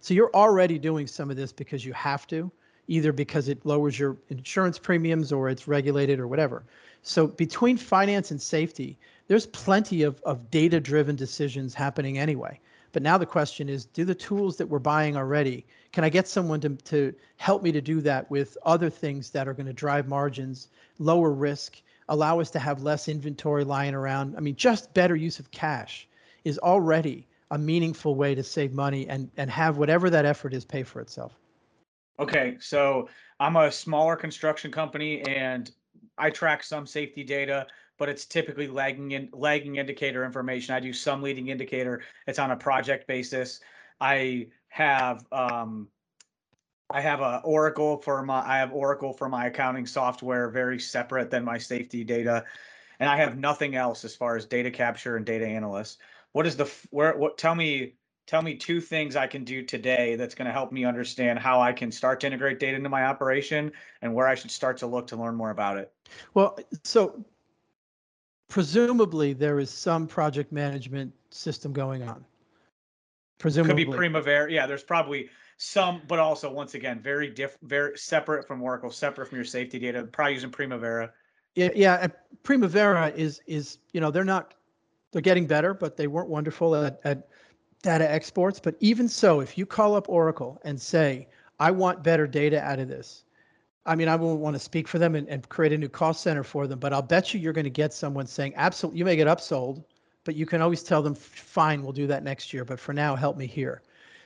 So 0.04 0.14
you're 0.14 0.32
already 0.34 0.78
doing 0.78 1.08
some 1.08 1.32
of 1.32 1.38
this 1.38 1.54
because 1.54 1.86
you 1.86 1.94
have 1.94 2.28
to, 2.28 2.52
either 2.90 3.14
because 3.14 3.48
it 3.48 3.66
lowers 3.66 3.98
your 3.98 4.18
insurance 4.28 4.78
premiums 4.78 5.32
or 5.32 5.48
it's 5.48 5.66
regulated 5.66 6.20
or 6.20 6.28
whatever. 6.28 6.66
So 7.04 7.26
between 7.26 7.78
finance 7.78 8.30
and 8.30 8.42
safety, 8.42 8.98
there's 9.30 9.46
plenty 9.46 10.04
of, 10.04 10.20
of 10.24 10.52
data 10.52 10.82
driven 10.82 11.16
decisions 11.16 11.74
happening 11.74 12.18
anyway. 12.18 12.60
But 12.92 13.02
now 13.02 13.18
the 13.18 13.26
question 13.26 13.70
is, 13.70 13.86
do 13.86 14.04
the 14.04 14.14
tools 14.14 14.58
that 14.58 14.68
we're 14.68 14.80
buying 14.80 15.16
already, 15.16 15.66
can 15.94 16.04
I 16.04 16.10
get 16.10 16.28
someone 16.28 16.60
to, 16.60 16.76
to 16.76 17.16
help 17.38 17.64
me 17.64 17.72
to 17.72 17.80
do 17.80 18.02
that 18.02 18.30
with 18.30 18.58
other 18.66 18.90
things 18.90 19.30
that 19.30 19.48
are 19.48 19.54
going 19.54 19.68
to 19.68 19.74
drive 19.74 20.10
margins, 20.10 20.68
lower 21.00 21.32
risk, 21.32 21.82
allow 22.10 22.42
us 22.42 22.52
to 22.52 22.60
have 22.60 22.84
less 22.84 23.08
inventory 23.08 23.64
lying 23.64 23.94
around? 23.94 24.36
I 24.36 24.42
mean, 24.42 24.58
just 24.58 24.94
better 24.94 25.16
use 25.16 25.40
of 25.40 25.50
cash 25.52 26.10
is 26.44 26.60
already 26.60 27.26
a 27.54 27.58
meaningful 27.58 28.16
way 28.16 28.36
to 28.36 28.44
save 28.44 28.74
money 28.74 29.08
and, 29.08 29.30
and 29.38 29.50
have 29.50 29.78
whatever 29.78 30.10
that 30.10 30.26
effort 30.26 30.54
is 30.54 30.66
pay 30.66 30.84
for 30.84 31.02
itself. 31.02 31.40
Okay, 32.20 32.58
so 32.60 33.10
I'm 33.40 33.56
a 33.56 33.72
smaller 33.72 34.16
construction 34.16 34.72
company 34.72 35.22
and 35.24 35.72
I 36.18 36.30
track 36.30 36.64
some 36.64 36.86
safety 36.86 37.24
data 37.24 37.68
but 37.98 38.10
it's 38.10 38.26
typically 38.26 38.68
lagging 38.68 39.12
in 39.12 39.30
lagging 39.32 39.78
indicator 39.78 40.26
information. 40.26 40.76
I 40.76 40.80
do 40.80 40.94
some 40.94 41.22
leading 41.22 41.48
indicator. 41.50 42.02
It's 42.28 42.40
on 42.40 42.52
a 42.52 42.56
project 42.56 43.08
basis. 43.08 43.60
I 44.02 44.48
have 44.70 45.26
um, 45.32 45.88
I 46.90 47.02
have 47.02 47.22
a 47.22 47.42
Oracle 47.44 47.98
for 47.98 48.24
my 48.24 48.46
I 48.46 48.58
have 48.58 48.74
Oracle 48.74 49.14
for 49.14 49.30
my 49.30 49.46
accounting 49.46 49.86
software, 49.86 50.50
very 50.50 50.80
separate 50.80 51.30
than 51.30 51.44
my 51.44 51.58
safety 51.58 52.04
data, 52.04 52.44
and 53.00 53.10
I 53.10 53.18
have 53.18 53.38
nothing 53.38 53.76
else 53.76 54.04
as 54.04 54.16
far 54.16 54.36
as 54.36 54.46
data 54.46 54.72
capture 54.72 55.16
and 55.16 55.26
data 55.26 55.46
analyst. 55.46 56.00
What 56.34 56.46
is 56.46 56.58
the 56.58 56.72
where? 56.92 57.16
What 57.18 57.38
tell 57.38 57.56
me 57.56 57.96
tell 58.26 58.42
me 58.42 58.56
two 58.56 58.82
things 58.82 59.16
I 59.16 59.28
can 59.28 59.44
do 59.44 59.64
today 59.64 60.16
that's 60.16 60.36
going 60.36 60.46
to 60.46 60.52
help 60.52 60.72
me 60.72 60.86
understand 60.86 61.40
how 61.40 61.62
I 61.62 61.74
can 61.74 61.92
start 61.92 62.20
to 62.22 62.28
integrate 62.28 62.60
data 62.60 62.76
into 62.76 62.90
my 62.90 63.06
operation 63.06 63.72
and 64.02 64.14
where 64.14 64.28
I 64.28 64.36
should 64.36 64.52
start 64.52 64.78
to 64.78 64.88
look 64.88 65.08
to 65.08 65.16
learn 65.16 65.36
more 65.36 65.50
about 65.52 65.78
it. 65.78 65.92
Well, 66.34 66.58
so 66.84 67.24
presumably 68.48 69.34
there 69.34 69.60
is 69.60 69.70
some 69.70 70.08
project 70.08 70.52
management 70.52 71.14
system 71.32 71.74
going 71.74 72.04
on. 72.04 72.24
Presumably. 73.40 73.84
Could 73.84 73.92
be 73.92 73.98
Primavera. 73.98 74.52
Yeah, 74.52 74.66
there's 74.66 74.84
probably 74.84 75.30
some, 75.58 76.02
but 76.08 76.20
also 76.20 76.52
once 76.52 76.76
again, 76.76 77.02
very 77.02 77.30
different, 77.30 77.70
very 77.70 77.98
separate 77.98 78.48
from 78.48 78.62
Oracle, 78.62 78.90
separate 78.90 79.28
from 79.28 79.38
your 79.38 79.46
safety 79.46 79.80
data. 79.80 80.04
Probably 80.04 80.34
using 80.34 80.50
Primavera. 80.50 81.12
Yeah, 81.56 81.70
yeah. 81.76 82.08
Primavera 82.44 83.12
is 83.16 83.42
is 83.46 83.80
you 83.92 84.00
know 84.02 84.12
they're 84.12 84.24
not 84.24 84.54
they're 85.14 85.22
getting 85.22 85.48
better, 85.48 85.74
but 85.74 85.96
they 85.96 86.08
weren't 86.08 86.28
wonderful 86.28 86.76
at, 86.76 87.00
at 87.06 87.28
data 87.84 88.12
exports. 88.12 88.60
But 88.60 88.76
even 88.80 89.08
so, 89.08 89.40
if 89.40 89.58
you 89.58 89.66
call 89.66 89.96
up 89.96 90.10
Oracle 90.10 90.60
and 90.66 90.82
say, 90.82 91.28
I 91.60 91.72
want 91.72 92.04
better 92.04 92.28
data 92.28 92.60
out 92.62 92.80
of 92.80 92.90
this, 92.90 93.24
I 93.86 93.96
mean, 93.96 94.08
I 94.08 94.16
won't 94.16 94.40
want 94.40 94.56
to 94.56 94.60
speak 94.60 94.88
for 94.88 94.98
them 94.98 95.16
and, 95.16 95.28
and 95.30 95.48
create 95.48 95.72
a 95.72 95.78
new 95.78 95.90
cost 95.90 96.22
center 96.22 96.44
for 96.44 96.68
them, 96.68 96.80
but 96.80 96.94
I'll 96.94 97.02
bet 97.02 97.34
you 97.34 97.40
you're 97.40 97.54
going 97.54 97.64
to 97.66 97.70
get 97.70 97.94
someone 97.94 98.26
saying, 98.26 98.54
absolutely, 98.56 99.00
you 99.00 99.06
may 99.06 99.16
get 99.16 99.28
upsold, 99.28 99.84
but 100.24 100.36
you 100.36 100.46
can 100.46 100.62
always 100.62 100.84
tell 100.84 101.02
them, 101.02 101.14
fine, 101.14 101.84
we'll 101.84 101.92
do 101.92 102.08
that 102.08 102.24
next 102.24 102.54
year, 102.54 102.66
but 102.66 102.80
for 102.80 102.94
now, 102.94 103.16
help 103.16 103.38
me 103.38 103.46
here. 103.46 103.82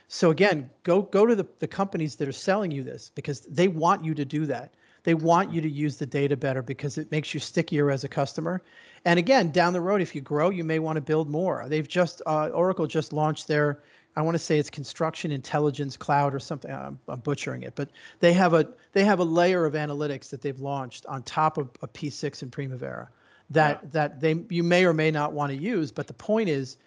So 0.06 0.30
again, 0.30 0.70
go 0.84 1.02
go 1.02 1.26
to 1.26 1.34
the, 1.34 1.46
the 1.58 1.68
companies 1.68 2.16
that 2.16 2.28
are 2.28 2.32
selling 2.32 2.70
you 2.70 2.82
this 2.82 3.10
because 3.14 3.40
they 3.40 3.68
want 3.68 4.04
you 4.04 4.14
to 4.14 4.24
do 4.24 4.46
that. 4.46 4.72
They 5.02 5.14
want 5.14 5.52
you 5.52 5.60
to 5.60 5.68
use 5.68 5.96
the 5.96 6.06
data 6.06 6.36
better 6.36 6.62
because 6.62 6.96
it 6.96 7.10
makes 7.10 7.34
you 7.34 7.40
stickier 7.40 7.90
as 7.90 8.04
a 8.04 8.08
customer. 8.08 8.62
And 9.04 9.18
again, 9.18 9.50
down 9.50 9.72
the 9.72 9.80
road, 9.80 10.00
if 10.00 10.14
you 10.14 10.20
grow, 10.20 10.50
you 10.50 10.64
may 10.64 10.78
want 10.78 10.96
to 10.96 11.00
build 11.00 11.28
more. 11.28 11.66
They've 11.68 11.88
just 11.88 12.22
uh, 12.26 12.48
Oracle 12.48 12.86
just 12.86 13.12
launched 13.12 13.48
their 13.48 13.80
I 14.18 14.22
want 14.22 14.34
to 14.34 14.40
say 14.40 14.58
it's 14.58 14.68
construction 14.68 15.30
intelligence 15.30 15.96
cloud 15.96 16.34
or 16.34 16.40
something. 16.40 16.72
I'm, 16.72 16.98
I'm, 17.06 17.20
butchering 17.20 17.62
it, 17.62 17.74
but 17.76 17.90
they 18.18 18.32
have 18.32 18.52
a 18.52 18.66
they 18.92 19.04
have 19.04 19.20
a 19.20 19.24
layer 19.24 19.64
of 19.64 19.74
analytics 19.74 20.28
that 20.30 20.42
they've 20.42 20.58
launched 20.58 21.06
on 21.06 21.22
top 21.22 21.56
of 21.56 21.70
a 21.82 21.88
P6 21.88 22.42
and 22.42 22.50
Primavera 22.50 23.08
that 23.50 23.80
yeah. 23.80 23.88
that 23.92 24.20
they 24.20 24.44
you 24.50 24.64
may 24.64 24.84
or 24.84 24.92
may 24.92 25.12
not 25.12 25.34
want 25.34 25.52
to 25.52 25.56
use. 25.56 25.92
But 25.92 26.08
the 26.08 26.14
point 26.14 26.48
is, 26.48 26.78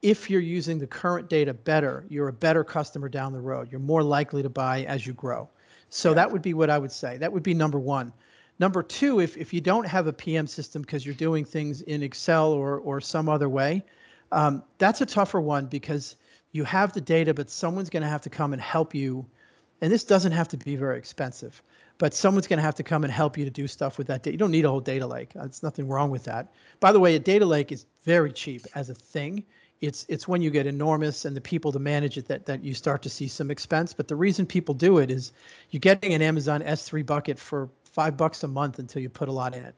if 0.00 0.30
you're 0.30 0.40
using 0.40 0.78
the 0.78 0.86
current 0.86 1.28
data 1.28 1.52
better, 1.52 2.06
you're 2.08 2.28
a 2.28 2.32
better 2.32 2.64
customer 2.64 3.10
down 3.10 3.34
the 3.34 3.40
road. 3.40 3.70
You're 3.70 3.80
more 3.80 4.02
likely 4.02 4.42
to 4.42 4.48
buy 4.48 4.84
as 4.84 5.06
you 5.06 5.12
grow. 5.12 5.46
So 5.90 6.10
yeah. 6.10 6.14
that 6.14 6.32
would 6.32 6.42
be 6.42 6.54
what 6.54 6.70
I 6.70 6.78
would 6.78 6.92
say. 6.92 7.18
That 7.18 7.30
would 7.30 7.42
be 7.42 7.52
number 7.52 7.78
one. 7.78 8.14
Number 8.58 8.82
two, 8.82 9.20
if 9.20 9.36
if 9.36 9.52
you 9.52 9.60
don't 9.60 9.86
have 9.86 10.06
a 10.06 10.12
PM 10.12 10.46
system 10.46 10.82
because 10.82 11.06
you're 11.06 11.14
doing 11.14 11.44
things 11.44 11.82
in 11.82 12.02
Excel 12.02 12.52
or 12.52 12.78
or 12.78 13.00
some 13.00 13.28
other 13.28 13.48
way, 13.48 13.84
um, 14.32 14.62
that's 14.78 15.00
a 15.00 15.06
tougher 15.06 15.40
one 15.40 15.66
because 15.66 16.16
you 16.52 16.64
have 16.64 16.92
the 16.92 17.00
data, 17.00 17.32
but 17.34 17.50
someone's 17.50 17.90
going 17.90 18.02
to 18.02 18.08
have 18.08 18.22
to 18.22 18.30
come 18.30 18.52
and 18.52 18.60
help 18.60 18.94
you. 18.94 19.24
And 19.80 19.92
this 19.92 20.02
doesn't 20.02 20.32
have 20.32 20.48
to 20.48 20.56
be 20.56 20.74
very 20.74 20.98
expensive, 20.98 21.62
but 21.98 22.12
someone's 22.12 22.48
going 22.48 22.56
to 22.56 22.64
have 22.64 22.74
to 22.76 22.82
come 22.82 23.04
and 23.04 23.12
help 23.12 23.38
you 23.38 23.44
to 23.44 23.50
do 23.50 23.68
stuff 23.68 23.96
with 23.96 24.08
that 24.08 24.22
data. 24.22 24.32
You 24.32 24.38
don't 24.38 24.50
need 24.50 24.64
a 24.64 24.70
whole 24.70 24.80
data 24.80 25.06
lake. 25.06 25.34
There's 25.34 25.62
nothing 25.62 25.86
wrong 25.86 26.10
with 26.10 26.24
that. 26.24 26.52
By 26.80 26.90
the 26.90 26.98
way, 26.98 27.14
a 27.14 27.20
data 27.20 27.46
lake 27.46 27.70
is 27.70 27.86
very 28.04 28.32
cheap 28.32 28.66
as 28.74 28.90
a 28.90 28.94
thing. 28.94 29.44
It's 29.80 30.04
it's 30.08 30.26
when 30.26 30.42
you 30.42 30.50
get 30.50 30.66
enormous 30.66 31.24
and 31.24 31.36
the 31.36 31.40
people 31.40 31.70
to 31.70 31.78
manage 31.78 32.18
it 32.18 32.26
that 32.26 32.44
that 32.46 32.64
you 32.64 32.74
start 32.74 33.00
to 33.02 33.08
see 33.08 33.28
some 33.28 33.50
expense. 33.50 33.92
But 33.94 34.08
the 34.08 34.16
reason 34.16 34.44
people 34.44 34.74
do 34.74 34.98
it 34.98 35.08
is 35.08 35.30
you're 35.70 35.78
getting 35.78 36.14
an 36.14 36.22
Amazon 36.22 36.62
S3 36.62 37.06
bucket 37.06 37.38
for 37.38 37.68
five 37.98 38.16
bucks 38.16 38.44
a 38.44 38.48
month 38.48 38.78
until 38.78 39.02
you 39.02 39.08
put 39.08 39.28
a 39.28 39.32
lot 39.32 39.56
in 39.56 39.64
it. 39.64 39.74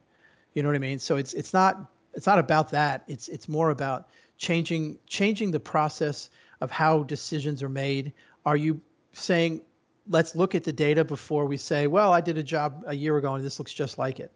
You 0.52 0.62
know 0.62 0.68
what 0.68 0.76
I 0.76 0.86
mean? 0.90 0.98
So 0.98 1.16
it's 1.16 1.32
it's 1.32 1.54
not 1.54 1.72
it's 2.12 2.26
not 2.26 2.38
about 2.38 2.70
that. 2.70 3.02
It's 3.08 3.28
it's 3.28 3.48
more 3.48 3.70
about 3.70 4.08
changing 4.36 4.98
changing 5.06 5.52
the 5.52 5.60
process 5.60 6.28
of 6.60 6.70
how 6.70 7.02
decisions 7.04 7.62
are 7.62 7.70
made? 7.70 8.12
Are 8.44 8.58
you 8.58 8.78
saying, 9.14 9.62
let's 10.06 10.36
look 10.36 10.54
at 10.54 10.64
the 10.64 10.72
data 10.86 11.02
before 11.02 11.46
we 11.46 11.56
say, 11.56 11.86
well, 11.86 12.12
I 12.12 12.20
did 12.20 12.36
a 12.36 12.42
job 12.42 12.84
a 12.86 12.94
year 12.94 13.16
ago 13.16 13.36
and 13.36 13.42
this 13.42 13.58
looks 13.58 13.72
just 13.72 13.96
like 13.96 14.20
it? 14.20 14.30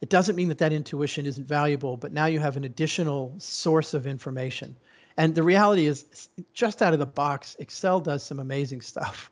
It 0.00 0.10
doesn't 0.10 0.36
mean 0.36 0.48
that 0.48 0.58
that 0.58 0.72
intuition 0.72 1.26
isn't 1.26 1.48
valuable, 1.48 1.96
but 1.96 2.12
now 2.12 2.26
you 2.26 2.38
have 2.38 2.56
an 2.56 2.62
additional 2.62 3.34
source 3.38 3.94
of 3.94 4.06
information. 4.06 4.76
And 5.16 5.34
the 5.34 5.42
reality 5.42 5.86
is, 5.86 6.28
just 6.52 6.82
out 6.82 6.92
of 6.92 7.00
the 7.00 7.06
box, 7.06 7.56
Excel 7.58 7.98
does 7.98 8.22
some 8.22 8.38
amazing 8.38 8.80
stuff. 8.92 9.28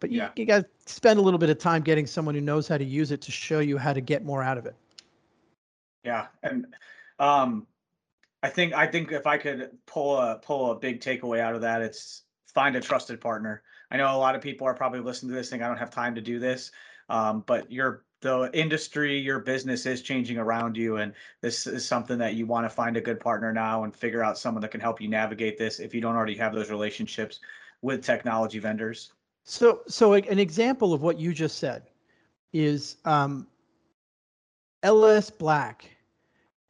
But 0.00 0.10
you, 0.10 0.18
yeah. 0.18 0.30
you 0.36 0.46
got 0.46 0.64
to 0.64 0.92
spend 0.92 1.18
a 1.18 1.22
little 1.22 1.38
bit 1.38 1.50
of 1.50 1.58
time 1.58 1.82
getting 1.82 2.06
someone 2.06 2.34
who 2.34 2.40
knows 2.40 2.68
how 2.68 2.78
to 2.78 2.84
use 2.84 3.10
it 3.10 3.20
to 3.22 3.32
show 3.32 3.60
you 3.60 3.78
how 3.78 3.92
to 3.92 4.00
get 4.00 4.24
more 4.24 4.42
out 4.42 4.58
of 4.58 4.66
it. 4.66 4.76
Yeah. 6.04 6.26
And 6.42 6.66
um, 7.18 7.66
I 8.42 8.48
think 8.48 8.72
I 8.74 8.86
think 8.86 9.12
if 9.12 9.26
I 9.26 9.36
could 9.36 9.70
pull 9.86 10.16
a 10.16 10.36
pull 10.36 10.70
a 10.70 10.76
big 10.76 11.00
takeaway 11.00 11.40
out 11.40 11.54
of 11.54 11.60
that, 11.62 11.82
it's 11.82 12.22
find 12.46 12.76
a 12.76 12.80
trusted 12.80 13.20
partner. 13.20 13.62
I 13.90 13.96
know 13.96 14.14
a 14.14 14.18
lot 14.18 14.34
of 14.34 14.42
people 14.42 14.66
are 14.66 14.74
probably 14.74 15.00
listening 15.00 15.30
to 15.30 15.36
this 15.36 15.50
thing. 15.50 15.62
I 15.62 15.68
don't 15.68 15.78
have 15.78 15.90
time 15.90 16.14
to 16.14 16.20
do 16.20 16.38
this, 16.38 16.70
um, 17.08 17.42
but 17.46 17.70
your 17.70 18.04
the 18.20 18.50
industry, 18.52 19.16
your 19.16 19.38
business 19.38 19.86
is 19.86 20.02
changing 20.02 20.38
around 20.38 20.76
you, 20.76 20.96
and 20.96 21.12
this 21.40 21.66
is 21.66 21.86
something 21.86 22.18
that 22.18 22.34
you 22.34 22.46
want 22.46 22.64
to 22.64 22.70
find 22.70 22.96
a 22.96 23.00
good 23.00 23.20
partner 23.20 23.52
now 23.52 23.84
and 23.84 23.94
figure 23.94 24.24
out 24.24 24.38
someone 24.38 24.60
that 24.62 24.72
can 24.72 24.80
help 24.80 25.00
you 25.00 25.08
navigate 25.08 25.56
this 25.56 25.78
if 25.78 25.94
you 25.94 26.00
don't 26.00 26.16
already 26.16 26.36
have 26.36 26.52
those 26.52 26.70
relationships 26.70 27.40
with 27.80 28.04
technology 28.04 28.58
vendors. 28.58 29.12
So, 29.50 29.80
so 29.88 30.12
an 30.12 30.38
example 30.38 30.92
of 30.92 31.00
what 31.00 31.18
you 31.18 31.32
just 31.32 31.56
said 31.58 31.84
is 32.52 32.98
um, 33.06 33.46
LS 34.82 35.30
Black 35.30 35.88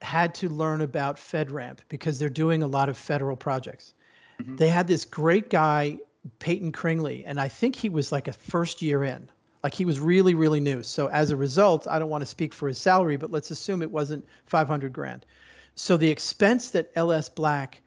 had 0.00 0.32
to 0.36 0.48
learn 0.48 0.82
about 0.82 1.16
FedRAMP 1.16 1.78
because 1.88 2.20
they're 2.20 2.28
doing 2.28 2.62
a 2.62 2.68
lot 2.68 2.88
of 2.88 2.96
federal 2.96 3.36
projects. 3.36 3.94
Mhm. 4.40 4.58
They 4.58 4.68
had 4.68 4.86
this 4.86 5.04
great 5.04 5.50
guy, 5.50 5.98
Peyton 6.38 6.70
Kringley, 6.70 7.24
and 7.24 7.40
I 7.40 7.48
think 7.48 7.74
he 7.74 7.88
was 7.88 8.12
like 8.12 8.28
a 8.28 8.32
first 8.32 8.80
year 8.80 9.02
in. 9.02 9.28
Like 9.64 9.74
he 9.74 9.84
was 9.84 9.98
really, 9.98 10.34
really 10.34 10.60
new. 10.60 10.84
So 10.84 11.08
as 11.08 11.32
a 11.32 11.36
result, 11.36 11.88
I 11.88 11.98
don't 11.98 12.10
want 12.10 12.22
to 12.22 12.26
speak 12.26 12.54
for 12.54 12.68
his 12.68 12.78
salary, 12.78 13.16
but 13.16 13.32
let's 13.32 13.50
assume 13.50 13.82
it 13.82 13.90
wasn't 13.90 14.24
500 14.46 14.92
grand. 14.92 15.26
So 15.74 15.96
the 15.96 16.08
expense 16.08 16.70
that 16.70 16.92
LS 16.94 17.28
Black 17.28 17.82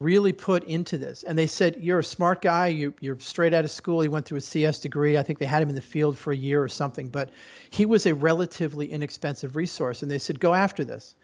really 0.00 0.32
put 0.32 0.64
into 0.64 0.98
this, 0.98 1.22
and 1.22 1.38
they 1.38 1.46
said, 1.46 1.76
"You're 1.78 2.00
a 2.00 2.04
smart 2.04 2.42
guy. 2.42 2.68
You, 2.68 2.94
you're 3.00 3.18
straight 3.20 3.54
out 3.54 3.64
of 3.64 3.70
school. 3.70 4.00
He 4.00 4.08
went 4.08 4.26
through 4.26 4.38
a 4.38 4.42
CS 4.42 4.78
degree. 4.80 5.16
I 5.16 5.22
think 5.22 5.38
they 5.38 5.46
had 5.46 5.62
him 5.62 5.68
in 5.68 5.74
the 5.74 5.80
field 5.80 6.18
for 6.18 6.32
a 6.32 6.36
year 6.36 6.62
or 6.62 6.68
something, 6.68 7.08
but 7.08 7.30
he 7.70 7.86
was 7.86 8.06
a 8.06 8.14
relatively 8.14 8.90
inexpensive 8.90 9.56
resource." 9.56 10.02
And 10.02 10.10
they 10.10 10.18
said, 10.18 10.40
"Go 10.40 10.54
after 10.54 10.84
this." 10.84 11.14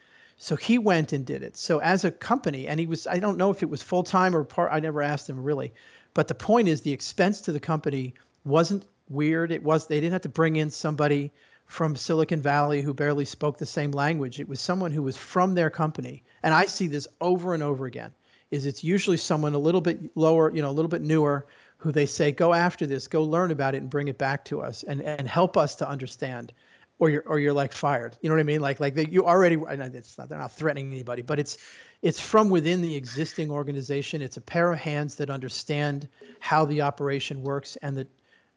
So 0.43 0.57
he 0.57 0.79
went 0.79 1.13
and 1.13 1.27
did 1.27 1.43
it. 1.43 1.55
So 1.55 1.81
as 1.81 2.03
a 2.03 2.11
company, 2.11 2.67
and 2.67 2.81
he 2.81 2.87
was, 2.87 3.07
I 3.07 3.19
don't 3.19 3.37
know 3.37 3.51
if 3.51 3.63
it 3.63 3.69
was 3.69 3.83
full 3.83 4.03
time 4.03 4.35
or 4.35 4.43
part, 4.43 4.73
I 4.73 4.81
never 4.81 5.03
asked 5.03 5.29
him 5.29 5.45
really. 5.45 5.75
But 6.15 6.29
the 6.29 6.35
point 6.35 6.67
is 6.67 6.81
the 6.81 6.93
expense 6.93 7.43
to 7.43 7.53
the 7.53 7.61
company 7.61 8.15
wasn't 8.47 8.87
weird. 9.11 9.53
It 9.53 9.63
was, 9.63 9.87
they 9.87 10.01
didn't 10.01 10.15
have 10.15 10.23
to 10.23 10.31
bring 10.31 10.57
in 10.57 10.71
somebody 10.71 11.31
from 11.67 11.95
Silicon 11.95 12.41
Valley 12.41 12.81
who 12.81 12.95
barely 12.95 13.27
spoke 13.27 13.59
the 13.59 13.67
same 13.67 13.91
language. 13.91 14.41
It 14.41 14.49
was 14.49 14.63
someone 14.63 14.93
who 14.93 15.03
was 15.03 15.17
from 15.17 15.55
their 15.55 15.69
company. 15.69 16.23
And 16.43 16.55
I 16.55 16.65
see 16.65 16.87
this 16.87 17.07
over 17.21 17.53
and 17.53 17.63
over 17.63 17.85
again 17.85 18.13
is 18.51 18.67
it's 18.67 18.83
usually 18.83 19.17
someone 19.17 19.55
a 19.55 19.59
little 19.59 19.81
bit 19.81 19.99
lower, 20.17 20.55
you 20.55 20.63
know, 20.63 20.71
a 20.71 20.73
little 20.73 20.89
bit 20.89 21.03
newer 21.03 21.47
who 21.79 21.93
they 21.93 22.07
say, 22.07 22.31
go 22.31 22.53
after 22.53 22.87
this, 22.87 23.07
go 23.09 23.23
learn 23.23 23.51
about 23.51 23.75
it 23.75 23.79
and 23.79 23.89
bring 23.91 24.09
it 24.09 24.19
back 24.19 24.45
to 24.45 24.61
us 24.61 24.83
and, 24.83 25.01
and 25.03 25.29
help 25.29 25.57
us 25.57 25.75
to 25.77 25.89
understand 25.89 26.53
or 27.01 27.09
you're 27.09 27.23
or 27.27 27.41
you're 27.41 27.53
like 27.53 27.73
fired. 27.73 28.17
You 28.21 28.29
know 28.29 28.37
what 28.37 28.41
I 28.41 28.45
mean? 28.45 28.61
Like 28.61 28.79
like 28.79 28.95
they, 28.95 29.07
you 29.07 29.27
already. 29.27 29.57
And 29.69 29.83
it's 29.95 30.17
not 30.17 30.29
they're 30.29 30.39
not 30.39 30.53
threatening 30.53 30.93
anybody, 30.93 31.23
but 31.23 31.39
it's 31.41 31.59
it's 32.03 32.21
from 32.21 32.49
within 32.51 32.81
the 32.83 32.95
existing 32.95 33.51
organization. 33.51 34.23
It's 34.23 34.37
a 34.37 34.41
pair 34.41 34.73
of 34.73 34.79
hands 34.79 35.17
that 35.17 35.31
understand 35.31 36.09
how 36.39 36.65
the 36.65 36.81
operation 36.83 37.43
works 37.43 37.77
and 37.83 37.97
the 37.97 38.07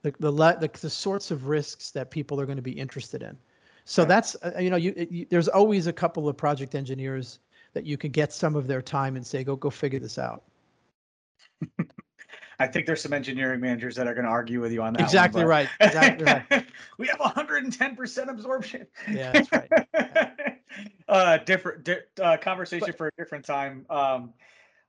the 0.03 0.13
the, 0.19 0.31
the, 0.31 0.69
the 0.81 0.89
sorts 0.89 1.31
of 1.31 1.47
risks 1.47 1.91
that 1.91 2.11
people 2.11 2.39
are 2.39 2.45
going 2.45 2.57
to 2.57 2.61
be 2.61 2.73
interested 2.73 3.23
in. 3.23 3.37
So 3.85 4.05
that's 4.05 4.35
uh, 4.43 4.59
you 4.59 4.69
know 4.69 4.77
you, 4.77 4.93
you 5.09 5.25
there's 5.29 5.47
always 5.47 5.87
a 5.87 5.93
couple 5.93 6.27
of 6.27 6.35
project 6.37 6.75
engineers 6.75 7.39
that 7.74 7.86
you 7.86 7.97
can 7.97 8.11
get 8.11 8.32
some 8.32 8.55
of 8.55 8.67
their 8.67 8.82
time 8.82 9.15
and 9.15 9.26
say 9.26 9.43
go 9.43 9.55
go 9.55 9.69
figure 9.69 9.99
this 9.99 10.17
out. 10.17 10.43
I 12.59 12.67
think 12.67 12.86
there's 12.86 13.01
some 13.01 13.13
engineering 13.13 13.59
managers 13.59 13.95
that 13.95 14.07
are 14.07 14.13
going 14.13 14.26
to 14.26 14.32
argue 14.32 14.61
with 14.61 14.71
you 14.71 14.82
on 14.84 14.93
that. 14.93 15.01
Exactly 15.01 15.41
but- 15.41 15.47
right. 15.47 15.69
Exactly 15.80 16.26
right. 16.26 16.65
we 16.97 17.07
have 17.07 17.19
110% 17.19 18.30
absorption. 18.30 18.88
Yeah, 19.11 19.32
that's 19.32 19.51
right. 19.51 20.59
uh, 21.07 21.38
different 21.39 21.84
di- 21.84 22.21
uh, 22.21 22.38
conversation 22.38 22.93
for 22.93 23.07
a 23.07 23.11
different 23.17 23.45
time. 23.45 23.86
Um, 23.89 24.34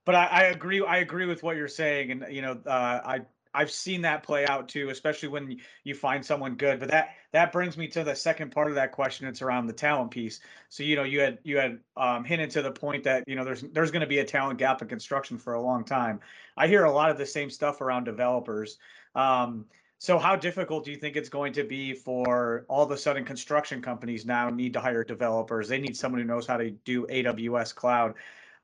but 0.04 0.14
I, 0.14 0.26
I 0.26 0.42
agree. 0.44 0.84
I 0.84 0.98
agree 0.98 1.24
with 1.26 1.42
what 1.42 1.56
you're 1.56 1.66
saying, 1.66 2.10
and 2.10 2.26
you 2.30 2.42
know, 2.42 2.60
uh, 2.66 3.00
I 3.04 3.20
I've 3.54 3.70
seen 3.70 4.02
that 4.02 4.22
play 4.22 4.46
out 4.46 4.68
too, 4.68 4.90
especially 4.90 5.28
when 5.28 5.58
you 5.84 5.94
find 5.94 6.24
someone 6.24 6.56
good. 6.56 6.80
But 6.80 6.90
that 6.90 7.10
that 7.32 7.52
brings 7.52 7.78
me 7.78 7.88
to 7.88 8.04
the 8.04 8.14
second 8.14 8.50
part 8.50 8.68
of 8.68 8.74
that 8.74 8.92
question. 8.92 9.26
It's 9.26 9.42
around 9.42 9.66
the 9.66 9.72
talent 9.72 10.10
piece. 10.10 10.40
So 10.68 10.82
you 10.82 10.96
know, 10.96 11.04
you 11.04 11.20
had 11.20 11.38
you 11.44 11.56
had 11.58 11.78
um, 11.96 12.24
hinted 12.24 12.50
to 12.50 12.62
the 12.62 12.72
point 12.72 13.04
that 13.04 13.24
you 13.26 13.36
know 13.36 13.44
there's 13.44 13.62
there's 13.62 13.90
going 13.90 14.00
to 14.00 14.06
be 14.06 14.18
a 14.18 14.24
talent 14.24 14.58
gap 14.58 14.82
in 14.82 14.88
construction 14.88 15.38
for 15.38 15.54
a 15.54 15.62
long 15.62 15.84
time. 15.84 16.20
I 16.56 16.66
hear 16.66 16.84
a 16.84 16.92
lot 16.92 17.10
of 17.10 17.18
the 17.18 17.26
same 17.26 17.50
stuff 17.50 17.80
around 17.80 18.04
developers. 18.04 18.78
Um, 19.14 19.66
so 19.98 20.18
how 20.18 20.36
difficult 20.36 20.84
do 20.84 20.90
you 20.90 20.98
think 20.98 21.16
it's 21.16 21.30
going 21.30 21.52
to 21.54 21.64
be 21.64 21.94
for 21.94 22.66
all 22.68 22.82
of 22.82 22.90
a 22.90 22.96
sudden 22.96 23.24
construction 23.24 23.80
companies 23.80 24.26
now 24.26 24.50
need 24.50 24.74
to 24.74 24.80
hire 24.80 25.02
developers? 25.02 25.68
They 25.68 25.78
need 25.78 25.96
someone 25.96 26.20
who 26.20 26.26
knows 26.26 26.46
how 26.46 26.58
to 26.58 26.70
do 26.70 27.06
AWS 27.06 27.74
cloud. 27.74 28.14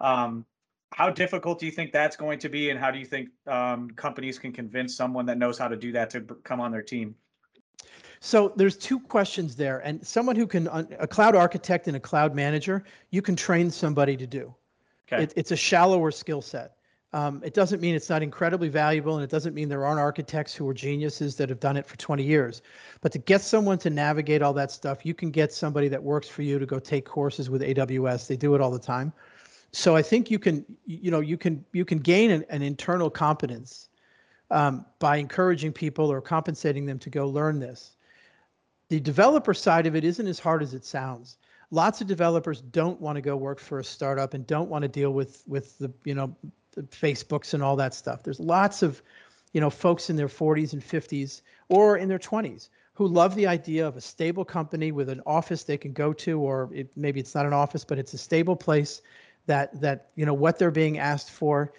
Um, 0.01 0.45
how 0.93 1.11
difficult 1.11 1.59
do 1.59 1.66
you 1.66 1.72
think 1.72 1.93
that's 1.93 2.16
going 2.16 2.38
to 2.41 2.49
be, 2.49 2.70
and 2.70 2.78
how 2.78 2.91
do 2.91 2.99
you 2.99 3.05
think 3.05 3.28
um, 3.47 3.91
companies 3.93 4.38
can 4.38 4.53
convince 4.53 4.97
someone 4.97 5.26
that 5.26 5.38
knows 5.38 5.57
how 5.59 5.68
to 5.68 5.76
do 5.76 5.93
that 5.93 6.11
to 6.11 6.20
come 6.45 6.61
on 6.61 6.72
their 6.72 6.82
team? 6.82 7.14
So 8.20 8.53
there's 8.57 8.76
two 8.76 9.01
questions 9.01 9.57
there, 9.57 9.78
and 9.78 10.07
someone 10.07 10.36
who 10.36 10.47
can 10.47 10.68
a 10.68 11.07
cloud 11.07 11.34
architect 11.34 11.86
and 11.86 11.97
a 11.97 12.01
cloud 12.01 12.34
manager, 12.34 12.84
you 13.11 13.22
can 13.22 13.34
train 13.34 13.70
somebody 13.70 14.16
to 14.16 14.26
do. 14.26 14.55
Okay. 15.11 15.22
It, 15.22 15.32
it's 15.36 15.53
a 15.53 15.57
shallower 15.57 16.11
skill 16.11 16.43
set. 16.43 16.76
Um, 17.12 17.41
it 17.45 17.55
doesn't 17.55 17.80
mean 17.80 17.97
it's 17.97 18.09
not 18.09 18.22
incredibly 18.22 18.68
valuable, 18.68 19.14
and 19.14 19.24
it 19.24 19.30
doesn't 19.30 19.55
mean 19.55 19.68
there 19.68 19.84
aren't 19.84 19.99
architects 19.99 20.55
who 20.55 20.68
are 20.68 20.74
geniuses 20.74 21.34
that 21.36 21.49
have 21.49 21.59
done 21.59 21.76
it 21.76 21.86
for 21.86 21.97
20 21.97 22.22
years. 22.22 22.62
But 23.01 23.11
to 23.12 23.18
get 23.18 23.41
someone 23.41 23.78
to 23.78 23.91
navigate 23.91 24.43
all 24.43 24.53
that 24.53 24.70
stuff, 24.70 25.05
you 25.05 25.14
can 25.14 25.30
get 25.30 25.53
somebody 25.53 25.88
that 25.88 26.03
works 26.03 26.28
for 26.28 26.43
you 26.43 26.59
to 26.59 26.66
go 26.66 26.78
take 26.78 27.05
courses 27.05 27.51
with 27.51 27.62
AWS. 27.62 28.28
They 28.28 28.36
do 28.36 28.55
it 28.55 28.61
all 28.61 28.70
the 28.70 28.78
time. 28.78 29.12
So 29.73 29.95
I 29.95 30.03
think 30.03 30.31
you 30.31 30.39
can, 30.39 30.64
you 30.87 31.11
know, 31.11 31.21
you 31.21 31.37
can 31.37 31.64
you 31.73 31.85
can 31.85 31.99
gain 31.99 32.31
an, 32.31 32.45
an 32.49 32.62
internal 32.62 33.11
competence 33.11 33.89
um, 34.51 34.85
by 34.99 35.16
encouraging 35.16 35.73
people 35.73 36.11
or 36.11 36.21
compensating 36.21 36.87
them 36.87 36.99
to 36.99 37.11
go 37.11 37.29
learn 37.29 37.61
this. 37.61 37.93
The 38.89 38.99
developer 38.99 39.55
side 39.55 39.87
of 39.87 39.95
it 39.95 40.03
isn't 40.03 40.27
as 40.27 40.41
hard 40.41 40.62
as 40.62 40.75
it 40.75 40.85
sounds. 40.85 41.37
Lots 41.71 42.01
of 42.01 42.09
developers 42.09 42.61
don't 42.61 43.01
want 43.01 43.14
to 43.14 43.23
go 43.23 43.37
work 43.37 43.61
for 43.61 43.79
a 43.79 43.85
startup 43.85 44.35
and 44.35 44.45
don't 44.47 44.68
want 44.68 44.83
to 44.83 44.89
deal 44.89 45.12
with 45.12 45.45
with 45.47 45.79
the 45.79 45.93
you 46.05 46.14
know 46.14 46.35
the 46.73 46.83
Facebooks 46.83 47.55
and 47.55 47.62
all 47.62 47.77
that 47.77 47.95
stuff. 47.95 48.25
There's 48.25 48.41
lots 48.41 48.83
of 48.83 49.01
you 49.53 49.61
know 49.61 49.71
folks 49.71 50.11
in 50.11 50.16
their 50.16 50.29
40s 50.29 50.73
and 50.73 50.83
50s 50.83 51.43
or 51.68 51.97
in 51.97 52.09
their 52.09 52.18
20s 52.18 52.68
who 52.95 53.07
love 53.07 53.35
the 53.35 53.47
idea 53.47 53.87
of 53.87 53.97
a 53.97 54.01
stable 54.01 54.45
company 54.45 54.93
with 54.93 55.09
an 55.09 55.23
office 55.25 55.64
they 55.64 55.79
can 55.79 55.93
go 55.93 56.12
to, 56.12 56.39
or 56.39 56.68
it, 56.71 56.91
maybe 56.97 57.18
it's 57.18 57.35
not 57.35 57.47
an 57.47 57.53
office, 57.53 57.83
but 57.83 57.99
it's 57.99 58.12
a 58.12 58.18
stable 58.18 58.57
place 58.57 59.01
that 59.51 59.80
that 59.80 60.11
you 60.14 60.24
know 60.24 60.34
what 60.34 60.59
they're 60.59 60.70
being 60.70 60.98
asked 60.98 61.30
for 61.30 61.72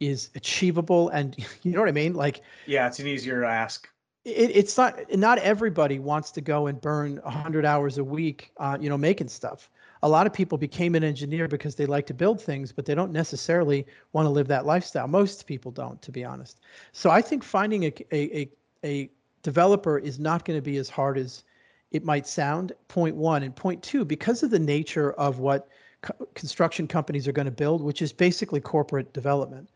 is 0.00 0.30
achievable 0.34 1.10
and 1.10 1.36
you 1.62 1.72
know 1.72 1.80
what 1.80 1.88
I 1.88 1.92
mean? 1.92 2.14
Like 2.14 2.40
Yeah, 2.66 2.86
it's 2.86 2.98
an 2.98 3.06
easier 3.06 3.44
ask. 3.44 3.88
it, 4.24 4.50
it's 4.60 4.76
not 4.76 4.98
not 5.12 5.38
everybody 5.38 5.98
wants 5.98 6.30
to 6.32 6.40
go 6.40 6.66
and 6.68 6.80
burn 6.80 7.20
100 7.22 7.64
hours 7.66 7.98
a 7.98 8.04
week 8.04 8.50
uh, 8.56 8.76
you 8.80 8.88
know 8.88 8.98
making 8.98 9.28
stuff. 9.28 9.70
A 10.02 10.08
lot 10.08 10.26
of 10.28 10.32
people 10.32 10.56
became 10.56 10.94
an 10.94 11.02
engineer 11.02 11.48
because 11.48 11.74
they 11.74 11.84
like 11.84 12.06
to 12.06 12.14
build 12.14 12.40
things 12.40 12.72
but 12.72 12.86
they 12.86 12.94
don't 12.94 13.12
necessarily 13.12 13.86
want 14.14 14.24
to 14.26 14.30
live 14.30 14.48
that 14.48 14.64
lifestyle. 14.64 15.08
Most 15.08 15.46
people 15.46 15.70
don't 15.70 16.00
to 16.02 16.10
be 16.10 16.24
honest. 16.24 16.60
So 16.92 17.10
i 17.10 17.20
think 17.20 17.44
finding 17.44 17.84
a 17.84 17.92
a, 18.12 18.20
a, 18.40 18.50
a 18.84 19.10
developer 19.42 19.98
is 19.98 20.18
not 20.18 20.44
going 20.46 20.58
to 20.58 20.70
be 20.72 20.78
as 20.78 20.88
hard 20.88 21.18
as 21.18 21.44
it 21.90 22.04
might 22.04 22.26
sound. 22.26 22.72
Point 22.88 23.16
one. 23.16 23.42
And 23.42 23.54
point 23.54 23.82
two 23.82 24.04
because 24.04 24.42
of 24.42 24.50
the 24.50 24.58
nature 24.58 25.12
of 25.12 25.38
what 25.38 25.68
co- 26.02 26.26
construction 26.34 26.86
companies 26.86 27.28
are 27.28 27.32
going 27.32 27.46
to 27.46 27.52
build 27.52 27.82
which 27.82 28.02
is 28.02 28.12
basically 28.12 28.60
corporate 28.60 29.12
development 29.12 29.68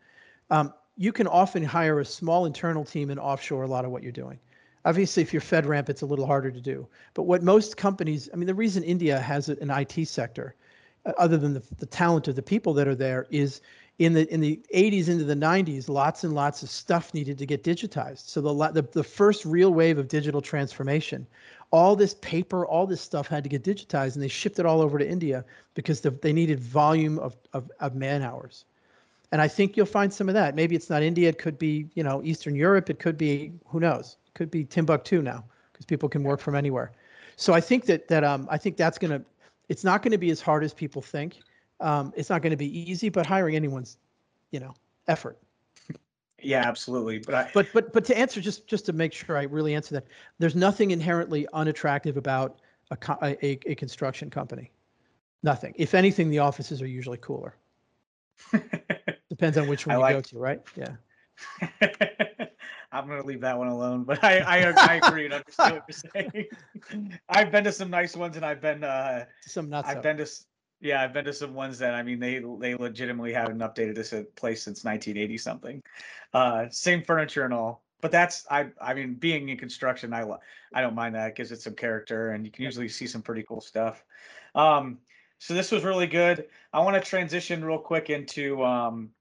um, 0.49 0.73
you 0.95 1.11
can 1.11 1.27
often 1.27 1.63
hire 1.63 1.99
a 1.99 2.05
small 2.05 2.45
internal 2.45 2.85
team 2.85 3.09
and 3.09 3.19
offshore 3.19 3.63
a 3.63 3.67
lot 3.67 3.85
of 3.85 3.91
what 3.91 4.03
you're 4.03 4.11
doing. 4.11 4.39
Obviously, 4.85 5.23
if 5.23 5.33
you're 5.33 5.41
FedRAMP, 5.41 5.89
it's 5.89 6.01
a 6.01 6.05
little 6.05 6.25
harder 6.25 6.51
to 6.51 6.59
do. 6.59 6.87
But 7.13 7.23
what 7.23 7.41
most 7.41 7.77
companies, 7.77 8.29
I 8.33 8.35
mean, 8.35 8.47
the 8.47 8.53
reason 8.53 8.83
India 8.83 9.19
has 9.19 9.49
an 9.49 9.69
IT 9.71 10.07
sector, 10.07 10.55
uh, 11.05 11.13
other 11.17 11.37
than 11.37 11.53
the, 11.53 11.63
the 11.77 11.85
talent 11.85 12.27
of 12.27 12.35
the 12.35 12.43
people 12.43 12.73
that 12.73 12.87
are 12.87 12.95
there, 12.95 13.25
is 13.29 13.61
in 13.99 14.13
the 14.13 14.31
in 14.33 14.41
the 14.41 14.59
80s 14.73 15.07
into 15.07 15.23
the 15.23 15.35
90s, 15.35 15.87
lots 15.87 16.23
and 16.23 16.33
lots 16.33 16.63
of 16.63 16.69
stuff 16.69 17.13
needed 17.13 17.37
to 17.37 17.45
get 17.45 17.63
digitized. 17.63 18.27
So 18.27 18.41
the 18.41 18.53
the, 18.71 18.81
the 18.91 19.03
first 19.03 19.45
real 19.45 19.73
wave 19.73 19.97
of 19.97 20.07
digital 20.07 20.41
transformation, 20.41 21.25
all 21.73 21.95
this 21.97 22.13
paper, 22.15 22.65
all 22.65 22.87
this 22.87 23.01
stuff 23.01 23.27
had 23.27 23.43
to 23.43 23.49
get 23.49 23.63
digitized, 23.63 24.13
and 24.13 24.23
they 24.23 24.29
shipped 24.29 24.59
it 24.59 24.65
all 24.65 24.79
over 24.79 24.97
to 24.97 25.05
India 25.05 25.43
because 25.73 25.99
the, 25.99 26.11
they 26.11 26.31
needed 26.31 26.59
volume 26.59 27.19
of, 27.19 27.35
of, 27.51 27.69
of 27.81 27.95
man 27.95 28.21
hours 28.21 28.63
and 29.33 29.41
I 29.41 29.47
think 29.47 29.75
you'll 29.75 29.87
find 29.87 30.13
some 30.13 30.29
of 30.29 30.35
that. 30.35 30.53
Maybe 30.53 30.75
it's 30.75 30.91
not 30.91 31.01
India. 31.01 31.27
It 31.27 31.39
could 31.39 31.57
be, 31.57 31.87
you 31.95 32.03
know, 32.03 32.21
Eastern 32.23 32.55
Europe. 32.55 32.91
It 32.91 32.99
could 32.99 33.17
be, 33.17 33.51
who 33.65 33.79
knows? 33.79 34.17
It 34.27 34.35
could 34.35 34.51
be 34.51 34.63
Timbuktu 34.63 35.23
now 35.23 35.43
because 35.71 35.87
people 35.87 36.07
can 36.07 36.21
work 36.21 36.39
from 36.39 36.53
anywhere. 36.53 36.91
So 37.35 37.51
I 37.51 37.59
think 37.59 37.85
that 37.85 38.07
that 38.09 38.23
um, 38.23 38.47
I 38.51 38.59
think 38.59 38.77
that's 38.77 38.99
gonna. 38.99 39.23
It's 39.69 39.83
not 39.83 40.03
going 40.03 40.11
to 40.11 40.19
be 40.19 40.29
as 40.29 40.39
hard 40.39 40.63
as 40.63 40.71
people 40.71 41.01
think. 41.01 41.39
Um, 41.79 42.13
it's 42.15 42.29
not 42.29 42.43
going 42.43 42.51
to 42.51 42.57
be 42.57 42.79
easy, 42.79 43.09
but 43.09 43.25
hiring 43.25 43.55
anyone's, 43.55 43.97
you 44.51 44.59
know, 44.59 44.75
effort. 45.07 45.39
Yeah, 46.43 46.67
absolutely. 46.67 47.19
But 47.19 47.35
I, 47.35 47.51
But 47.53 47.67
but 47.73 47.93
but 47.93 48.05
to 48.05 48.17
answer 48.17 48.41
just 48.41 48.67
just 48.67 48.85
to 48.87 48.93
make 48.93 49.13
sure 49.13 49.37
I 49.37 49.43
really 49.43 49.75
answer 49.75 49.95
that, 49.95 50.05
there's 50.39 50.55
nothing 50.55 50.91
inherently 50.91 51.47
unattractive 51.53 52.17
about 52.17 52.59
a 52.91 52.97
a, 53.23 53.59
a, 53.65 53.75
construction 53.75 54.29
company. 54.29 54.71
Nothing. 55.41 55.73
If 55.77 55.93
anything, 55.93 56.29
the 56.29 56.39
offices 56.39 56.81
are 56.81 56.87
usually 56.87 57.17
cooler. 57.17 57.55
Depends 59.29 59.57
on 59.57 59.67
which 59.67 59.87
one 59.87 60.01
I 60.01 60.09
you 60.09 60.15
go 60.15 60.21
to, 60.21 60.37
right? 60.37 60.61
Yeah. 60.75 60.95
I'm 62.91 63.07
gonna 63.07 63.25
leave 63.25 63.41
that 63.41 63.57
one 63.57 63.67
alone, 63.67 64.03
but 64.03 64.23
I 64.23 64.39
I, 64.39 64.71
I 64.71 64.95
agree 64.95 65.25
and 65.25 65.33
understand 65.33 65.75
what 65.75 65.83
you're 65.87 66.29
saying. 66.31 67.19
I've 67.29 67.51
been 67.51 67.63
to 67.63 67.71
some 67.71 67.89
nice 67.89 68.15
ones, 68.15 68.35
and 68.35 68.45
I've 68.45 68.61
been 68.61 68.83
uh 68.83 69.25
Some 69.41 69.69
not 69.69 69.85
so. 69.85 69.91
I've 69.91 70.03
been 70.03 70.17
to 70.17 70.27
yeah 70.83 71.01
I've 71.01 71.13
been 71.13 71.25
to 71.25 71.33
some 71.33 71.53
ones 71.55 71.79
that 71.79 71.95
I 71.95 72.03
mean 72.03 72.19
they 72.19 72.39
they 72.59 72.75
legitimately 72.75 73.33
haven't 73.33 73.59
updated 73.59 73.95
this 73.95 74.13
place 74.35 74.63
since 74.63 74.83
1980 74.83 75.37
something. 75.39 75.83
Uh, 76.33 76.67
same 76.69 77.03
furniture 77.03 77.45
and 77.45 77.53
all, 77.53 77.83
but 78.01 78.11
that's 78.11 78.45
I 78.51 78.69
I 78.81 78.93
mean 78.93 79.15
being 79.15 79.49
in 79.49 79.57
construction 79.57 80.13
I 80.13 80.25
I 80.73 80.81
don't 80.81 80.95
mind 80.95 81.15
that. 81.15 81.29
It 81.29 81.35
gives 81.35 81.51
it 81.51 81.61
some 81.61 81.75
character, 81.75 82.31
and 82.31 82.45
you 82.45 82.51
can 82.51 82.63
usually 82.65 82.89
see 82.89 83.07
some 83.07 83.21
pretty 83.23 83.43
cool 83.43 83.61
stuff. 83.61 84.03
Um, 84.55 84.99
So 85.39 85.53
this 85.53 85.71
was 85.71 85.83
really 85.83 86.07
good. 86.07 86.47
I 86.73 86.79
want 86.81 86.95
to 87.03 87.09
transition 87.09 87.65
real 87.65 87.79
quick 87.79 88.09
into 88.09 88.63
um, 88.63 89.11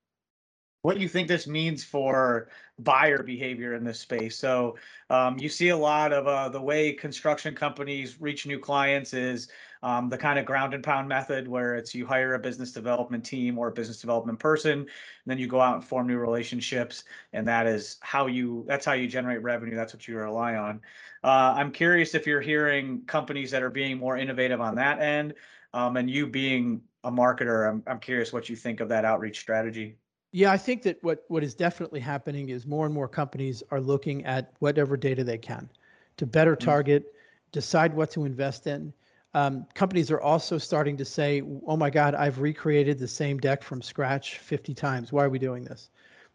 what 0.83 0.97
do 0.97 1.01
you 1.01 1.09
think 1.09 1.29
this 1.29 1.47
means 1.47 1.83
for 1.83 2.49
buyer 2.79 3.23
behavior 3.23 3.75
in 3.75 3.85
this 3.85 4.01
space. 4.01 4.37
So 4.37 4.77
um, 5.11 5.39
you 5.39 5.49
see 5.49 5.69
a 5.69 5.77
lot 5.77 6.13
of 6.13 6.27
uh, 6.27 6.49
the 6.49 6.61
way 6.61 6.93
construction 6.93 7.55
companies 7.55 8.21
reach 8.21 8.47
new 8.47 8.59
clients 8.59 9.15
is 9.15 9.49
um, 9.83 10.09
the 10.09 10.19
kind 10.19 10.39
of 10.39 10.45
ground 10.47 10.75
and 10.75 10.83
pound 10.83 11.09
method 11.09 11.49
where 11.49 11.75
it's 11.75 11.95
you 11.95 12.07
hire 12.07 12.35
a 12.35 12.39
business 12.39 12.73
development 12.73 13.25
team 13.25 13.59
or 13.59 13.69
a 13.69 13.73
business 13.73 14.01
development 14.01 14.39
person, 14.39 14.81
and 14.81 14.89
then 15.27 15.39
you 15.39 15.47
go 15.47 15.61
out 15.61 15.75
and 15.75 15.85
form 15.85 16.07
new 16.07 16.19
relationships, 16.19 17.05
and 17.33 17.47
that 17.49 17.67
is 17.67 17.99
how 18.01 18.27
you 18.27 18.65
that's 18.69 18.85
how 18.85 18.93
you 18.93 19.09
generate 19.09 19.43
revenue. 19.43 19.75
That's 19.75 19.93
what 19.93 20.07
you 20.07 20.17
rely 20.17 20.55
on. 20.55 20.81
Uh, 21.25 21.55
I'm 21.57 21.73
curious 21.73 22.15
if 22.15 22.27
you're 22.27 22.41
hearing 22.41 23.03
companies 23.07 23.51
that 23.51 23.63
are 23.63 23.71
being 23.71 23.99
more 23.99 24.17
innovative 24.17 24.61
on 24.61 24.77
that 24.77 25.01
end, 25.01 25.35
um, 25.75 25.97
and 25.97 26.09
you 26.09 26.27
being 26.29 26.83
a 27.05 27.11
marketer, 27.11 27.69
I'm 27.69 27.83
I'm 27.87 27.99
curious 27.99 28.33
what 28.33 28.49
you 28.49 28.55
think 28.57 28.81
of 28.81 28.89
that 28.91 29.05
outreach 29.05 29.41
strategy. 29.41 29.97
Yeah, 30.33 30.51
I 30.51 30.57
think 30.57 30.83
that 30.85 31.03
what 31.03 31.25
what 31.29 31.45
is 31.45 31.55
definitely 31.55 32.01
happening 32.01 32.49
is 32.49 32.67
more 32.67 32.87
and 32.87 32.95
more 32.95 33.09
companies 33.09 33.63
are 33.71 33.81
looking 33.81 34.25
at 34.25 34.53
whatever 34.61 34.97
data 34.97 35.23
they 35.25 35.39
can 35.39 35.69
to 36.17 36.27
better 36.27 36.57
Mm. 36.57 36.61
target, 36.61 37.15
decide 37.53 37.95
what 37.95 38.11
to 38.13 38.25
invest 38.25 38.67
in. 38.67 38.93
Um, 39.35 39.67
companies 39.75 40.11
are 40.11 40.21
also 40.21 40.59
starting 40.59 40.97
to 40.99 41.05
say, 41.05 41.43
"Oh 41.67 41.77
my 41.77 41.91
God, 41.91 42.15
I've 42.15 42.41
recreated 42.41 42.99
the 42.99 43.09
same 43.09 43.39
deck 43.39 43.63
from 43.63 43.83
scratch 43.83 44.39
50 44.39 44.75
times. 44.75 45.13
Why 45.13 45.25
are 45.25 45.31
we 45.31 45.39
doing 45.39 45.65
this?" 45.65 45.91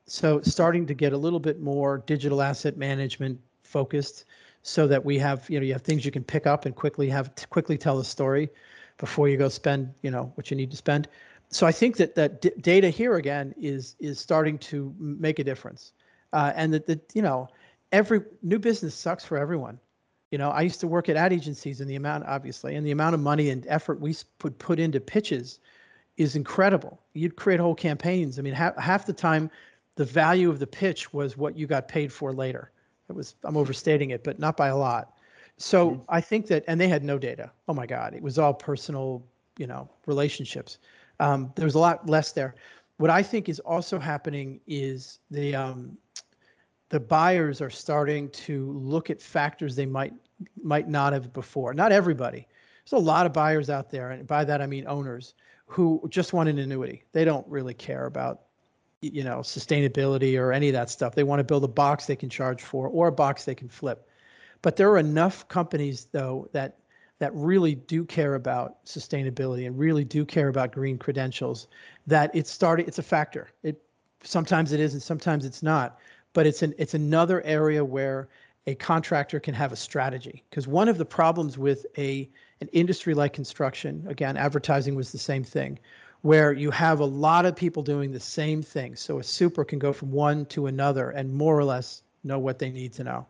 So 0.05 0.41
starting 0.41 0.85
to 0.87 0.93
get 0.93 1.13
a 1.13 1.17
little 1.17 1.39
bit 1.39 1.59
more 1.59 1.99
digital 2.05 2.41
asset 2.41 2.77
management 2.77 3.39
focused, 3.63 4.25
so 4.63 4.87
that 4.87 5.03
we 5.03 5.17
have 5.19 5.49
you 5.49 5.59
know 5.59 5.65
you 5.65 5.73
have 5.73 5.81
things 5.81 6.05
you 6.05 6.11
can 6.11 6.23
pick 6.23 6.45
up 6.47 6.65
and 6.65 6.75
quickly 6.75 7.09
have 7.09 7.31
quickly 7.49 7.77
tell 7.77 7.99
a 7.99 8.05
story 8.05 8.49
before 8.97 9.27
you 9.29 9.37
go 9.37 9.49
spend 9.49 9.93
you 10.01 10.11
know 10.11 10.31
what 10.35 10.51
you 10.51 10.57
need 10.57 10.71
to 10.71 10.77
spend 10.77 11.07
so 11.49 11.65
I 11.65 11.71
think 11.71 11.97
that 11.97 12.15
that 12.15 12.41
d- 12.41 12.51
data 12.61 12.89
here 12.89 13.15
again 13.15 13.53
is 13.57 13.95
is 13.99 14.19
starting 14.19 14.57
to 14.59 14.93
make 14.99 15.39
a 15.39 15.43
difference, 15.43 15.93
uh, 16.33 16.51
and 16.55 16.73
that 16.73 16.85
that 16.87 17.11
you 17.13 17.21
know 17.21 17.47
every 17.91 18.21
new 18.41 18.59
business 18.59 18.93
sucks 18.95 19.23
for 19.23 19.37
everyone. 19.37 19.79
You 20.31 20.37
know, 20.37 20.49
I 20.49 20.61
used 20.61 20.81
to 20.81 20.87
work 20.87 21.07
at 21.07 21.15
ad 21.15 21.31
agencies, 21.31 21.79
and 21.79 21.89
the 21.89 21.95
amount 21.95 22.25
obviously, 22.27 22.75
and 22.75 22.85
the 22.85 22.91
amount 22.91 23.15
of 23.15 23.21
money 23.21 23.49
and 23.49 23.65
effort 23.67 23.99
we 24.01 24.15
put 24.39 24.57
put 24.59 24.79
into 24.79 24.99
pitches 24.99 25.59
is 26.17 26.35
incredible. 26.35 26.99
You'd 27.13 27.35
create 27.37 27.59
whole 27.59 27.75
campaigns. 27.75 28.37
I 28.39 28.41
mean, 28.41 28.53
half 28.53 28.75
half 28.77 29.05
the 29.05 29.13
time, 29.13 29.49
the 29.95 30.05
value 30.05 30.49
of 30.49 30.59
the 30.59 30.67
pitch 30.67 31.13
was 31.13 31.37
what 31.37 31.57
you 31.57 31.65
got 31.67 31.87
paid 31.87 32.11
for 32.11 32.33
later. 32.33 32.71
It 33.09 33.15
was 33.15 33.35
I'm 33.45 33.55
overstating 33.55 34.09
it, 34.09 34.23
but 34.23 34.37
not 34.39 34.57
by 34.57 34.67
a 34.67 34.77
lot. 34.77 35.13
So 35.57 35.91
Mhm. 35.91 36.05
I 36.09 36.21
think 36.21 36.47
that, 36.47 36.63
and 36.67 36.79
they 36.79 36.87
had 36.89 37.03
no 37.03 37.17
data. 37.17 37.51
Oh 37.67 37.73
my 37.73 37.85
God, 37.87 38.13
it 38.13 38.21
was 38.21 38.37
all 38.37 38.53
personal, 38.53 39.23
you 39.57 39.65
know, 39.65 39.89
relationships 40.05 40.77
um, 41.20 41.51
there 41.55 41.65
was 41.65 41.76
a 41.76 41.80
lot 41.80 42.09
less 42.09 42.32
there. 42.32 42.55
What 42.97 43.09
I 43.09 43.22
think 43.24 43.49
is 43.49 43.59
also 43.59 43.99
happening 43.99 44.59
is 44.68 45.20
the 45.30 45.55
um, 45.55 45.97
the 46.89 46.99
buyers 46.99 47.61
are 47.61 47.70
starting 47.70 48.30
to 48.30 48.72
look 48.74 49.09
at 49.09 49.22
factors 49.22 49.76
they 49.76 49.86
might 49.86 50.13
might 50.61 50.88
not 50.88 51.13
have 51.13 51.34
before. 51.34 51.74
Not 51.74 51.91
everybody. 51.91 52.47
There's 52.84 53.01
a 53.01 53.05
lot 53.05 53.26
of 53.26 53.34
buyers 53.34 53.70
out 53.70 53.91
there, 53.91 54.11
and 54.11 54.26
by 54.26 54.45
that 54.45 54.61
I 54.61 54.68
mean 54.68 54.86
owners 54.88 55.34
who 55.65 56.01
just 56.09 56.34
want 56.34 56.49
an 56.49 56.59
annuity. 56.59 57.03
They 57.11 57.26
don't 57.26 57.45
really 57.47 57.74
care 57.74 58.05
about 58.05 58.43
you 59.01 59.24
know 59.24 59.39
sustainability 59.39 60.39
or 60.39 60.51
any 60.51 60.70
of 60.70 60.74
that 60.74 60.89
stuff. 60.89 61.13
They 61.13 61.24
want 61.24 61.39
to 61.39 61.43
build 61.43 61.63
a 61.63 61.68
box 61.68 62.05
they 62.05 62.15
can 62.15 62.30
charge 62.30 62.63
for 62.63 62.88
or 62.88 63.07
a 63.07 63.11
box 63.11 63.45
they 63.45 63.55
can 63.55 63.70
flip. 63.70 64.07
But 64.61 64.76
there 64.76 64.89
are 64.89 64.97
enough 64.97 65.47
companies 65.47 66.07
though 66.11 66.49
that 66.53 66.80
that 67.20 67.34
really 67.34 67.76
do 67.76 68.05
care 68.05 68.36
about 68.36 68.84
sustainability 68.86 69.65
and 69.65 69.78
really 69.78 70.03
do 70.03 70.26
care 70.26 70.49
about 70.49 70.72
green 70.72 70.97
credentials 70.97 71.68
that 72.05 72.32
it's 72.34 72.51
starting 72.51 72.88
it's 72.88 72.99
a 72.99 73.03
factor. 73.03 73.49
It 73.63 73.82
sometimes 74.24 74.72
it 74.72 74.80
is 74.80 74.93
and 74.93 75.01
sometimes 75.01 75.45
it's 75.45 75.63
not 75.63 75.99
but 76.34 76.45
it's 76.45 76.61
an 76.61 76.74
it's 76.78 76.93
another 76.93 77.41
area 77.43 77.84
where 77.84 78.28
a 78.68 78.76
contractor 78.76 79.39
can 79.39 79.53
have 79.53 79.72
a 79.72 79.78
strategy. 79.78 80.43
Because 80.49 80.68
one 80.68 80.89
of 80.89 80.97
the 80.97 81.05
problems 81.05 81.57
with 81.57 81.86
a 81.97 82.30
an 82.61 82.68
industry 82.74 83.13
like 83.13 83.34
construction 83.34 84.05
again 84.07 84.38
advertising 84.38 84.95
was 84.95 85.11
the 85.11 85.18
same 85.18 85.43
thing 85.43 85.80
where 86.22 86.51
you 86.51 86.72
have 86.72 86.99
a 86.99 87.05
lot 87.05 87.45
of 87.45 87.55
people 87.55 87.84
doing 87.84 88.11
the 88.11 88.20
same 88.20 88.61
thing. 88.61 88.95
So 88.95 89.20
a 89.20 89.24
super 89.24 89.63
can 89.63 89.80
go 89.80 89.93
from 89.93 90.11
one 90.11 90.45
to 90.47 90.65
another 90.65 91.11
and 91.11 91.34
more 91.34 91.57
or 91.57 91.63
less 91.63 92.01
know 92.24 92.39
what 92.39 92.59
they 92.59 92.72
need 92.72 92.93
to 92.93 93.03
know 93.03 93.26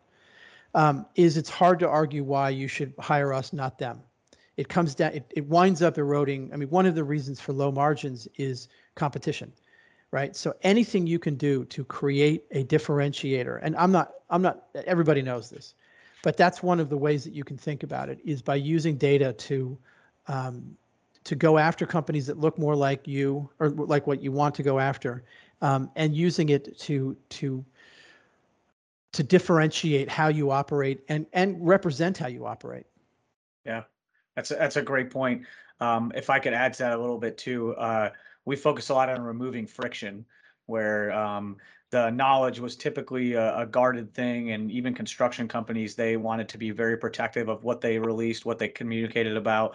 um, 0.74 1.06
is 1.14 1.36
it's 1.36 1.50
hard 1.50 1.78
to 1.80 1.88
argue 1.88 2.24
why 2.24 2.50
you 2.50 2.68
should 2.68 2.92
hire 2.98 3.32
us, 3.32 3.52
not 3.52 3.78
them. 3.78 4.00
It 4.56 4.68
comes 4.68 4.94
down, 4.94 5.12
it, 5.12 5.32
it 5.36 5.46
winds 5.46 5.82
up 5.82 5.98
eroding. 5.98 6.50
I 6.52 6.56
mean, 6.56 6.68
one 6.70 6.86
of 6.86 6.94
the 6.94 7.04
reasons 7.04 7.40
for 7.40 7.52
low 7.52 7.70
margins 7.70 8.26
is 8.36 8.68
competition, 8.94 9.52
right? 10.10 10.34
So 10.34 10.54
anything 10.62 11.06
you 11.06 11.18
can 11.18 11.36
do 11.36 11.64
to 11.66 11.84
create 11.84 12.44
a 12.50 12.64
differentiator, 12.64 13.60
and 13.62 13.76
I'm 13.76 13.92
not, 13.92 14.14
I'm 14.30 14.42
not, 14.42 14.64
everybody 14.86 15.22
knows 15.22 15.48
this, 15.48 15.74
but 16.22 16.36
that's 16.36 16.62
one 16.62 16.80
of 16.80 16.88
the 16.88 16.96
ways 16.96 17.24
that 17.24 17.32
you 17.32 17.44
can 17.44 17.56
think 17.56 17.82
about 17.84 18.08
it 18.08 18.18
is 18.24 18.42
by 18.42 18.56
using 18.56 18.96
data 18.96 19.32
to, 19.32 19.78
um, 20.26 20.76
to 21.24 21.36
go 21.36 21.58
after 21.58 21.86
companies 21.86 22.26
that 22.26 22.38
look 22.38 22.58
more 22.58 22.74
like 22.74 23.06
you 23.06 23.48
or 23.60 23.70
like 23.70 24.06
what 24.06 24.22
you 24.22 24.32
want 24.32 24.54
to 24.56 24.62
go 24.62 24.78
after, 24.78 25.22
um, 25.60 25.90
and 25.94 26.16
using 26.16 26.48
it 26.48 26.78
to 26.78 27.16
to 27.28 27.64
to 29.12 29.22
differentiate 29.22 30.08
how 30.08 30.28
you 30.28 30.50
operate 30.50 31.04
and 31.08 31.26
and 31.32 31.56
represent 31.66 32.18
how 32.18 32.28
you 32.28 32.46
operate. 32.46 32.86
Yeah, 33.64 33.84
that's 34.36 34.50
a, 34.50 34.54
that's 34.54 34.76
a 34.76 34.82
great 34.82 35.10
point. 35.10 35.42
Um, 35.80 36.12
if 36.14 36.30
I 36.30 36.38
could 36.38 36.52
add 36.52 36.74
to 36.74 36.82
that 36.84 36.92
a 36.92 37.00
little 37.00 37.18
bit 37.18 37.38
too, 37.38 37.74
uh, 37.76 38.10
we 38.44 38.56
focus 38.56 38.88
a 38.88 38.94
lot 38.94 39.08
on 39.08 39.20
removing 39.20 39.66
friction, 39.66 40.24
where 40.66 41.12
um, 41.12 41.56
the 41.90 42.10
knowledge 42.10 42.60
was 42.60 42.76
typically 42.76 43.34
a, 43.34 43.58
a 43.58 43.66
guarded 43.66 44.12
thing, 44.12 44.50
and 44.50 44.70
even 44.70 44.94
construction 44.94 45.48
companies 45.48 45.94
they 45.94 46.16
wanted 46.16 46.48
to 46.50 46.58
be 46.58 46.70
very 46.70 46.96
protective 46.96 47.48
of 47.48 47.64
what 47.64 47.80
they 47.80 47.98
released, 47.98 48.44
what 48.44 48.58
they 48.58 48.68
communicated 48.68 49.36
about, 49.36 49.74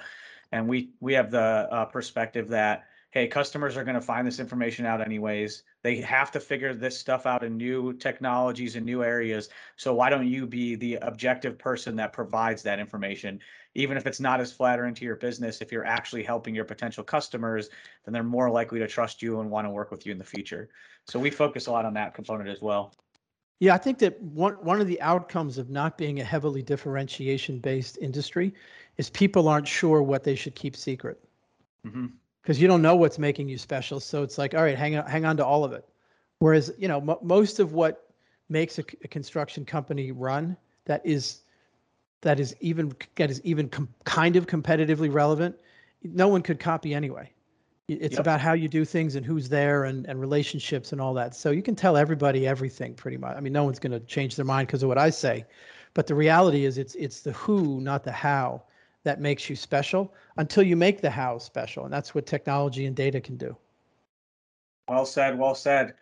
and 0.52 0.68
we 0.68 0.92
we 1.00 1.14
have 1.14 1.32
the 1.32 1.40
uh, 1.72 1.86
perspective 1.86 2.50
that 2.50 2.86
hey, 3.14 3.28
customers 3.28 3.78
are 3.78 3.84
going 3.84 3.94
to 3.94 4.02
find 4.02 4.26
this 4.26 4.40
information 4.40 4.88
out 4.88 5.00
anyways. 5.00 5.62
They 5.84 5.98
have 5.98 6.32
to 6.32 6.40
figure 6.40 6.74
this 6.74 6.98
stuff 6.98 7.28
out 7.28 7.44
in 7.44 7.58
new 7.58 7.94
technologies 7.94 8.76
and 8.76 8.84
new 8.84 9.04
areas. 9.04 9.50
So 9.76 9.94
why 9.94 10.10
don't 10.10 10.26
you 10.26 10.48
be 10.48 10.74
the 10.74 10.96
objective 10.96 11.60
person 11.60 11.96
that 11.98 12.12
provides 12.12 12.64
that 12.64 12.80
information? 12.80 13.40
Even 13.76 13.98
if 13.98 14.08
it's 14.08 14.20
not 14.20 14.42
as 14.42 14.52
flattering 14.52 14.96
to 14.96 15.06
your 15.06 15.16
business, 15.16 15.62
if 15.62 15.72
you're 15.72 15.86
actually 15.86 16.24
helping 16.24 16.56
your 16.56 16.66
potential 16.66 17.04
customers, 17.04 17.70
then 18.04 18.14
they're 18.14 18.24
more 18.24 18.50
likely 18.50 18.80
to 18.80 18.88
trust 18.88 19.22
you 19.22 19.42
and 19.42 19.52
want 19.52 19.68
to 19.68 19.70
work 19.70 19.92
with 19.92 20.08
you 20.08 20.12
in 20.12 20.18
the 20.18 20.24
future. 20.24 20.70
So 21.06 21.20
we 21.20 21.30
focus 21.30 21.68
a 21.68 21.72
lot 21.72 21.86
on 21.86 21.94
that 21.94 22.16
component 22.16 22.50
as 22.50 22.64
well. 22.64 22.96
Yeah, 23.60 23.76
I 23.76 23.78
think 23.78 24.00
that 24.00 24.20
one 24.20 24.54
one 24.56 24.82
of 24.82 24.88
the 24.88 25.00
outcomes 25.02 25.60
of 25.60 25.70
not 25.70 26.00
being 26.00 26.20
a 26.20 26.24
heavily 26.24 26.64
differentiation 26.64 27.60
based 27.60 28.00
industry 28.02 28.56
is 28.98 29.12
people 29.12 29.48
aren't 29.48 29.68
sure 29.68 30.02
what 30.02 30.24
they 30.24 30.34
should 30.34 30.56
keep 30.56 30.76
secret. 30.76 31.24
Mm-hmm 31.86 32.08
because 32.44 32.62
you 32.62 32.68
don't 32.68 32.82
know 32.82 32.96
what's 32.96 33.18
making 33.18 33.48
you 33.48 33.58
special. 33.58 34.00
So 34.00 34.22
it's 34.22 34.38
like, 34.38 34.54
all 34.54 34.62
right, 34.62 34.78
hang 34.78 34.98
on, 34.98 35.08
hang 35.08 35.26
on 35.26 35.38
to 35.38 35.46
all 35.46 35.64
of 35.64 35.72
it. 35.72 35.88
Whereas, 36.40 36.74
you 36.78 36.90
know, 36.90 36.98
m- 36.98 37.18
most 37.22 37.60
of 37.60 37.72
what 37.72 38.10
makes 38.50 38.78
a, 38.78 38.84
a, 39.04 39.08
construction 39.08 39.64
company 39.66 40.12
run 40.12 40.58
that 40.86 41.02
is 41.06 41.40
that 42.22 42.40
is 42.40 42.56
even 42.60 42.94
that 43.16 43.32
is 43.32 43.42
even 43.46 43.70
com- 43.70 43.88
kind 44.04 44.36
of 44.36 44.46
competitively 44.46 45.12
relevant, 45.12 45.56
no 46.04 46.28
one 46.28 46.42
could 46.42 46.60
copy 46.60 46.94
anyway. 46.94 47.32
It's 47.88 48.14
yep. 48.14 48.22
about 48.22 48.42
how 48.42 48.54
you 48.54 48.68
do 48.68 48.86
things 48.86 49.16
and 49.16 49.26
who's 49.26 49.50
there 49.50 49.86
and, 49.86 50.06
and 50.06 50.20
relationships 50.20 50.94
and 50.94 51.02
all 51.02 51.14
that. 51.16 51.36
So 51.36 51.52
you 51.52 51.62
can 51.62 51.76
tell 51.76 51.98
everybody 51.98 52.48
everything 52.48 52.94
pretty 52.94 53.18
much. 53.18 53.36
I 53.36 53.42
mean, 53.42 53.52
no 53.52 53.66
one's 53.66 53.80
going 53.80 53.92
to 53.92 54.00
change 54.02 54.38
their 54.38 54.46
mind 54.46 54.68
because 54.68 54.84
of 54.84 54.90
what 54.90 54.98
I 54.98 55.10
say, 55.10 55.46
but 55.94 56.08
the 56.08 56.16
reality 56.16 56.66
is 56.66 56.78
it's 56.78 56.96
it's 56.96 57.22
the 57.22 57.32
who, 57.34 57.80
not 57.80 58.04
the 58.04 58.12
how 58.12 58.64
that 59.04 59.20
makes 59.20 59.50
you 59.50 59.56
special 59.56 60.14
until 60.38 60.64
you 60.64 60.76
make 60.76 61.02
the 61.02 61.10
how 61.10 61.38
special. 61.38 61.86
And 61.86 61.94
that's 61.94 62.16
what 62.16 62.26
technology 62.26 62.86
and 62.86 62.96
data 62.96 63.20
can 63.20 63.38
do. 63.38 63.56
Well 64.88 65.06
said. 65.06 65.38
Well 65.38 65.56
said. 65.56 65.96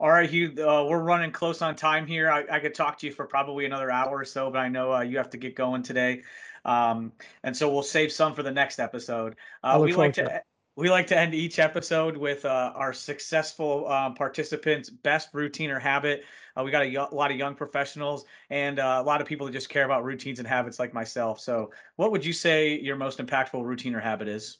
All 0.00 0.10
right, 0.10 0.28
Hugh, 0.28 0.52
uh, 0.58 0.84
we're 0.84 1.02
running 1.02 1.30
close 1.30 1.62
on 1.62 1.76
time 1.76 2.06
here. 2.06 2.28
I, 2.28 2.44
I, 2.50 2.58
could 2.58 2.74
talk 2.74 2.98
to 2.98 3.06
you 3.06 3.12
for 3.12 3.24
probably 3.24 3.66
another 3.66 3.88
hour 3.88 4.18
or 4.18 4.24
so, 4.24 4.50
but 4.50 4.58
I 4.58 4.68
know 4.68 4.92
uh, 4.92 5.02
you 5.02 5.16
have 5.16 5.30
to 5.30 5.36
get 5.36 5.54
going 5.54 5.84
today. 5.84 6.22
Um, 6.64 7.12
and 7.44 7.56
so 7.56 7.70
we'll 7.70 7.84
save 7.84 8.10
some 8.10 8.34
for 8.34 8.42
the 8.42 8.50
next 8.50 8.80
episode. 8.80 9.36
Uh, 9.62 9.78
we 9.80 9.92
like 9.92 10.14
to, 10.14 10.24
to 10.24 10.42
we 10.74 10.90
like 10.90 11.06
to 11.08 11.18
end 11.18 11.34
each 11.34 11.58
episode 11.58 12.16
with 12.16 12.44
uh, 12.44 12.72
our 12.74 12.92
successful 12.92 13.88
um, 13.88 14.14
participants' 14.14 14.90
best 14.90 15.28
routine 15.32 15.70
or 15.70 15.78
habit. 15.78 16.24
Uh, 16.56 16.62
we 16.62 16.70
got 16.70 16.84
a, 16.84 17.14
lot 17.14 17.30
of 17.30 17.36
young 17.36 17.54
professionals 17.54 18.24
and 18.50 18.78
uh, 18.78 19.00
a 19.00 19.06
lot 19.06 19.20
of 19.20 19.26
people 19.26 19.46
that 19.46 19.52
just 19.52 19.68
care 19.68 19.84
about 19.84 20.04
routines 20.04 20.38
and 20.38 20.46
habits 20.46 20.78
like 20.78 20.92
myself. 20.92 21.40
So, 21.40 21.70
what 21.96 22.12
would 22.12 22.24
you 22.24 22.32
say 22.32 22.78
your 22.78 22.96
most 22.96 23.18
impactful 23.18 23.64
routine 23.64 23.94
or 23.94 24.00
habit 24.00 24.28
is? 24.28 24.58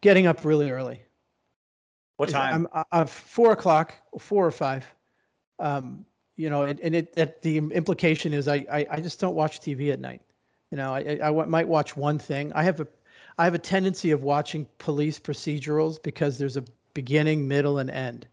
Getting 0.00 0.26
up 0.26 0.44
really 0.44 0.70
early. 0.70 1.02
What 2.16 2.28
time? 2.28 2.68
I'm, 2.72 2.84
I'm 2.92 3.06
four 3.06 3.52
o'clock, 3.52 3.94
four 4.18 4.46
or 4.46 4.52
five. 4.52 4.86
Um, 5.58 6.04
you 6.36 6.50
know, 6.50 6.62
and, 6.62 6.80
and 6.80 6.94
it, 6.94 7.12
it, 7.16 7.42
the 7.42 7.58
implication 7.58 8.32
is 8.32 8.48
I, 8.48 8.66
I, 8.70 8.86
I 8.90 9.00
just 9.00 9.20
don't 9.20 9.34
watch 9.34 9.60
TV 9.60 9.92
at 9.92 10.00
night. 10.00 10.22
You 10.70 10.76
know, 10.76 10.94
I, 10.94 11.18
I, 11.22 11.28
I 11.28 11.44
might 11.46 11.68
watch 11.68 11.96
one 11.96 12.18
thing. 12.18 12.52
I 12.54 12.64
have 12.64 12.80
a 12.80 12.86
I 13.38 13.44
have 13.44 13.54
a 13.54 13.58
tendency 13.58 14.12
of 14.12 14.22
watching 14.22 14.66
police 14.78 15.18
procedurals 15.18 16.00
because 16.02 16.38
there's 16.38 16.56
a 16.56 16.64
beginning, 16.94 17.48
middle, 17.48 17.78
and 17.78 17.90
end. 17.90 18.28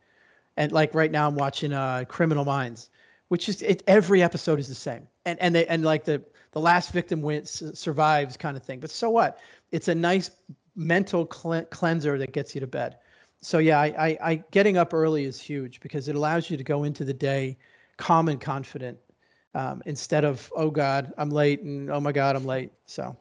And 0.57 0.71
like 0.71 0.93
right 0.93 1.11
now, 1.11 1.27
I'm 1.27 1.35
watching 1.35 1.73
uh, 1.73 2.05
Criminal 2.07 2.45
Minds, 2.45 2.89
which 3.29 3.47
is 3.49 3.61
it, 3.61 3.83
every 3.87 4.21
episode 4.21 4.59
is 4.59 4.67
the 4.67 4.75
same, 4.75 5.07
and 5.25 5.39
and 5.39 5.55
they 5.55 5.65
and 5.67 5.83
like 5.83 6.03
the 6.05 6.21
the 6.51 6.59
last 6.59 6.91
victim 6.91 7.21
wins 7.21 7.63
survives 7.79 8.37
kind 8.37 8.57
of 8.57 8.63
thing. 8.63 8.79
But 8.79 8.91
so 8.91 9.09
what? 9.09 9.39
It's 9.71 9.87
a 9.87 9.95
nice 9.95 10.31
mental 10.75 11.25
cleanser 11.25 12.17
that 12.17 12.33
gets 12.33 12.53
you 12.55 12.61
to 12.61 12.67
bed. 12.67 12.97
So 13.41 13.57
yeah, 13.57 13.79
I, 13.79 13.85
I, 13.85 14.17
I 14.21 14.43
getting 14.51 14.77
up 14.77 14.93
early 14.93 15.25
is 15.25 15.39
huge 15.39 15.79
because 15.79 16.07
it 16.07 16.15
allows 16.15 16.49
you 16.49 16.57
to 16.57 16.63
go 16.63 16.83
into 16.83 17.03
the 17.03 17.13
day 17.13 17.57
calm 17.97 18.29
and 18.29 18.39
confident 18.39 18.97
um, 19.55 19.81
instead 19.85 20.23
of 20.23 20.51
oh 20.55 20.69
god 20.69 21.13
I'm 21.17 21.29
late 21.29 21.61
and 21.61 21.89
oh 21.89 21.99
my 21.99 22.11
god 22.11 22.35
I'm 22.35 22.45
late. 22.45 22.71
So. 22.85 23.15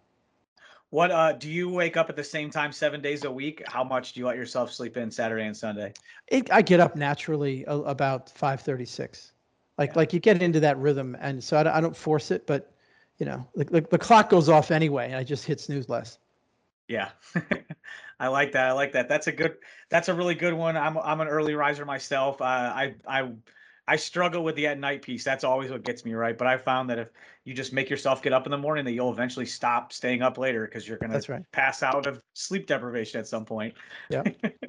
What 0.91 1.13
uh 1.13 1.33
do 1.33 1.49
you 1.49 1.69
wake 1.69 1.97
up 1.97 2.11
at 2.11 2.17
the 2.17 2.25
same 2.25 2.51
time 2.51 2.73
seven 2.73 3.01
days 3.01 3.25
a 3.25 3.31
week? 3.31 3.63
How 3.67 3.85
much 3.85 4.13
do 4.13 4.21
you 4.21 4.27
let 4.27 4.37
yourself 4.37 4.73
sleep 4.73 4.97
in 4.97 5.11
Saturday 5.11 5.47
and 5.47 5.57
Sunday? 5.57 5.93
It, 6.27 6.53
I 6.53 6.63
get 6.63 6.81
up 6.81 6.97
naturally 6.97 7.65
about 7.67 8.29
five 8.29 8.61
thirty 8.61 8.85
six, 8.85 9.33
like 9.79 9.91
yeah. 9.91 9.99
like 9.99 10.13
you 10.13 10.19
get 10.19 10.43
into 10.43 10.61
that 10.61 10.77
rhythm, 10.79 11.17
and 11.21 11.43
so 11.43 11.57
I, 11.57 11.79
I 11.79 11.81
don't 11.81 11.97
force 11.97 12.33
it, 12.33 12.47
but 12.47 12.73
you 13.19 13.27
know 13.27 13.47
the, 13.55 13.65
the, 13.65 13.81
the 13.83 13.99
clock 13.99 14.31
goes 14.31 14.49
off 14.49 14.73
anyway, 14.73 15.07
and 15.07 15.15
I 15.15 15.23
just 15.23 15.45
hit 15.47 15.61
snooze 15.61 15.89
less. 15.89 16.19
Yeah, 16.89 17.11
I 18.19 18.27
like 18.27 18.53
that. 18.53 18.67
I 18.67 18.73
like 18.73 18.93
that. 18.93 19.09
That's 19.09 19.29
a 19.29 19.33
good. 19.33 19.59
That's 19.91 20.09
a 20.09 20.15
really 20.15 20.35
good 20.35 20.55
one. 20.55 20.77
I'm 20.77 20.99
I'm 20.99 21.21
an 21.21 21.29
early 21.29 21.55
riser 21.55 21.85
myself. 21.85 22.41
Uh, 22.41 22.45
I 22.45 22.95
I 23.07 23.31
I 23.91 23.97
struggle 23.97 24.45
with 24.45 24.55
the 24.55 24.69
at 24.69 24.79
night 24.79 25.03
piece. 25.03 25.25
That's 25.25 25.43
always 25.43 25.69
what 25.69 25.83
gets 25.83 26.05
me 26.05 26.15
right. 26.15 26.39
But 26.39 26.47
I 26.47 26.57
found 26.57 26.89
that 26.91 27.01
if 27.01 27.09
you 27.45 27.53
just 27.53 27.73
make 27.73 27.91
yourself 27.91 28.23
get 28.23 28.33
up 28.33 28.47
in 28.47 28.53
the 28.53 28.57
morning, 28.57 28.85
that 28.85 28.93
you'll 28.93 29.11
eventually 29.11 29.47
stop 29.47 29.93
staying 29.93 30.23
up 30.23 30.39
later 30.39 30.65
because 30.65 30.87
you're 30.87 30.97
gonna 30.97 31.21
right. 31.29 31.43
pass 31.51 31.83
out 31.83 32.07
of 32.07 32.23
sleep 32.33 32.69
deprivation 32.69 33.19
at 33.19 33.27
some 33.27 33.45
point. 33.45 33.75
Yeah, 34.09 34.23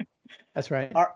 that's 0.56 0.72
right. 0.72 0.90
All 0.96 1.06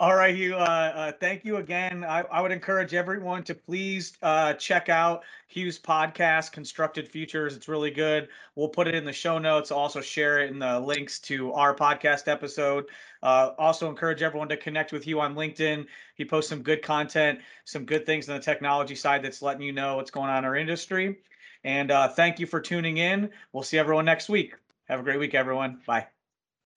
right, 0.00 0.34
Hugh. 0.34 0.56
Uh, 0.56 0.58
uh, 0.58 1.12
thank 1.12 1.44
you 1.44 1.56
again. 1.58 2.04
I, 2.04 2.22
I, 2.22 2.40
would 2.40 2.50
encourage 2.50 2.94
everyone 2.94 3.44
to 3.44 3.54
please 3.54 4.14
uh, 4.22 4.54
check 4.54 4.88
out 4.88 5.22
Hugh's 5.46 5.78
podcast, 5.78 6.50
Constructed 6.50 7.08
Futures. 7.08 7.54
It's 7.54 7.68
really 7.68 7.92
good. 7.92 8.28
We'll 8.56 8.68
put 8.68 8.88
it 8.88 8.96
in 8.96 9.04
the 9.04 9.12
show 9.12 9.38
notes. 9.38 9.70
Also, 9.70 10.00
share 10.00 10.40
it 10.40 10.50
in 10.50 10.58
the 10.58 10.80
links 10.80 11.20
to 11.20 11.52
our 11.52 11.74
podcast 11.76 12.26
episode. 12.26 12.86
Uh, 13.22 13.52
also, 13.56 13.88
encourage 13.88 14.20
everyone 14.20 14.48
to 14.48 14.56
connect 14.56 14.92
with 14.92 15.06
you 15.06 15.20
on 15.20 15.36
LinkedIn. 15.36 15.86
He 16.16 16.24
posts 16.24 16.50
some 16.50 16.62
good 16.62 16.82
content, 16.82 17.38
some 17.64 17.84
good 17.84 18.04
things 18.04 18.28
on 18.28 18.36
the 18.36 18.42
technology 18.42 18.96
side 18.96 19.22
that's 19.22 19.42
letting 19.42 19.62
you 19.62 19.72
know 19.72 19.96
what's 19.96 20.10
going 20.10 20.28
on 20.28 20.38
in 20.38 20.44
our 20.44 20.56
industry. 20.56 21.18
And 21.62 21.92
uh, 21.92 22.08
thank 22.08 22.40
you 22.40 22.46
for 22.46 22.60
tuning 22.60 22.98
in. 22.98 23.30
We'll 23.52 23.62
see 23.62 23.78
everyone 23.78 24.04
next 24.04 24.28
week. 24.28 24.54
Have 24.88 25.00
a 25.00 25.02
great 25.04 25.20
week, 25.20 25.34
everyone. 25.34 25.80
Bye. 25.86 26.08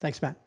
Thanks, 0.00 0.22
Matt. 0.22 0.38